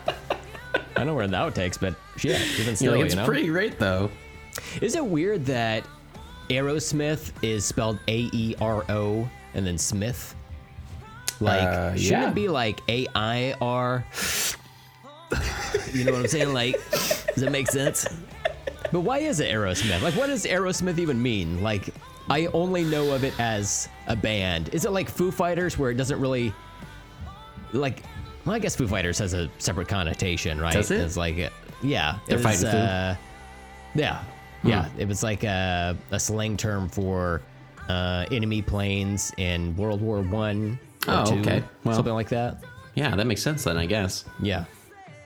[0.99, 3.25] I know where that takes, but shit, even still, like, you it's know.
[3.25, 4.09] pretty great though.
[4.81, 5.85] Is it weird that
[6.49, 10.35] Aerosmith is spelled A E R O and then Smith?
[11.39, 12.29] Like, Uh, shouldn't yeah.
[12.29, 14.05] it be like A I R?
[15.93, 16.53] You know what I'm saying?
[16.53, 18.05] Like, does it make sense?
[18.91, 20.01] But why is it Aerosmith?
[20.01, 21.61] Like, what does Aerosmith even mean?
[21.61, 21.93] Like,
[22.29, 24.69] I only know of it as a band.
[24.73, 26.51] Is it like Foo Fighters, where it doesn't really,
[27.73, 28.03] like,
[28.49, 30.73] well, I guess Foo Fighters has a separate connotation, right?
[30.73, 31.01] Does it?
[31.01, 31.49] It's like, uh,
[31.83, 33.15] yeah, They're fighting uh,
[33.93, 34.23] yeah,
[34.63, 34.89] yeah.
[34.97, 37.43] It was like a, a slang term for
[37.89, 40.79] uh, enemy planes in World War One.
[41.07, 41.63] or Oh, two, okay.
[41.83, 42.63] Well- something like that.
[42.95, 44.25] Yeah, that makes sense then, I guess.
[44.41, 44.65] Yeah.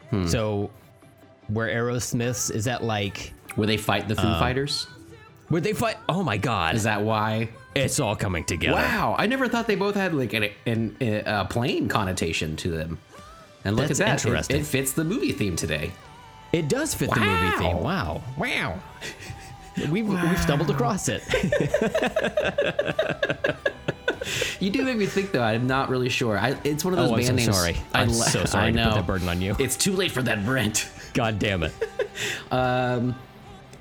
[0.10, 0.28] Hmm.
[0.28, 0.70] So,
[1.48, 3.32] where Aerosmiths is that like?
[3.56, 4.88] Where they fight the Foo Fighters?
[5.50, 5.96] Would they fight?
[6.10, 6.76] Oh my God!
[6.76, 7.48] Is that why?
[7.74, 8.76] it's all coming together.
[8.76, 13.00] Wow, I never thought they both had like an, an, a plane connotation to them.
[13.66, 14.62] And look That's at that, it- interesting.
[14.62, 15.92] It, fits the movie theme today.
[16.52, 17.80] It does fit the movie theme.
[17.80, 18.22] Wow.
[18.38, 18.80] Wow.
[19.90, 21.24] We've, we've stumbled across it.
[24.60, 25.44] You do make me think though.
[25.44, 26.38] I'm not really sure.
[26.38, 27.58] I, it's one of those Oh, I'm band so names.
[27.58, 27.76] sorry.
[27.94, 29.54] I I'm li- so sorry I to put that burden on you.
[29.60, 30.90] It's too late for that, Brent.
[31.14, 31.74] God damn it.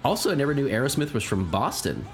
[0.04, 2.04] Also, I never knew Aerosmith was from Boston.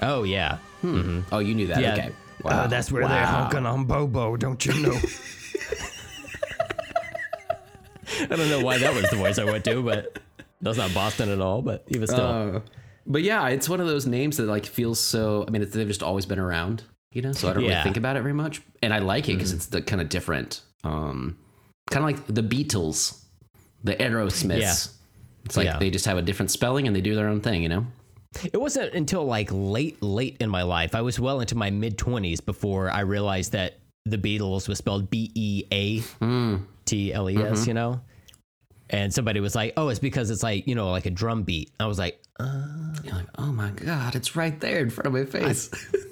[0.00, 0.58] Oh yeah.
[0.82, 1.22] Hmm.
[1.32, 1.80] Oh, you knew that.
[1.80, 1.92] Yeah.
[1.94, 2.12] Okay.
[2.44, 4.96] Uh, that's where they're honking on Bobo, don't you know?
[8.20, 10.18] I don't know why that was the voice I went to, but
[10.60, 11.62] that's not Boston at all.
[11.62, 12.20] But even still,
[12.56, 12.60] Uh,
[13.06, 15.44] but yeah, it's one of those names that like feels so.
[15.46, 16.82] I mean, it's, they've just always been around,
[17.12, 17.32] you know.
[17.32, 19.66] So I don't really think about it very much, and I like it because it's
[19.66, 21.36] the kind of different, um,
[21.90, 23.22] kind of like the Beatles,
[23.82, 24.60] the Aerosmiths.
[24.60, 24.74] Yeah.
[25.44, 25.78] It's like Yeah.
[25.78, 27.86] they just have a different spelling and they do their own thing, you know.
[28.52, 30.94] it wasn't until like late, late in my life.
[30.94, 33.74] I was well into my mid twenties before I realized that
[34.06, 36.02] the Beatles was spelled B E A
[36.84, 37.60] T L E S.
[37.60, 37.70] Mm-hmm.
[37.70, 38.00] You know.
[38.90, 41.72] And somebody was like, "Oh, it's because it's like you know, like a drum beat."
[41.80, 42.94] I was like, uh.
[43.02, 45.70] You're like, oh my god, it's right there in front of my face.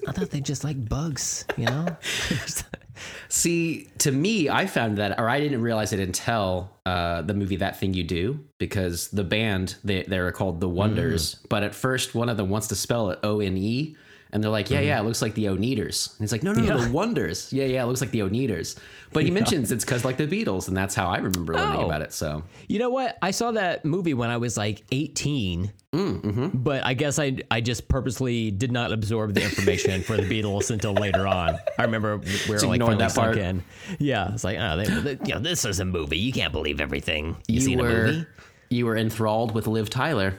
[0.08, 1.96] "I thought they just like bugs," you know?
[3.28, 7.56] See, to me, I found that, or I didn't realize it until uh, the movie
[7.56, 11.48] That Thing You Do, because the band they they're called the Wonders, mm.
[11.48, 13.96] but at first one of them wants to spell it O N E,
[14.32, 14.86] and they're like, yeah, mm-hmm.
[14.86, 16.84] yeah, it looks like the Oneders, and he's like, no, no, no, Yeah.
[16.86, 18.76] the Wonders, yeah, yeah, it looks like the Oneders,
[19.12, 21.86] but he mentions it's because like the Beatles, and that's how I remember learning Oh.
[21.86, 22.12] about it.
[22.12, 23.18] So You know what?
[23.22, 25.70] I saw that movie when I was like 18.
[25.94, 26.46] Mm, mm-hmm.
[26.54, 30.70] But I guess I I just purposely did not absorb the information for the Beatles
[30.70, 31.58] until later on.
[31.78, 32.26] I remember where
[32.56, 33.36] Just like ignored that part.
[33.36, 33.62] in.
[33.98, 36.16] Yeah, it's like oh, they, they- you know, this is a movie.
[36.18, 38.26] You can't believe everything you, see in a movie.
[38.70, 40.32] you were enthralled with Liv Tyler,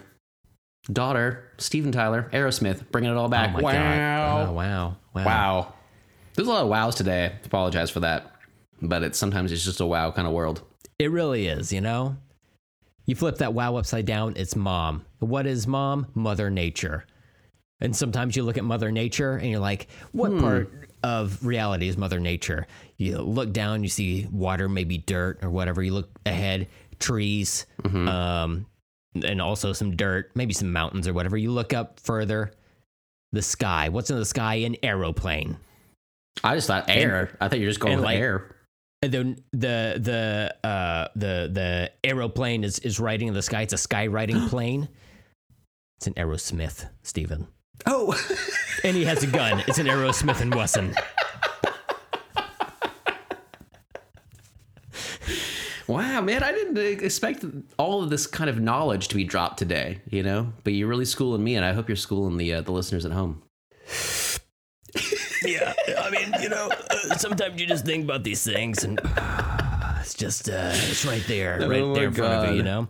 [0.91, 3.53] daughter Steven Tyler, Aerosmith, bringing it all Oh back.
[3.53, 3.71] my wow.
[3.71, 4.49] god!
[4.49, 4.97] Oh, wow!
[5.13, 5.25] Wow!
[5.25, 5.73] Wow.
[6.35, 7.25] There's a lot of wows today.
[7.25, 8.31] I apologize for that.
[8.81, 10.61] But it's sometimes it's just a wow kind of world.
[10.99, 11.71] It really is.
[11.71, 12.17] You know,
[13.05, 14.33] you flip that wow upside down.
[14.35, 15.05] It's mom.
[15.19, 16.07] What is mom?
[16.15, 17.05] Mother Nature.
[17.79, 20.71] And sometimes you look at Mother Nature and you're like, what part
[21.03, 22.65] of reality is Mother Nature?
[22.97, 25.83] You look down, you see water, maybe dirt or whatever.
[25.83, 26.67] You look ahead,
[26.99, 28.65] trees, um,
[29.15, 31.37] and also some dirt, maybe some mountains or whatever.
[31.37, 32.51] You look up further,
[33.31, 33.89] the sky.
[33.89, 34.55] What's in the sky?
[34.55, 35.57] An aeroplane.
[36.43, 37.35] I just thought air.
[37.39, 38.55] I thought you were just going and with like- air.
[39.01, 39.99] And then the
[40.61, 43.63] the uh the the aeroplane is is riding in the sky.
[43.63, 44.87] It's a skywriting plane.
[45.97, 47.47] It's an Aerosmith, Steven.
[47.85, 48.13] Oh,
[48.83, 49.61] And he has a gun.
[49.67, 50.95] It's an Aerosmith and Wesson.
[55.93, 56.43] Wow, man!
[56.43, 57.45] I didn't expect
[57.77, 60.01] all of this kind of knowledge to be dropped today.
[60.09, 62.71] You know, but you're really schooling me, and I hope you're schooling the uh, the
[62.71, 63.43] listeners at home.
[65.45, 68.99] Yeah, I mean, you know, uh, sometimes you just think about these things, and
[69.99, 72.57] it's just uh, it's right there, right Oh my there in front of you.
[72.57, 72.87] You know,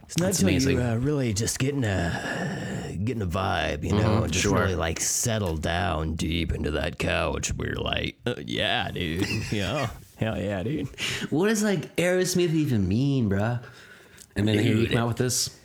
[0.00, 4.32] it's not until you uh, really just getting a getting a vibe, you know, and
[4.32, 4.58] just sure.
[4.58, 7.48] really like settle down deep into that couch.
[7.54, 10.88] Where you're like, uh, yeah, dude, yeah, hell yeah, dude.
[11.30, 13.62] What does like Aerosmith even mean, bruh?
[14.36, 14.90] And then Dude.
[14.90, 15.56] come out with this.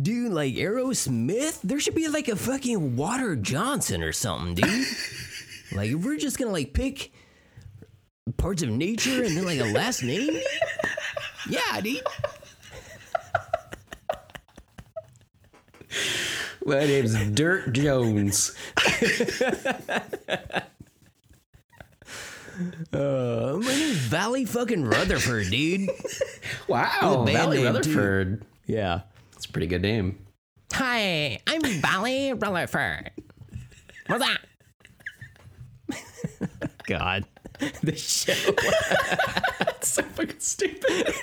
[0.00, 4.86] Dude, like Aerosmith, there should be like a fucking Water Johnson or something, dude.
[5.72, 7.12] like, we're just gonna like pick
[8.36, 10.38] parts of nature and then like a last name,
[11.48, 12.00] yeah, dude.
[16.64, 18.54] My name's Dirt Jones.
[22.92, 25.88] Uh, my name's Valley fucking Rutherford, dude.
[26.68, 28.44] Wow, band Valley name, Rutherford.
[28.66, 29.00] Yeah.
[29.34, 30.18] it's a pretty good name.
[30.72, 33.10] Hi, I'm Valley Rutherford.
[34.06, 34.40] What's that?
[36.86, 37.24] God,
[37.82, 38.34] the show.
[39.58, 41.14] That's so fucking stupid.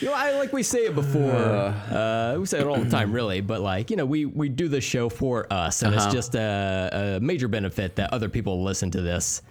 [0.00, 1.32] You know, I like we say it before.
[1.32, 3.40] Uh, we say it all the time, really.
[3.40, 6.12] But like, you know, we we do the show for us, and it's Uh-huh.
[6.12, 9.42] just a, a major benefit that other people listen to this.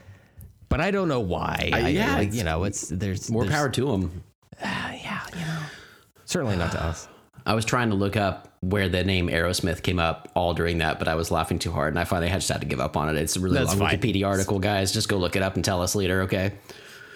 [0.70, 1.70] But I don't know why.
[1.72, 4.24] I, yeah, like, you know, it's there's More there's- power to them.
[4.62, 5.60] Yeah, you know,
[6.26, 7.08] certainly not to us.
[7.46, 10.98] I was trying to look up where the name Aerosmith came up all during that,
[10.98, 12.96] but I was laughing too hard, and I finally had just had to give up
[12.96, 13.18] on it.
[13.22, 14.00] It's a really That's long fine.
[14.00, 14.94] Wikipedia article, guys.
[14.94, 16.54] Just go look it up and tell us later, okay?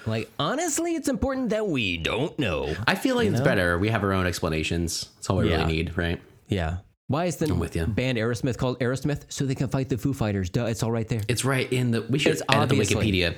[0.08, 2.74] Like, honestly, it's important that we don't know.
[2.88, 3.46] I feel like it's know?
[3.46, 3.78] better.
[3.78, 5.10] We have our own explanations.
[5.16, 5.58] That's all we Yeah.
[5.58, 6.22] really need, right?
[6.48, 6.78] Yeah.
[7.08, 7.86] Why is the with ya.
[7.86, 9.24] band Aerosmith called Aerosmith?
[9.30, 10.50] So they can fight the Foo Fighters.
[10.50, 11.22] Duh, it's all right there.
[11.28, 12.02] It's right in the.
[12.04, 13.36] We should It's edit the Wikipedia.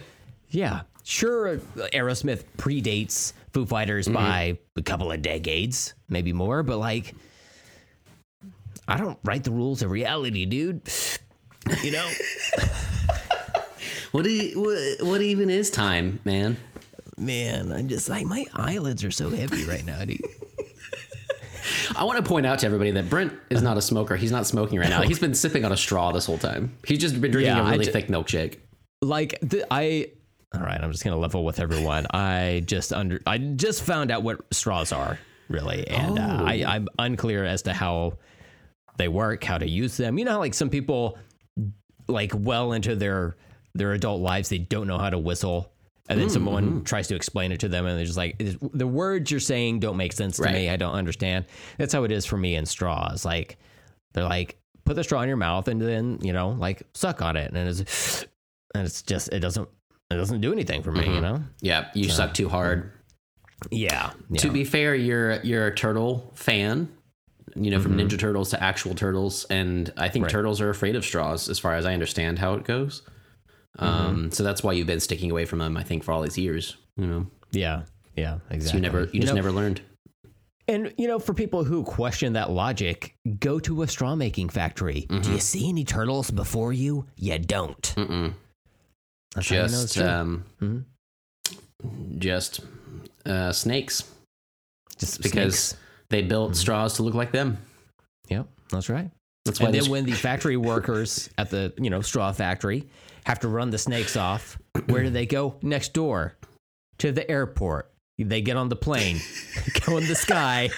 [0.50, 1.58] Yeah, sure.
[1.94, 4.16] Aerosmith predates Foo Fighters Mm-hmm.
[4.16, 6.64] by a couple of decades, maybe more.
[6.64, 7.14] But like,
[8.88, 10.82] I don't write the rules of reality, dude.
[11.84, 12.10] You know,
[14.12, 15.08] What, do you, what?
[15.08, 16.58] What even is time, man?
[17.18, 20.22] man, I'm just like my eyelids are so heavy right now, dude.
[21.96, 24.16] I want to point out to everybody that Brent is not a smoker.
[24.16, 25.02] He's not smoking right now.
[25.02, 26.76] He's been sipping on a straw this whole time.
[26.88, 28.60] He's just been drinking Yeah, a really ju- thick milkshake.
[29.02, 30.12] Like, the, I.
[30.56, 32.08] All right, I'm just gonna level with everyone.
[32.12, 33.22] I just under.
[33.28, 35.20] I just found out what straws are
[35.50, 36.46] really, and uh, Oh.
[36.46, 38.14] I, I'm unclear as to how
[38.98, 40.18] they work, how to use them.
[40.18, 41.18] You know, how, like some people,
[42.08, 43.36] like well into their
[43.76, 45.72] their adult lives, they don't know how to whistle,
[46.10, 46.34] and then Mm-hmm.
[46.34, 49.80] someone tries to explain it to them, and they're just like, the words you're saying
[49.80, 50.54] don't make sense to Right.
[50.54, 50.70] me.
[50.70, 51.46] I don't understand.
[51.78, 53.26] That's how it is for me in straws.
[53.26, 53.58] Like
[54.14, 57.36] they're like, put the straw in your mouth, and then you know, like suck on
[57.36, 58.26] it, and it's
[58.74, 59.68] and it's just it doesn't
[60.12, 61.02] it doesn't do anything for me.
[61.02, 61.14] Mm-hmm.
[61.14, 61.44] You know?
[61.62, 62.92] Yeah, you suck too hard.
[63.72, 64.12] Yeah.
[64.30, 64.38] yeah.
[64.42, 66.90] To be fair, you're you're a turtle fan.
[67.56, 70.32] You know, from Ninja Turtles to actual turtles, and I think Right.
[70.32, 73.02] turtles are afraid of straws, as far as I understand how it goes.
[73.80, 75.78] Um, so that's why you've been sticking away from them.
[75.78, 76.76] I think for all these years.
[76.98, 77.84] You know, yeah.
[78.16, 78.40] Yeah.
[78.50, 78.78] Exactly.
[78.78, 79.82] you never, you, just know, never learned.
[80.68, 85.08] And you know, for people who question that logic, go to a straw making factory.
[85.10, 85.22] Mm-hmm.
[85.22, 87.06] Do you see any turtles before you?
[87.16, 87.94] You don't.
[87.98, 88.34] You
[89.42, 90.84] Just, um, Mhm.
[92.20, 92.60] just
[93.26, 94.04] uh, snakes
[94.98, 95.84] Just because snakes.
[96.10, 97.58] they built straws to look like them.
[98.30, 99.10] Yep, that's right.
[99.46, 102.88] That's why And then when the factory workers at the you know straw factory
[103.30, 104.58] have to run the snakes off,
[104.88, 105.56] where do they go?
[105.62, 106.36] Next door
[106.98, 107.92] to the airport.
[108.18, 109.22] They get on the plane,
[109.86, 110.72] go in the sky.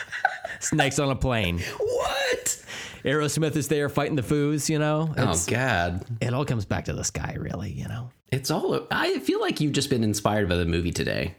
[0.59, 1.59] Snakes on a plane.
[1.79, 2.63] what?
[3.03, 4.69] Aerosmith is there fighting the foos.
[4.69, 6.05] You know, Oh It's- God.
[6.19, 7.71] it all comes back to the sky, really.
[7.71, 8.85] You know, It's all.
[8.91, 11.35] I feel like you've just been inspired by the movie today,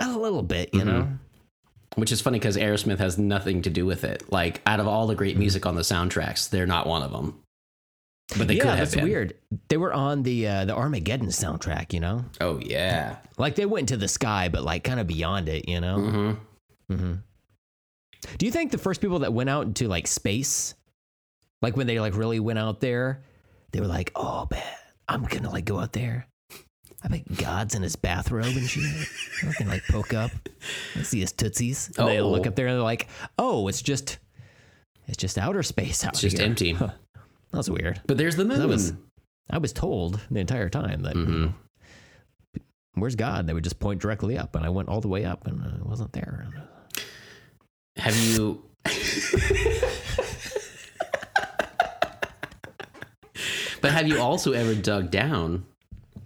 [0.00, 0.70] a little bit.
[0.72, 1.02] You know.
[1.02, 2.00] Mm-hmm.
[2.00, 4.32] which is funny because Aerosmith has nothing to do with it.
[4.32, 5.40] Like, out of all the great mm-hmm.
[5.40, 7.41] music on the soundtracks, they're not one of them.
[8.38, 9.04] But they could yeah, have that's been.
[9.04, 9.34] weird.
[9.68, 12.24] They were on the uh, the Armageddon soundtrack, you know.
[12.40, 13.16] Oh yeah.
[13.38, 15.96] Like they went to the sky, but like kind of beyond it, you know.
[15.98, 16.94] Mm-hmm.
[16.94, 17.14] hmm
[18.38, 20.74] Do you think the first people that went out into like space,
[21.60, 23.22] like when they like really went out there,
[23.72, 24.62] they were like, "Oh man,
[25.08, 26.26] I'm gonna like go out there."
[27.04, 29.08] I bet God's in his bathrobe and shit.
[29.48, 30.30] I can like poke up,
[30.94, 31.90] and see his tootsies.
[31.98, 32.30] And they Oh.
[32.30, 33.08] look up there and they're like,
[33.38, 34.18] "Oh, it's just,
[35.08, 36.78] it's just outer space out It's just here." empty.
[37.52, 38.00] That's weird.
[38.06, 38.58] But there's the moon.
[38.60, 38.92] That was,
[39.50, 41.52] I was told the entire time that Mhm.
[42.94, 43.46] where's God?
[43.46, 45.84] They would just point directly up, and I went all the way up, and it
[45.86, 46.46] wasn't there.
[47.96, 48.64] Have you?
[53.80, 55.64] but have you also ever dug down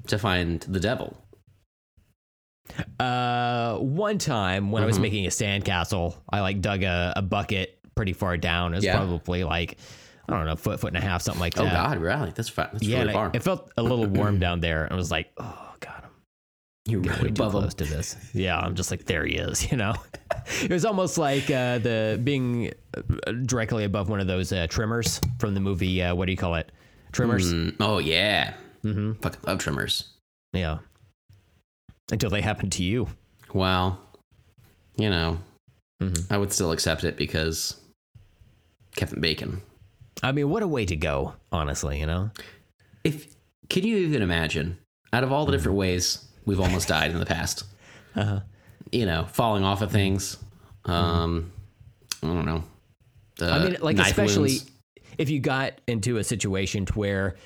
[0.08, 1.16] to find the devil?
[3.00, 5.02] Uh, one time when I was Mhm.
[5.02, 8.72] making a sandcastle, I like dug a, a bucket pretty far down.
[8.74, 8.96] It was Yeah.
[8.96, 9.78] probably like
[10.28, 11.66] I don't know, foot, foot and a half, something like that.
[11.66, 11.70] Oh.
[11.70, 12.32] God, really?
[12.34, 12.68] That's far.
[12.72, 13.26] That's yeah, really and far.
[13.26, 16.10] I, it felt a little warm down there, and I was like, oh god, I'm
[16.86, 17.60] You're way too above him.
[17.60, 18.16] close to this.
[18.34, 19.70] Yeah, I'm just like, there he is.
[19.70, 19.94] You know,
[20.62, 25.20] it was almost like uh, the being uh, directly above one of those uh, tremors
[25.38, 26.02] from the movie.
[26.02, 26.72] Uh, what do you call it?
[27.12, 27.52] Tremors.
[27.52, 28.54] Mm, oh yeah.
[28.84, 29.12] Mm-hmm.
[29.22, 30.08] Fucking love tremors.
[30.52, 30.78] Yeah.
[32.12, 33.08] Until they happen to you.
[33.52, 34.00] Well,
[34.96, 35.38] you know,
[36.02, 36.26] Mhm.
[36.30, 37.80] I would still accept it because
[38.96, 39.62] Kevin Bacon.
[40.22, 42.00] I mean, what a way to go, honestly.
[42.00, 42.30] You know.
[43.04, 43.34] If
[43.68, 44.78] can you even imagine?
[45.12, 47.64] Out of all the different ways we've almost died in the past,
[48.16, 48.40] Uh-huh.
[48.92, 50.36] you know, falling off of things.
[50.84, 51.52] Um,
[52.22, 52.64] I don't know.
[53.40, 54.70] I Uh, mean, like especially wounds.
[55.18, 57.36] if you got into a situation to where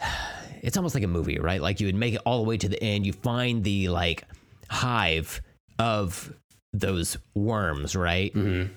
[0.62, 1.60] it's almost like a movie, right?
[1.60, 4.24] Like you would make it all the way to the end, you find the like
[4.68, 5.40] hive
[5.78, 6.32] of
[6.72, 8.32] those worms, right?
[8.34, 8.72] Mm-hmm.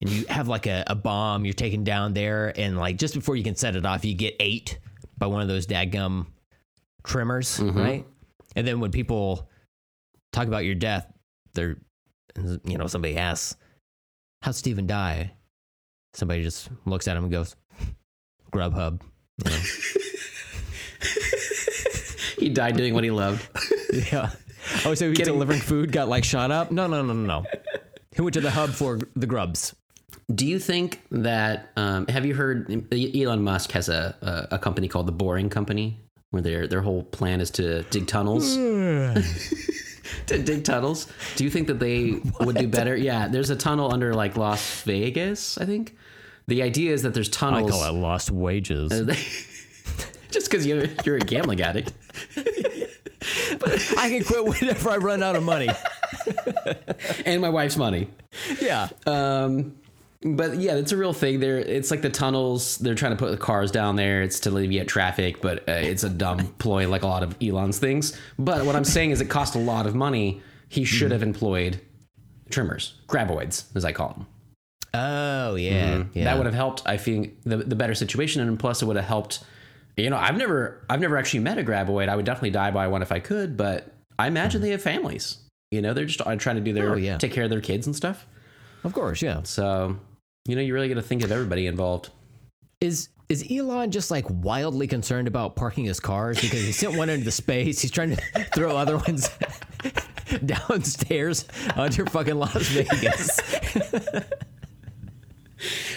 [0.00, 3.34] And you have like a, a bomb you're taking down there, and like just before
[3.36, 4.78] you can set it off, you get ate
[5.18, 6.26] by one of those dadgum
[7.04, 7.74] tremors, Mhm.
[7.74, 8.06] right?
[8.54, 9.48] And then when people
[10.32, 11.10] talk about your death,
[11.54, 11.78] they're,
[12.64, 13.56] you know, somebody asks,
[14.42, 15.32] How'd Steven die?
[16.14, 17.56] Somebody just looks at him and goes,
[18.52, 19.02] Grubhub.
[19.44, 19.58] You know?
[22.38, 23.46] he died doing what he loved.
[24.12, 24.30] yeah.
[24.84, 26.70] Oh, so he Getting- delivering food got like shot up?
[26.70, 27.46] No, no, no, no, no.
[28.14, 29.74] He went to the hub for the grubs.
[30.34, 31.70] Do you think that?
[31.76, 35.98] Um, have you heard Elon Musk has a, a a company called the Boring Company,
[36.30, 38.54] where their their whole plan is to dig tunnels.
[40.26, 41.06] to dig tunnels.
[41.36, 42.96] Do you think that they would do better?
[42.96, 45.96] Yeah, there's a tunnel under like Las Vegas, I think.
[46.46, 47.70] The idea is that there's tunnels.
[47.70, 48.90] I call it lost wages.
[50.30, 51.92] just because you're you're a gambling addict.
[52.34, 55.68] but I can quit whenever I run out of money.
[57.24, 58.08] and my wife's money.
[58.60, 58.88] Yeah.
[59.06, 59.77] Um,
[60.22, 61.40] but yeah, it's a real thing.
[61.40, 62.78] There, it's like the tunnels.
[62.78, 64.22] They're trying to put the cars down there.
[64.22, 67.78] It's to alleviate traffic, but uh, it's a dumb ploy, like a lot of Elon's
[67.78, 68.18] things.
[68.38, 70.42] But what I'm saying is, it cost a lot of money.
[70.68, 71.80] He should have employed
[72.50, 74.26] tremors, graboids, as I call them.
[74.94, 76.04] Oh, yeah.
[76.14, 76.24] yeah.
[76.24, 76.82] That would have helped.
[76.86, 79.40] I think the the better situation, and plus it would have helped.
[79.96, 82.08] You know, I've never I've never actually met a graboid.
[82.08, 85.38] I would definitely die by one if I could, but I imagine they have families.
[85.70, 87.18] You know, they're just uh, trying to do their Oh, yeah.
[87.18, 88.26] take care of their kids and stuff.
[88.84, 89.42] Of course, yeah.
[89.42, 89.96] So,
[90.46, 92.10] you know, you really got to think of everybody involved.
[92.80, 97.10] Is is Elon just like wildly concerned about parking his cars because he sent one
[97.10, 97.80] into space?
[97.80, 98.22] He's trying to
[98.54, 99.28] throw other ones
[100.46, 101.44] downstairs
[101.76, 103.40] onto fucking Las Vegas.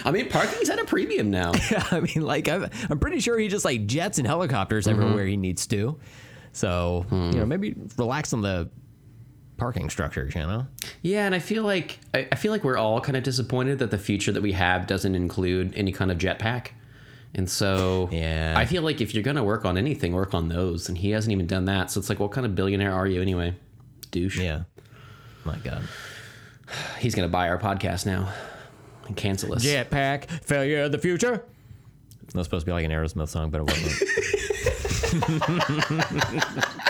[0.04, 1.52] I mean, parking's at a premium now.
[1.92, 5.00] I mean, like I'm, I'm pretty sure he just like jets and helicopters mm-hmm.
[5.02, 6.00] everywhere he needs to.
[6.52, 7.48] So you know, mm-hmm.
[7.48, 8.70] maybe relax on the
[9.62, 10.34] parking structures.
[10.34, 10.66] You know,
[11.04, 13.92] yeah, and I feel like I, I feel like we're all kind of disappointed that
[13.92, 16.70] the future that we have doesn't include any kind of jetpack.
[17.36, 18.56] And so, Yeah.
[18.58, 20.90] I feel like if you're gonna work on anything, work on those.
[20.90, 21.92] And he hasn't even done that.
[21.92, 23.54] So it's like, what kind of billionaire are you anyway,
[24.10, 24.38] douche?
[24.40, 24.64] yeah.
[25.46, 25.84] My God,
[27.00, 28.34] He's gonna buy our podcast now
[29.08, 29.64] and cancel us.
[29.64, 31.46] jetpack failure of the future.
[32.26, 33.94] That was supposed to be like an Aerosmith song, but it wasn't.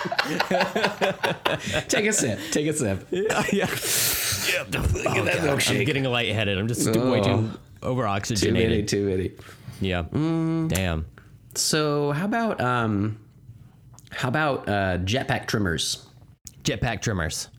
[1.88, 2.40] Take a sip.
[2.52, 3.08] Take a sip.
[3.12, 3.66] yeah, yeah.
[3.66, 4.76] Get that
[5.08, 5.86] I'm milkshake.
[5.86, 6.58] getting lightheaded.
[6.58, 7.50] I'm just way too
[7.82, 8.16] over Too many.
[8.18, 8.88] oxygenated.
[8.88, 9.32] Too many.
[9.80, 10.04] Yeah.
[10.70, 11.06] Damn.
[11.56, 13.20] So how about um,
[14.12, 16.06] how about uh, jetpack tremors?
[16.64, 17.50] Jetpack tremors.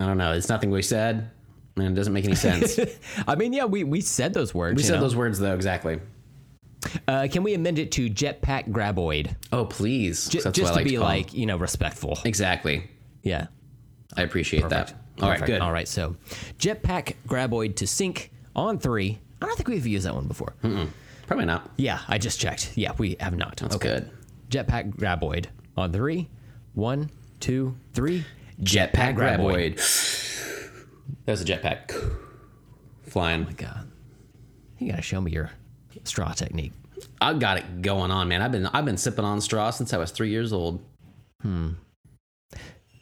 [0.00, 0.32] I don't know.
[0.32, 1.30] It's nothing we said,
[1.76, 2.78] and it doesn't make any sense.
[3.26, 4.76] I mean, yeah, we, we said those words.
[4.76, 5.00] we you said know?
[5.02, 6.00] those words though exactly.
[7.08, 9.34] Uh, can we amend it to jetpack graboid?
[9.52, 11.02] Oh please, J- just to like be 'em.
[11.02, 12.18] like, you know, respectful.
[12.24, 12.90] exactly.
[13.22, 13.46] Yeah.
[14.16, 14.92] I appreciate that.
[15.20, 15.46] All right, Perfect.
[15.46, 15.60] good.
[15.60, 16.16] All right, so
[16.58, 19.18] jetpack graboid to sync on three.
[19.42, 20.54] I don't think we've used that one before.
[21.26, 21.70] Probably not.
[21.76, 22.72] Yeah, I just checked.
[22.76, 23.56] Yeah, we have not.
[23.56, 24.10] That's good.
[24.48, 25.46] Jetpack Graboid
[25.76, 26.28] on three.
[26.74, 27.10] One,
[27.40, 28.24] two, three.
[28.62, 29.76] Jetpack graboid.
[31.24, 31.92] That was a jetpack.
[33.08, 33.42] Flying.
[33.42, 33.90] Oh my god,
[34.78, 35.50] you gotta show me your
[36.06, 36.72] straw technique.
[37.20, 38.42] I got it going on, man.
[38.42, 40.84] I've been I've been sipping on straw since I was three years old.
[41.42, 41.70] Hmm.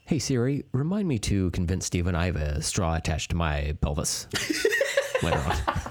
[0.06, 4.26] Hey Siri, remind me to convince Steven I have a straw attached to my pelvis
[5.22, 5.56] later on.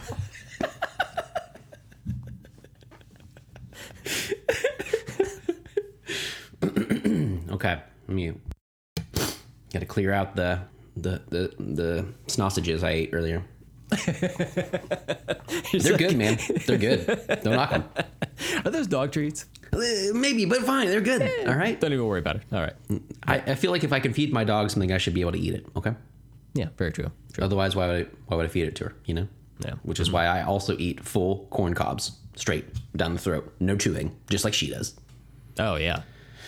[7.54, 8.34] Okay, me
[9.74, 10.60] got to clear out the
[10.96, 13.44] the the the sausages I ate earlier.
[15.74, 16.38] They're good, man.
[16.66, 17.06] They're good.
[17.44, 17.84] Don't knock them.
[18.66, 19.46] Are those dog treats?
[19.72, 19.80] Uh,
[20.14, 20.88] maybe, but fine.
[20.88, 21.22] They're good.
[21.22, 21.80] Eh, All right.
[21.80, 22.44] Don't even worry about it.
[22.52, 22.74] All right.
[23.26, 25.32] I, I feel like if I can feed my dog something, I should be able
[25.34, 25.66] to eat it.
[25.76, 25.94] Okay.
[26.54, 27.12] Yeah, very true.
[27.34, 27.44] True.
[27.44, 28.96] Otherwise, why would I, why would I feed it to her?
[29.06, 29.28] You know.
[29.66, 29.74] Yeah.
[29.84, 32.66] Which is why I also eat full corn cobs straight
[32.96, 35.00] down the throat, no chewing, just like she does.
[35.58, 36.02] Oh yeah.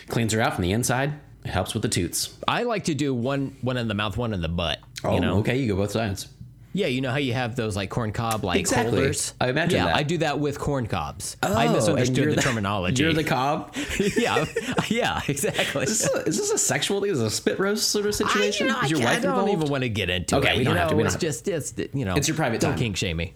[0.10, 1.14] Cleans her out from the inside.
[1.44, 2.36] It helps with the toots.
[2.48, 4.80] I like to do one one in the mouth, one in the butt.
[5.04, 5.36] Oh, you know?
[5.36, 6.28] Oh, okay, you go both sides.
[6.76, 8.92] Yeah, you know how you have those like corn cob like Exactly.
[8.98, 9.34] holders.
[9.40, 9.96] I imagine Yeah, that.
[9.96, 11.38] I do that with corn cobs.
[11.42, 13.02] I Oh, and misunderstood you're the, terminology.
[13.02, 13.74] You're the cob.
[14.18, 14.44] yeah,
[14.90, 15.84] yeah, exactly.
[15.84, 17.12] Is this, a, is this a sexual thing?
[17.12, 18.68] Is this a spit roast sort of I, situation?
[18.68, 19.52] you know, is your I, wife I don't involved?
[19.54, 20.50] even want to get into Okay, it.
[20.52, 22.28] Okay, we don't have know, to, we don't it's have just it's you know It's
[22.28, 22.80] your private don't time.
[22.80, 23.36] kink shame me.